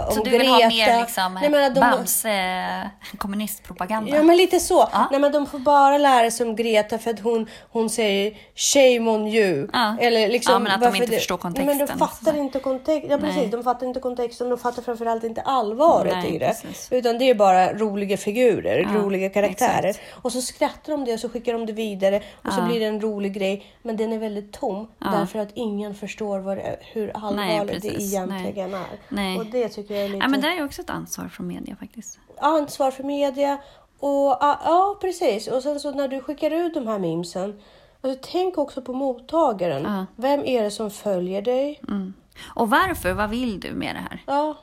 uh, 0.01 0.07
om 0.07 0.15
Så 0.15 0.23
du 0.23 0.29
Greta. 0.29 0.43
vill 0.43 0.51
ha 0.51 0.57
mer 0.69 0.99
liksom 0.99 1.33
Nej, 1.41 1.49
men 1.49 1.73
de, 1.73 1.79
Bamse 1.79 2.29
eh, 2.31 3.17
kommunistpropaganda? 3.17 4.15
Ja 4.15 4.23
men 4.23 4.37
lite 4.37 4.59
så. 4.59 4.89
Ja. 4.91 5.07
Nej 5.11 5.19
men 5.19 5.31
de 5.31 5.45
får 5.47 5.59
bara 5.59 5.97
lära 5.97 6.31
sig 6.31 6.45
om 6.47 6.55
Greta 6.55 6.97
för 6.97 7.09
att 7.11 7.19
hon, 7.19 7.47
hon 7.71 7.89
säger 7.89 8.33
shame 8.55 9.11
on 9.11 9.27
you. 9.27 9.67
Eller 9.99 10.27
liksom, 10.29 10.53
Ja, 10.53 10.59
men 10.59 10.71
att 10.71 10.81
de 10.81 10.95
inte 10.95 11.07
det- 11.11 11.17
förstår 11.17 11.39
Nej, 11.43 11.51
men 11.53 11.65
de 11.65 11.71
kontexten. 11.87 11.99
fattar 11.99 12.37
inte 12.37 12.59
kontexten. 12.59 13.11
Ja 13.11 13.17
precis, 13.17 13.35
Nej. 13.37 13.47
de 13.47 13.63
fattar 13.63 13.87
inte 13.87 13.99
kontexten. 13.99 14.49
De 14.49 14.57
fattar 14.57 14.81
framförallt 14.81 15.23
inte 15.23 15.41
allvaret 15.41 16.15
Nej, 16.23 16.35
i 16.35 16.37
det. 16.39 16.45
precis. 16.47 16.87
Utan 16.91 17.17
det 17.17 17.29
är 17.29 17.35
bara 17.35 17.73
roliga 17.73 18.17
figurer, 18.17 18.83
roliga 18.93 19.29
karaktärer. 19.29 19.87
exakt. 19.89 20.05
Och 20.21 20.31
så 20.31 20.41
skrattar 20.41 20.91
de 20.91 21.05
det 21.05 21.13
och 21.13 21.19
så 21.19 21.29
skickar 21.29 21.53
de 21.53 21.65
det 21.65 21.73
vidare. 21.73 22.21
Och 22.47 22.53
så 22.53 22.61
blir 22.61 22.79
det 22.79 22.85
en 22.85 23.01
rolig 23.01 23.33
grej. 23.33 23.65
Men 23.81 23.97
den 23.97 24.13
är 24.13 24.19
väldigt 24.19 24.53
tom. 24.53 24.87
Ja. 24.99 25.07
Därför 25.11 25.39
att 25.39 25.49
ingen 25.53 25.95
förstår 25.95 26.39
vad 26.39 26.57
det, 26.57 26.77
hur 26.81 27.11
allvarligt 27.15 27.81
det 27.81 28.01
egentligen 28.01 28.73
är. 28.73 28.99
Nej. 29.09 29.37
Och 29.39 29.45
det 29.45 29.69
tycker 29.69 29.95
jag 29.95 30.03
är 30.03 30.09
lite 30.09 30.19
Ja, 30.19 30.27
men 30.27 30.41
det 30.41 30.47
är 30.47 30.65
också 30.65 30.81
ett 30.81 30.89
ansvar 30.89 31.27
från 31.27 31.47
media 31.47 31.75
faktiskt. 31.75 32.19
ansvar 32.37 32.91
för 32.91 33.03
media 33.03 33.57
Och, 33.99 34.37
ja, 34.39 34.97
precis. 35.01 35.47
Och 35.47 35.63
sen 35.63 35.79
så 35.79 35.91
när 35.91 36.07
du 36.07 36.21
skickar 36.21 36.51
ut 36.51 36.73
de 36.73 36.87
här 36.87 36.99
memesen, 36.99 37.59
alltså, 38.01 38.19
tänk 38.31 38.57
också 38.57 38.81
på 38.81 38.93
mottagaren. 38.93 39.83
Ja. 39.83 40.05
Vem 40.15 40.45
är 40.45 40.63
det 40.63 40.71
som 40.71 40.91
följer 40.91 41.41
dig? 41.41 41.81
Mm. 41.87 42.13
Och 42.55 42.69
varför? 42.69 43.13
Vad 43.13 43.29
vill 43.29 43.59
du 43.59 43.73
med 43.73 43.95
det 43.95 43.99
här? 43.99 44.23
Ja. 44.27 44.57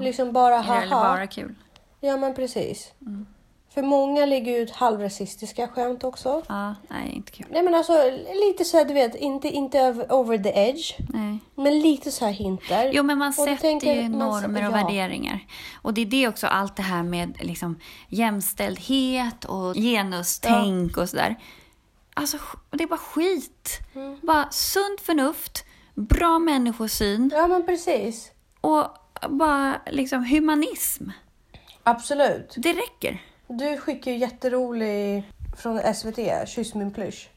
Liksom 0.00 0.32
bara 0.32 0.62
det 0.62 0.82
eller 0.82 0.90
bara 0.90 1.26
kul? 1.26 1.54
Ja, 2.00 2.16
men 2.16 2.34
precis. 2.34 2.92
Mm. 3.00 3.26
För 3.74 3.82
många 3.82 4.26
lägger 4.26 4.58
ut 4.58 4.70
halvrasistiska 4.70 5.68
skämt 5.68 6.04
också. 6.04 6.42
Ja, 6.48 6.74
nej, 6.90 7.12
inte 7.12 7.32
kul. 7.32 7.46
Nej 7.50 7.62
men 7.62 7.74
alltså 7.74 7.92
lite 8.46 8.64
så 8.64 8.76
här, 8.76 8.84
du 8.84 8.94
vet, 8.94 9.14
inte, 9.14 9.48
inte 9.48 9.78
over 10.08 10.38
the 10.38 10.48
edge. 10.54 10.94
Nej. 11.08 11.38
Men 11.54 11.80
lite 11.80 12.10
så 12.10 12.24
här 12.24 12.32
hintar. 12.32 12.90
Jo, 12.92 13.02
men 13.02 13.18
man 13.18 13.28
Och 13.28 13.34
sätter 13.34 13.56
tänker 13.56 13.94
ju 13.94 14.08
man- 14.08 14.18
normer 14.18 14.68
och 14.68 14.76
ja. 14.78 14.82
värderingar. 14.84 15.46
Och 15.82 15.94
det 15.94 16.00
är 16.00 16.06
det 16.06 16.28
också, 16.28 16.46
allt 16.46 16.76
det 16.76 16.82
här 16.82 17.02
med 17.02 17.36
liksom, 17.40 17.78
jämställdhet 18.08 19.44
och 19.44 19.74
genustänk 19.74 20.96
och 20.96 21.08
sådär. 21.08 21.36
Alltså, 22.14 22.38
det 22.70 22.84
är 22.84 22.88
bara 22.88 22.98
skit. 22.98 23.78
Mm. 23.94 24.18
Bara 24.22 24.50
sunt 24.50 25.00
förnuft, 25.00 25.64
bra 25.94 26.38
människosyn 26.38 27.30
Ja 27.34 27.46
men 27.46 27.66
precis. 27.66 28.30
och 28.60 28.84
bara 29.28 29.80
liksom 29.90 30.24
humanism. 30.24 31.04
Absolut. 31.82 32.54
Det 32.58 32.72
räcker. 32.72 33.22
Du 33.58 33.76
skickar 33.76 34.10
ju 34.10 34.16
jätterolig 34.18 35.24
från 35.62 35.94
SVT, 35.94 36.48
Kyss 36.48 36.74
min 36.74 36.90
plysch. 36.90 37.28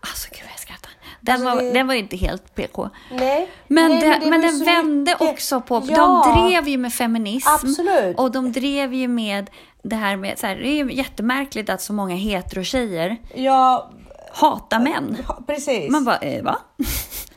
Alltså 0.00 0.28
gud 0.32 0.40
vad 0.42 0.50
jag 0.52 0.58
skrattar. 0.58 0.90
Den, 1.20 1.34
Alltså, 1.34 1.48
var, 1.56 1.62
det- 1.62 1.72
den 1.72 1.86
var 1.86 1.94
ju 1.94 2.00
inte 2.00 2.16
helt 2.16 2.54
PK. 2.54 2.88
Nej. 3.12 3.50
Men, 3.66 3.90
nej, 3.90 4.00
det, 4.00 4.18
det 4.24 4.30
men 4.30 4.40
den 4.40 4.58
så 4.58 4.64
vände 4.64 5.10
mycket- 5.20 5.34
också 5.34 5.60
på... 5.60 5.82
Ja. 5.88 6.24
De 6.34 6.48
drev 6.50 6.68
ju 6.68 6.78
med 6.78 6.92
feminism. 6.92 7.48
Absolut. 7.48 8.18
Och 8.18 8.30
de 8.32 8.52
drev 8.52 8.94
ju 8.94 9.08
med 9.08 9.50
det 9.82 9.96
här 9.96 10.16
med... 10.16 10.38
Så 10.38 10.46
här, 10.46 10.56
det 10.56 10.68
är 10.68 10.84
ju 10.84 10.92
jättemärkligt 10.92 11.70
att 11.70 11.82
så 11.82 11.92
många 11.92 12.14
heterotjejer 12.14 13.16
Ja, 13.34 13.90
hatar 14.32 14.80
män. 14.80 15.16
ha- 15.28 15.42
precis. 15.46 15.90
Man 15.90 16.04
bara, 16.04 16.16
eh, 16.18 16.42
va? 16.44 16.58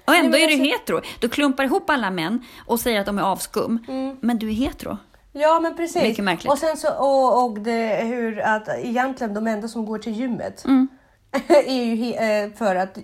Och 0.06 0.16
ändå 0.16 0.30
men 0.32 0.42
är 0.42 0.48
du 0.48 0.54
alltså- 0.54 0.64
hetero. 0.64 1.02
Du 1.20 1.30
klumpar 1.30 1.64
ihop 1.64 1.90
alla 1.90 2.12
män 2.12 2.46
och 2.66 2.80
säger 2.80 3.00
att 3.00 3.06
de 3.06 3.18
är 3.18 3.22
avskum. 3.24 3.86
Men 4.22 4.40
du 4.40 4.50
är 4.50 4.54
hetero. 4.54 4.98
Ja 5.38 5.60
men 5.60 5.76
precis. 5.76 6.02
Mycket 6.02 6.24
märkligt. 6.24 6.52
Och 6.52 6.58
sen 6.58 6.78
så 6.78 6.94
och, 6.94 7.46
och 7.46 7.60
det, 7.60 8.04
hur 8.04 8.40
att 8.40 8.68
egentligen 8.78 9.34
de 9.34 9.48
enda 9.48 9.68
som 9.68 9.86
går 9.86 9.98
till 9.98 10.14
gymmet 10.14 10.66
Mm. 10.66 10.88
är 11.48 11.84
ju 11.84 12.14
eh, 12.14 12.52
för 12.56 12.76
att 12.76 12.98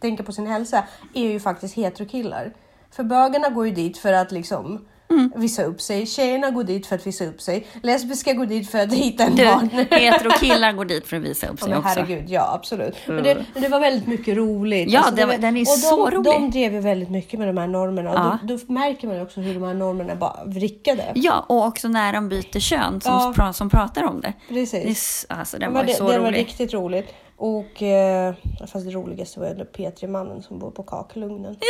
tänka 0.00 0.22
på 0.22 0.32
sin 0.32 0.46
hälsa 0.46 0.84
är 1.14 1.28
ju 1.32 1.40
faktiskt 1.40 1.74
heterokillar. 1.74 2.52
För 2.90 3.04
bögarna 3.04 3.48
går 3.48 3.66
ju 3.66 3.74
dit 3.74 3.98
för 3.98 4.12
att 4.12 4.32
liksom 4.32 4.86
Mm. 5.12 5.32
visa 5.36 5.62
upp 5.64 5.80
sig. 5.80 6.06
Tjejerna 6.06 6.50
går 6.50 6.64
dit 6.64 6.86
för 6.86 6.96
att 6.96 7.06
visa 7.06 7.24
upp 7.24 7.40
sig. 7.40 7.66
Lesbiska 7.82 8.32
går 8.32 8.46
dit 8.46 8.70
för 8.70 8.78
att 8.78 8.92
hitta 8.92 9.24
en 9.24 9.36
partner. 9.36 9.86
hetero-killar 9.90 10.72
går 10.76 10.84
dit 10.84 11.06
för 11.06 11.16
att 11.16 11.22
visa 11.22 11.46
upp 11.46 11.56
Ja, 11.60 11.64
sig 11.66 11.68
men 11.68 11.78
också. 11.78 11.88
herregud, 12.00 12.30
ja 12.30 12.52
absolut. 12.54 12.94
Men 13.06 13.22
det, 13.22 13.44
men 13.54 13.62
det 13.62 13.68
var 13.68 13.80
väldigt 13.80 14.06
mycket 14.08 14.36
roligt. 14.36 14.90
Ja, 14.90 14.98
Alltså, 14.98 15.14
det 15.14 15.24
var- 15.24 15.32
var- 15.32 15.38
den 15.38 15.56
är 15.56 15.60
och 15.60 15.66
så 15.68 16.08
de, 16.10 16.16
rolig. 16.16 16.32
De 16.32 16.50
drev 16.50 16.72
ju 16.74 16.80
väldigt 16.80 17.10
mycket 17.10 17.38
med 17.38 17.48
de 17.48 17.56
här 17.58 17.66
normerna 17.66 18.10
och 18.10 18.16
Ja. 18.16 18.38
då, 18.42 18.56
då 18.56 18.72
märker 18.72 19.06
man 19.08 19.16
ju 19.16 19.22
också 19.22 19.40
hur 19.40 19.54
de 19.54 19.62
här 19.62 19.74
normerna 19.74 20.14
bara 20.16 20.44
vrickade. 20.46 21.12
Ja, 21.14 21.44
och 21.48 21.64
också 21.66 21.88
när 21.88 22.12
de 22.12 22.28
byter 22.28 22.60
kön 22.60 23.00
som, 23.00 23.34
Ja. 23.38 23.52
som 23.52 23.70
pratar 23.70 24.02
om 24.04 24.20
det. 24.20 24.32
Precis. 24.48 25.26
det 25.28 25.34
alltså, 25.34 25.58
den 25.58 25.68
Ja, 25.68 25.74
var 25.74 25.80
ju 25.80 25.86
det, 25.86 25.94
så 25.94 26.08
det 26.10 26.18
var 26.18 26.26
rolig. 26.26 26.38
riktigt 26.38 26.74
roligt. 26.74 27.08
Och 27.36 27.82
eh, 27.82 28.34
fast 28.72 28.84
det 28.86 28.90
roligaste 28.90 29.40
var 29.40 29.46
ändå 29.46 29.64
P3-mannen 29.64 30.42
som 30.42 30.58
bor 30.58 30.70
på 30.70 30.82
kakelugnen. 30.82 31.56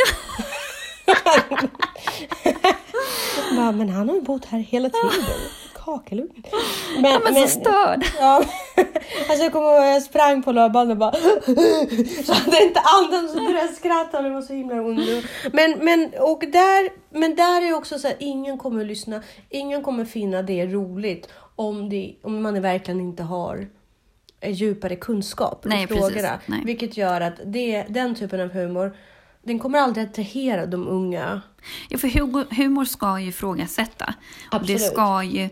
Bara, 3.55 3.71
men 3.71 3.89
han 3.89 4.09
har 4.09 4.15
ju 4.15 4.21
bott 4.21 4.45
här 4.45 4.59
hela 4.59 4.89
tiden. 4.89 5.25
Kakelugn. 5.85 6.43
Men, 7.01 7.11
Ja, 7.11 7.21
men 7.23 7.35
så 7.35 7.47
störd. 7.47 8.05
Ja, 8.19 8.43
alltså 9.29 9.43
jag 9.43 9.51
kommer 9.51 9.67
ihåg 9.67 9.85
jag 9.85 10.03
sprang 10.03 10.43
på 10.43 10.51
löpbandet 10.51 10.95
och 10.95 10.99
bara 10.99 11.11
så 12.25 12.33
hade 12.33 12.63
inte 12.63 12.79
andan 12.79 13.29
så 13.29 13.35
började 13.35 13.59
jag 13.59 13.73
skratta 13.73 14.17
och 14.17 14.23
det 14.23 14.29
var 14.29 14.41
så 14.41 14.53
himla 14.53 14.75
ond. 14.75 14.99
Men, 15.53 15.79
men, 15.79 16.11
och 16.19 16.43
där, 16.51 16.89
men 17.09 17.35
där 17.35 17.61
är 17.61 17.73
också 17.73 17.99
så 17.99 18.07
här, 18.07 18.17
ingen 18.19 18.57
kommer 18.57 18.81
att 18.81 18.87
lyssna, 18.87 19.21
ingen 19.49 19.83
kommer 19.83 20.05
finna 20.05 20.41
det 20.41 20.65
roligt 20.65 21.29
om, 21.55 21.89
det, 21.89 22.15
om 22.21 22.41
man 22.41 22.61
verkligen 22.61 22.99
inte 22.99 23.23
har 23.23 23.67
djupare 24.45 24.95
kunskap 24.95 25.65
i 25.65 25.69
precis. 25.69 25.87
frågorna. 25.87 26.39
Nej. 26.45 26.61
Vilket 26.65 26.97
gör 26.97 27.21
att 27.21 27.33
det, 27.45 27.85
den 27.89 28.15
typen 28.15 28.41
av 28.41 28.49
humor, 28.49 28.97
den 29.43 29.59
kommer 29.59 29.79
aldrig 29.79 30.05
attrahera 30.07 30.65
de 30.65 30.87
unga. 30.87 31.41
Ja, 31.89 31.97
för 31.97 32.07
humor, 32.55 32.85
ska 32.85 33.19
ju 33.19 33.27
ifrågasätta. 33.27 34.13
Och 34.51 34.65
det 34.65 34.73
Absolut. 34.73 34.81
ska 34.81 35.23
ju... 35.23 35.49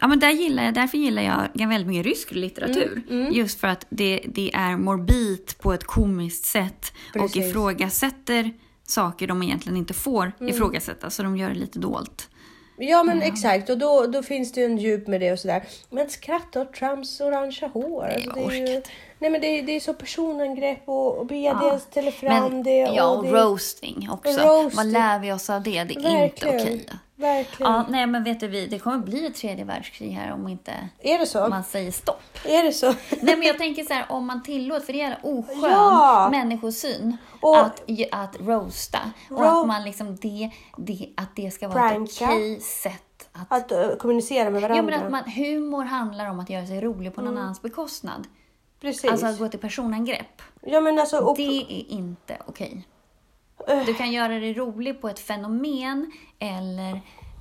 Ja, 0.00 0.06
men 0.06 0.18
där 0.18 0.30
gillar 0.30 0.64
jag, 0.64 0.74
därför 0.74 0.98
gillar 0.98 1.22
jag 1.54 1.68
väldigt 1.68 1.86
mycket 1.88 2.06
rysk 2.06 2.32
litteratur. 2.32 3.02
Mm, 3.10 3.32
Just 3.32 3.60
för 3.60 3.68
att 3.68 3.86
det, 3.90 4.20
det 4.34 4.54
är 4.54 4.76
morbid 4.76 5.54
på 5.58 5.72
ett 5.72 5.84
komiskt 5.84 6.44
sätt 6.44 6.92
och 7.14 7.20
Precis. 7.20 7.46
ifrågasätter 7.46 8.52
saker 8.86 9.26
de 9.26 9.42
egentligen 9.42 9.76
inte 9.76 9.94
får 9.94 10.32
Mm. 10.40 10.54
ifrågasätta. 10.54 11.10
Så 11.10 11.22
de 11.22 11.36
gör 11.36 11.48
det 11.48 11.54
lite 11.54 11.78
dolt. 11.78 12.30
Ja 12.78 13.02
men 13.02 13.22
exakt 13.22 13.70
och 13.70 13.78
då, 13.78 14.06
då 14.06 14.22
finns 14.22 14.52
det 14.52 14.60
ju 14.60 14.66
en 14.66 14.78
djup 14.78 15.06
med 15.06 15.20
det 15.20 15.32
och 15.32 15.38
sådär. 15.38 15.62
Men 15.90 16.10
skratta 16.10 16.60
åt 16.60 16.72
Trumps 16.74 17.20
orangea 17.20 17.68
hår. 17.68 18.02
Nej, 18.02 18.14
alltså, 18.14 18.48
det 18.48 18.56
är 18.56 18.66
ju, 18.74 18.82
nej 19.18 19.30
men 19.30 19.40
det 19.40 19.46
är, 19.46 19.62
det 19.62 19.72
är 19.72 19.80
så 19.80 19.94
personangrepp 19.94 20.82
och, 20.88 21.18
och 21.18 21.30
media 21.30 21.80
Ja. 21.94 22.10
fram 22.12 22.52
Men, 22.52 22.62
det. 22.62 22.70
ja, 22.76 23.08
och 23.08 23.24
det, 23.24 23.30
roasting 23.30 24.08
också. 24.12 24.30
Roasting. 24.40 24.76
Vad 24.76 24.86
lär 24.86 25.18
vi 25.18 25.32
oss 25.32 25.50
av 25.50 25.62
det? 25.62 25.84
Det 25.84 25.94
är 25.94 26.02
Verkligen. 26.18 26.58
inte 26.60 26.64
okej. 26.64 26.86
Verkligen. 27.18 27.72
Ja, 27.72 27.84
nej, 27.88 28.06
men 28.06 28.24
vet 28.24 28.40
du, 28.40 28.48
vi, 28.48 28.66
det 28.66 28.78
kommer 28.78 28.98
bli 28.98 29.26
ett 29.26 29.34
tredje 29.34 29.64
världskrig 29.64 30.10
här 30.10 30.32
om 30.32 30.48
inte 30.48 30.88
Är 31.00 31.18
det 31.18 31.26
så? 31.26 31.48
man 31.48 31.64
säger 31.64 31.92
stopp. 31.92 32.22
Är 32.44 32.62
det 32.62 32.72
så? 32.72 32.86
Nej 33.22 33.36
men 33.36 33.42
jag 33.42 33.58
tänker 33.58 33.84
så 33.84 33.94
här, 33.94 34.06
om 34.08 34.26
man 34.26 34.42
tillåter, 34.42 34.86
för 34.86 34.92
det 34.92 35.00
är 35.00 35.06
en 35.10 35.16
oskön 35.36 35.60
Ja. 35.70 36.28
människosyn 36.30 37.16
Och- 37.40 37.58
att, 37.58 37.82
att 38.12 38.40
roasta. 38.40 38.98
Och 39.30 39.38
Ro- 39.40 39.44
att 39.60 39.66
man 39.66 39.84
liksom 39.84 40.16
det, 40.16 40.50
det, 40.76 41.08
att 41.16 41.36
det 41.36 41.50
ska 41.50 41.68
vara 41.68 41.84
ett 41.86 41.92
Pranka. 41.92 42.24
okej 42.24 42.60
sätt 42.60 43.28
att... 43.32 43.52
Att 43.52 43.72
uh, 43.72 43.96
kommunicera 43.96 44.50
med 44.50 44.62
Ja 44.62 44.68
varandra. 44.68 44.82
men 44.92 45.04
att 45.04 45.10
man, 45.10 45.30
humor 45.30 45.84
handlar 45.84 46.30
om 46.30 46.40
att 46.40 46.50
göra 46.50 46.66
sig 46.66 46.80
rolig 46.80 47.14
på 47.14 47.22
någon 47.22 47.38
annans 47.38 47.62
bekostnad. 47.62 48.26
Precis. 48.80 49.10
Alltså 49.10 49.26
att 49.26 49.38
gå 49.38 49.48
till 49.48 49.60
personangrepp. 49.60 50.42
ja 50.62 50.80
men 50.80 50.98
alltså, 50.98 51.18
och, 51.18 51.36
Det 51.36 51.42
är 51.42 51.90
inte 51.92 52.36
okej. 52.46 52.72
Äh. 52.76 52.95
Du 53.86 53.94
kan 53.94 54.12
göra 54.12 54.28
det 54.40 54.52
roligt 54.52 55.00
på 55.00 55.08
ett 55.08 55.18
fenomen 55.18 56.12
eller 56.38 56.92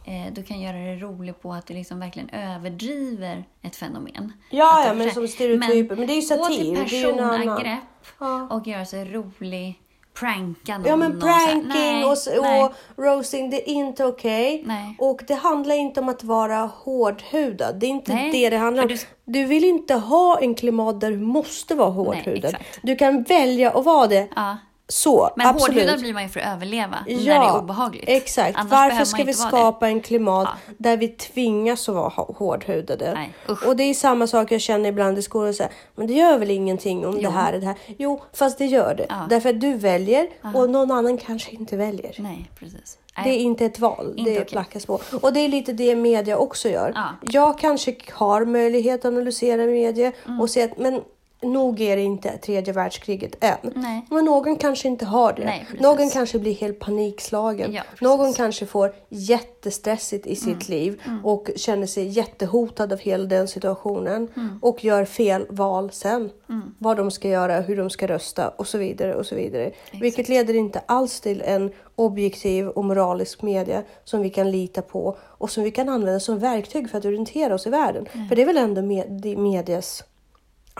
eh, 0.06 0.34
du 0.34 0.44
kan 0.44 0.62
göra 0.62 0.78
det 0.78 0.96
roligt 0.96 1.42
på 1.42 1.54
att 1.54 1.68
du 1.68 1.74
liksom 1.74 2.00
verkligen 2.00 2.30
överdriver 2.30 3.44
ett 3.62 3.76
fenomen. 3.76 4.34
Ja, 4.50 4.80
Att 4.82 4.88
ja, 4.88 4.94
men 4.94 5.12
som 5.12 5.28
stereotyper. 5.28 5.96
Men 5.96 6.08
det 6.08 6.14
är 6.14 6.22
ju 6.22 6.38
Gå 6.38 6.44
satir, 6.46 6.86
till 6.86 7.06
en 7.06 7.20
annan. 7.20 7.40
personangrepp 7.40 7.80
Ja. 8.20 8.48
och 8.52 8.68
göra 8.68 8.86
sig 8.86 9.06
rolig, 9.06 9.80
pranka 10.20 10.78
någon. 10.78 10.88
Ja 10.88 10.96
men 10.96 11.14
så 11.22 11.28
pranking 11.28 11.68
Nej, 11.68 12.06
och, 12.06 12.14
s- 12.14 12.30
nej. 12.42 12.64
och 12.64 12.72
roasting, 13.04 13.50
det 13.50 13.70
är 13.70 13.74
inte 13.74 14.06
okej. 14.06 14.64
Nej. 14.66 14.96
Och 15.00 15.22
det 15.28 15.34
handlar 15.34 15.76
inte 15.76 16.00
om 16.00 16.10
att 16.10 16.24
vara 16.24 16.58
hårdhudad. 16.76 17.80
Det 17.80 17.86
är 17.86 17.90
inte 17.90 18.14
Nej, 18.14 18.32
det 18.32 18.50
det 18.50 18.58
handlar 18.58 18.84
om. 18.84 18.90
Du... 18.90 18.98
du- 19.26 19.46
vill 19.46 19.64
inte 19.64 19.94
ha 19.96 20.40
en 20.40 20.56
klimat 20.56 21.02
där 21.02 21.12
du 21.12 21.18
måste 21.18 21.76
vara 21.76 21.90
hårdhudad. 21.90 22.56
du 22.82 22.96
kan 22.96 23.24
välja 23.24 23.72
att 23.72 23.86
vara 23.86 24.08
det. 24.08 24.28
Ja. 24.36 24.58
Så, 24.88 25.30
Men 25.36 25.48
absolut. 25.48 25.76
hårdhudad 25.78 26.00
blir 26.00 26.14
man 26.14 26.24
ju 26.24 26.30
för 26.30 26.40
att 26.40 26.54
överleva 26.56 26.96
när 27.08 27.24
det 27.26 27.32
är 27.32 27.58
obehagligt. 27.60 28.04
Exakt. 28.08 28.58
Annars 28.58 28.72
Varför 28.72 29.06
ska 29.06 29.24
vi 29.24 29.34
skapa 29.34 29.88
en 29.88 30.02
klimat 30.02 30.48
Ja. 30.68 30.74
där 30.78 30.98
vi 30.98 31.08
tvingas 31.08 31.90
att 31.90 31.96
vara 31.96 32.10
hå- 32.10 32.36
hårdhudade? 32.38 33.14
Nej, 33.14 33.34
och 33.68 33.76
det 33.76 33.84
är 33.84 33.94
samma 33.94 34.28
sak 34.28 34.52
jag 34.52 34.62
känner 34.62 34.90
ibland 34.90 35.18
i 35.18 35.22
skolan. 35.22 35.54
Så 35.54 35.64
här, 35.64 35.72
men 35.96 36.08
det 36.08 36.14
gör 36.14 36.38
väl 36.38 36.52
ingenting 36.52 37.06
om 37.06 37.22
det 37.22 37.30
här 37.30 37.54
är 37.54 37.60
det 37.60 37.66
här? 37.66 37.76
Jo, 37.98 38.22
fast 38.34 38.58
det 38.58 38.66
gör 38.66 38.96
det. 38.96 39.06
Ja. 39.10 39.26
Därför 39.30 39.50
att 39.50 39.62
du 39.62 39.74
väljer 39.74 40.28
och 40.54 40.70
någon 40.70 40.92
annan 40.92 41.18
kanske 41.18 41.52
inte 41.52 41.78
väljer. 41.78 42.14
det. 42.18 42.24
Nej, 42.24 42.50
precis. 42.60 42.98
Det 43.24 43.30
är 43.30 43.38
inte 43.38 43.66
ett 43.66 43.80
val, 43.80 44.14
Inte 44.18 44.32
det 44.32 44.38
okej. 44.38 44.46
plackas 44.52 44.86
på. 44.86 45.00
Och 45.22 45.34
det 45.34 45.40
är 45.40 45.48
lite 45.50 45.74
det 45.74 45.96
media 45.96 46.38
också 46.38 46.70
gör. 46.70 46.92
Ja. 46.96 47.06
Jag 47.22 47.60
kanske 47.60 47.96
har 48.14 48.46
möjlighet 48.46 49.00
att 49.00 49.06
analysera 49.06 49.66
media 49.66 50.12
Mm. 50.26 50.42
och 50.42 50.50
se 50.50 50.64
att 50.64 50.78
men 50.78 51.02
nog 51.46 51.82
är 51.82 51.96
det 51.96 52.02
inte 52.02 52.38
tredje 52.38 52.74
världskriget 52.74 53.36
än. 53.44 53.58
Nej. 53.76 54.06
Men 54.10 54.26
någon 54.26 54.56
kanske 54.56 54.88
inte 54.88 55.06
har 55.06 55.34
det. 55.34 55.46
Nej, 55.46 55.66
någon 55.80 56.10
kanske 56.10 56.40
blir 56.40 56.54
helt 56.54 56.80
panikslagen. 56.80 57.74
Ja, 57.74 57.82
någon 58.02 58.34
kanske 58.34 58.66
får 58.66 58.94
jättestressigt 59.10 60.28
i 60.28 60.36
sitt 60.36 60.48
Mm. 60.70 60.80
liv 60.80 61.02
och 61.24 61.50
känner 61.56 61.88
sig 61.88 62.08
jättehotad 62.08 62.94
av 62.94 63.00
hela 63.00 63.26
den 63.26 63.48
situationen 63.48 64.28
Mm. 64.38 64.60
och 64.62 64.84
gör 64.84 65.06
fel 65.06 65.46
val 65.50 65.92
sen. 65.92 66.30
Vad 66.80 66.98
de 66.98 67.12
ska 67.12 67.30
göra, 67.30 67.62
hur 67.62 67.78
de 67.78 67.90
ska 67.90 68.08
rösta 68.08 68.50
och 68.50 68.68
så 68.68 68.78
vidare 68.78 69.16
och 69.16 69.26
så 69.26 69.36
vidare. 69.36 69.72
Vilket 70.02 70.30
leder 70.30 70.54
inte 70.54 70.80
alls 70.86 71.20
till 71.22 71.42
en 71.46 71.72
objektiv 71.96 72.68
och 72.68 72.86
moralisk 72.86 73.42
media 73.42 73.84
som 74.04 74.22
vi 74.22 74.30
kan 74.30 74.52
lita 74.52 74.82
på 74.82 75.18
och 75.22 75.50
som 75.52 75.64
vi 75.64 75.72
kan 75.72 75.90
använda 75.90 76.20
som 76.20 76.40
verktyg 76.40 76.90
för 76.90 76.98
att 76.98 77.06
orientera 77.06 77.56
oss 77.56 77.68
i 77.68 77.70
världen. 77.70 78.06
För 78.30 78.36
det 78.36 78.42
är 78.42 78.46
väl 78.46 78.58
ändå 78.58 78.82
med, 78.82 79.38
medias 79.38 80.04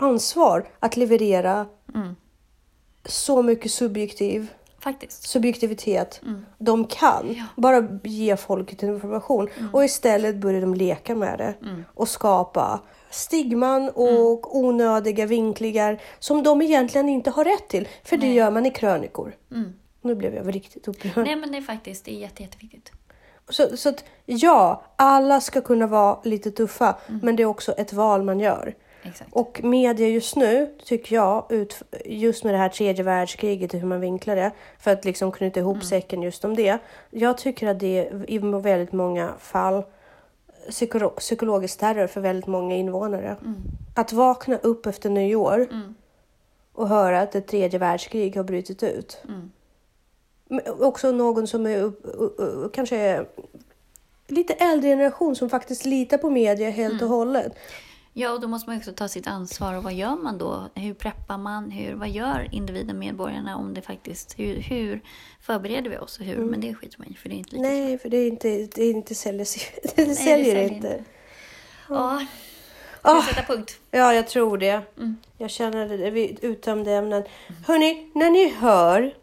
ansvar 0.00 0.68
att 0.80 0.96
leverera 0.96 1.66
Mm. 1.94 2.16
så 3.04 3.42
mycket 3.42 3.70
subjektiv 3.72 4.48
faktiskt. 4.78 5.28
subjektivitet 5.28 6.20
de 6.58 6.84
kan. 6.84 7.42
Bara 7.56 7.88
ge 8.04 8.36
folket 8.36 8.82
information. 8.82 9.48
Och 9.72 9.84
istället 9.84 10.36
börjar 10.36 10.60
de 10.60 10.74
leka 10.74 11.14
med 11.14 11.38
det 11.38 11.54
och 11.94 12.08
skapa 12.08 12.80
stigman 13.10 13.90
och 13.94 14.56
onödiga 14.56 15.26
vinklingar 15.26 16.02
som 16.18 16.42
de 16.42 16.62
egentligen 16.62 17.08
inte 17.08 17.30
har 17.30 17.44
rätt 17.44 17.68
till. 17.68 17.88
För 18.04 18.16
det 18.16 18.32
gör 18.32 18.50
man 18.50 18.66
i 18.66 18.70
krönikor. 18.70 19.36
Nu 20.02 20.14
blev 20.14 20.34
jag 20.34 20.54
riktigt 20.54 20.88
upprörd. 20.88 21.24
Nej 21.26 21.36
men 21.36 21.52
det 21.52 21.58
är 21.58 21.62
faktiskt 21.62 22.04
det 22.04 22.14
är 22.14 22.18
jätte, 22.20 22.42
jätteviktigt. 22.42 22.92
Så, 23.48 23.76
så 23.76 23.88
att 23.88 24.04
ja, 24.24 24.82
alla 24.96 25.40
ska 25.40 25.60
kunna 25.60 25.86
vara 25.86 26.18
lite 26.24 26.50
tuffa, 26.50 26.96
men 27.22 27.36
det 27.36 27.42
är 27.42 27.46
också 27.46 27.72
ett 27.72 27.92
val 27.92 28.22
man 28.22 28.40
gör. 28.40 28.74
Exakt. 29.08 29.30
Och 29.32 29.60
media 29.64 30.08
just 30.08 30.36
nu, 30.36 30.74
tycker 30.84 31.16
jag, 31.16 31.46
ut, 31.52 31.82
just 32.04 32.44
med 32.44 32.54
det 32.54 32.58
här 32.58 32.68
tredje 32.68 33.04
världskriget 33.04 33.74
och 33.74 33.80
hur 33.80 33.88
man 33.88 34.00
vinklar 34.00 34.36
det, 34.36 34.50
för 34.78 34.90
att 34.90 35.04
liksom 35.04 35.32
knyta 35.32 35.60
ihop 35.60 35.84
säcken 35.84 36.22
just 36.22 36.44
om 36.44 36.56
det. 36.56 36.78
Jag 37.10 37.38
tycker 37.38 37.68
att 37.68 37.80
det 37.80 37.98
är 37.98 38.30
i 38.30 38.38
väldigt 38.38 38.92
många 38.92 39.32
fall 39.38 39.82
psykolo 40.70 41.10
psykologisk 41.10 41.78
terror 41.78 42.06
för 42.06 42.20
väldigt 42.20 42.46
många 42.46 42.74
invånare. 42.76 43.36
Att 43.94 44.12
vakna 44.12 44.56
upp 44.56 44.86
efter 44.86 45.10
nyår 45.10 45.68
och 46.72 46.88
höra 46.88 47.20
att 47.20 47.34
ett 47.34 47.46
tredje 47.46 47.78
världskrig 47.78 48.36
har 48.36 48.44
brutit 48.44 48.82
ut. 48.82 49.22
Men 50.48 50.60
Också 50.80 51.12
någon 51.12 51.46
som 51.46 51.66
är 51.66 51.82
upp, 51.82 52.04
u- 52.04 52.30
u- 52.38 52.68
kanske 52.72 52.96
är 52.96 53.26
lite 54.28 54.52
äldre 54.54 54.90
generation 54.90 55.36
som 55.36 55.50
faktiskt 55.50 55.84
litar 55.84 56.18
på 56.18 56.30
media 56.30 56.70
helt 56.70 57.02
och 57.02 57.08
hållet. 57.08 57.52
Ja, 58.18 58.32
och 58.32 58.40
då 58.40 58.48
måste 58.48 58.70
man 58.70 58.78
också 58.78 58.92
ta 58.92 59.08
sitt 59.08 59.26
ansvar. 59.26 59.74
Och 59.74 59.82
vad 59.82 59.92
gör 59.94 60.16
man 60.16 60.38
då? 60.38 60.68
Hur 60.74 60.94
preppar 60.94 61.38
man? 61.38 61.70
Hur, 61.70 61.94
vad 61.94 62.08
gör 62.08 62.48
individen, 62.52 62.98
medborgarna 62.98 63.56
om 63.56 63.74
det 63.74 63.82
faktiskt... 63.82 64.38
Hur, 64.38 64.56
hur 64.60 65.00
förbereder 65.40 65.90
vi 65.90 65.98
oss? 65.98 66.18
Och 66.18 66.24
hur? 66.24 66.36
Men 66.44 66.60
det 66.60 66.74
skiter 66.74 66.98
man 66.98 67.08
i, 67.08 67.14
för 67.14 67.28
det 67.28 67.34
är 67.34 67.38
inte 67.38 67.56
lika 67.56 67.62
Nej, 67.68 67.98
för 67.98 68.08
det 68.08 68.16
är 68.16 68.28
inte, 68.28 68.48
det 68.48 68.82
är 68.82 68.90
inte 68.90 69.14
säljer, 69.14 69.46
det 69.96 70.04
det 70.04 70.14
säljer 70.14 70.62
inte. 70.62 70.74
inte. 70.74 71.04
Ja. 71.88 72.26
Ska 73.00 73.10
Ah. 73.10 73.20
vi 73.20 73.34
sätta 73.34 73.42
punkt? 73.54 73.80
Ja, 73.90 74.14
jag 74.14 74.28
tror 74.28 74.58
det. 74.58 74.82
Jag 75.38 75.50
känner 75.50 75.88
det. 75.98 76.10
Vi 76.10 76.38
uttömde 76.42 76.92
ämnen. 76.92 77.22
Hörni, 77.66 78.10
när 78.14 78.30
ni 78.30 78.48
hör 78.48 79.14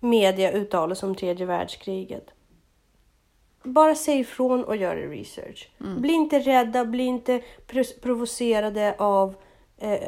media 0.00 0.52
uttala 0.52 0.94
sig 0.94 1.08
om 1.08 1.14
tredje 1.14 1.46
världskriget. 1.46 2.26
Bara 3.62 3.94
säg 3.94 4.20
ifrån 4.20 4.64
och 4.64 4.76
gör 4.76 4.96
research. 4.96 5.68
Bli 5.78 6.12
inte 6.12 6.38
rädda, 6.38 6.84
bli 6.84 7.02
inte 7.04 7.42
pro- 7.66 8.00
provocerade 8.02 8.94
av 8.98 9.34
eh, 9.78 9.98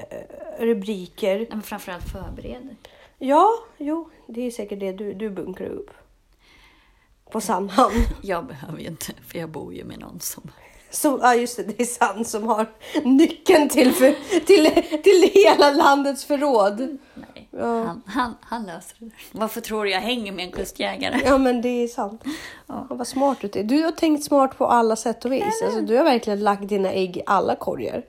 rubriker. 0.58 1.38
Nej, 1.38 1.46
men 1.50 1.62
framförallt 1.62 2.08
förbered. 2.12 2.76
Ja, 3.18 3.48
jo, 3.78 4.10
det 4.26 4.40
är 4.46 4.50
säkert 4.50 4.80
det 4.80 4.92
du, 4.92 5.14
du 5.14 5.30
bunkrar 5.30 5.68
upp. 5.68 5.90
På 7.30 7.40
Sandhamn. 7.40 7.94
Jag 8.22 8.46
behöver 8.46 8.78
ju 8.78 8.86
inte, 8.86 9.12
för 9.26 9.38
jag 9.38 9.48
bor 9.48 9.74
ju 9.74 9.84
med 9.84 9.98
någon 10.00 10.20
som... 10.20 10.50
Som, 10.90 11.18
ja 11.22 11.34
just 11.34 11.56
det, 11.56 11.62
det 11.62 11.80
är 11.82 11.84
Sand 11.86 12.26
som 12.26 12.42
har 12.44 12.66
nyckeln 13.04 13.68
till, 13.68 13.92
för, 13.92 14.14
till, 14.40 14.82
till 15.02 15.30
hela 15.34 15.70
landets 15.70 16.24
förråd. 16.24 16.98
Nej, 17.14 17.26
Ja. 17.56 17.84
han, 17.84 18.02
han, 18.06 18.34
han 18.40 18.66
löser 18.66 18.96
det. 18.98 19.10
Varför 19.32 19.60
tror 19.60 19.84
du 19.84 19.90
jag 19.90 20.00
hänger 20.00 20.32
med 20.32 20.44
en 20.44 20.52
kustjägare? 20.52 21.20
Ja 21.24 21.38
men 21.38 21.62
det 21.62 21.68
är 21.68 21.88
sant. 21.88 22.20
Ja. 22.24 22.32
Ja. 22.66 22.86
Vad 22.96 23.06
smart 23.06 23.38
du 23.40 23.60
är. 23.60 23.64
Du 23.64 23.82
har 23.82 23.90
tänkt 23.90 24.24
smart 24.24 24.58
på 24.58 24.66
alla 24.66 24.96
sätt 24.96 25.24
och 25.24 25.32
vis. 25.32 25.62
Alltså, 25.64 25.80
du 25.80 25.96
har 25.96 26.04
verkligen 26.04 26.40
lagt 26.40 26.68
dina 26.68 26.92
ägg 26.92 27.16
i 27.16 27.22
alla 27.26 27.56
korgar. 27.56 28.02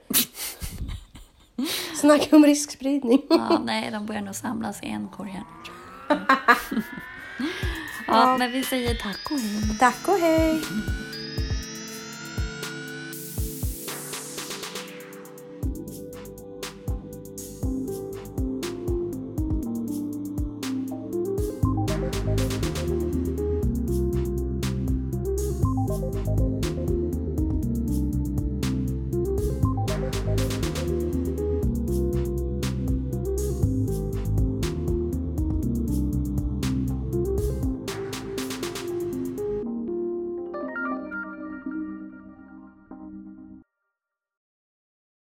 Snacka 1.95 2.35
om 2.35 2.45
riskspridning. 2.45 3.21
Ja, 3.29 3.59
nej, 3.65 3.91
de 3.91 4.05
börjar 4.05 4.21
nog 4.21 4.35
samlas 4.35 4.83
i 4.83 4.87
en 4.87 5.07
korg 5.07 5.29
här. 5.29 5.43
Ja, 8.07 8.37
men 8.37 8.51
vi 8.51 8.63
säger 8.63 8.95
tack 8.95 9.31
och 9.31 9.39
hej. 9.39 9.77
Tack 9.79 10.07
och 10.07 10.17
hej! 10.17 10.61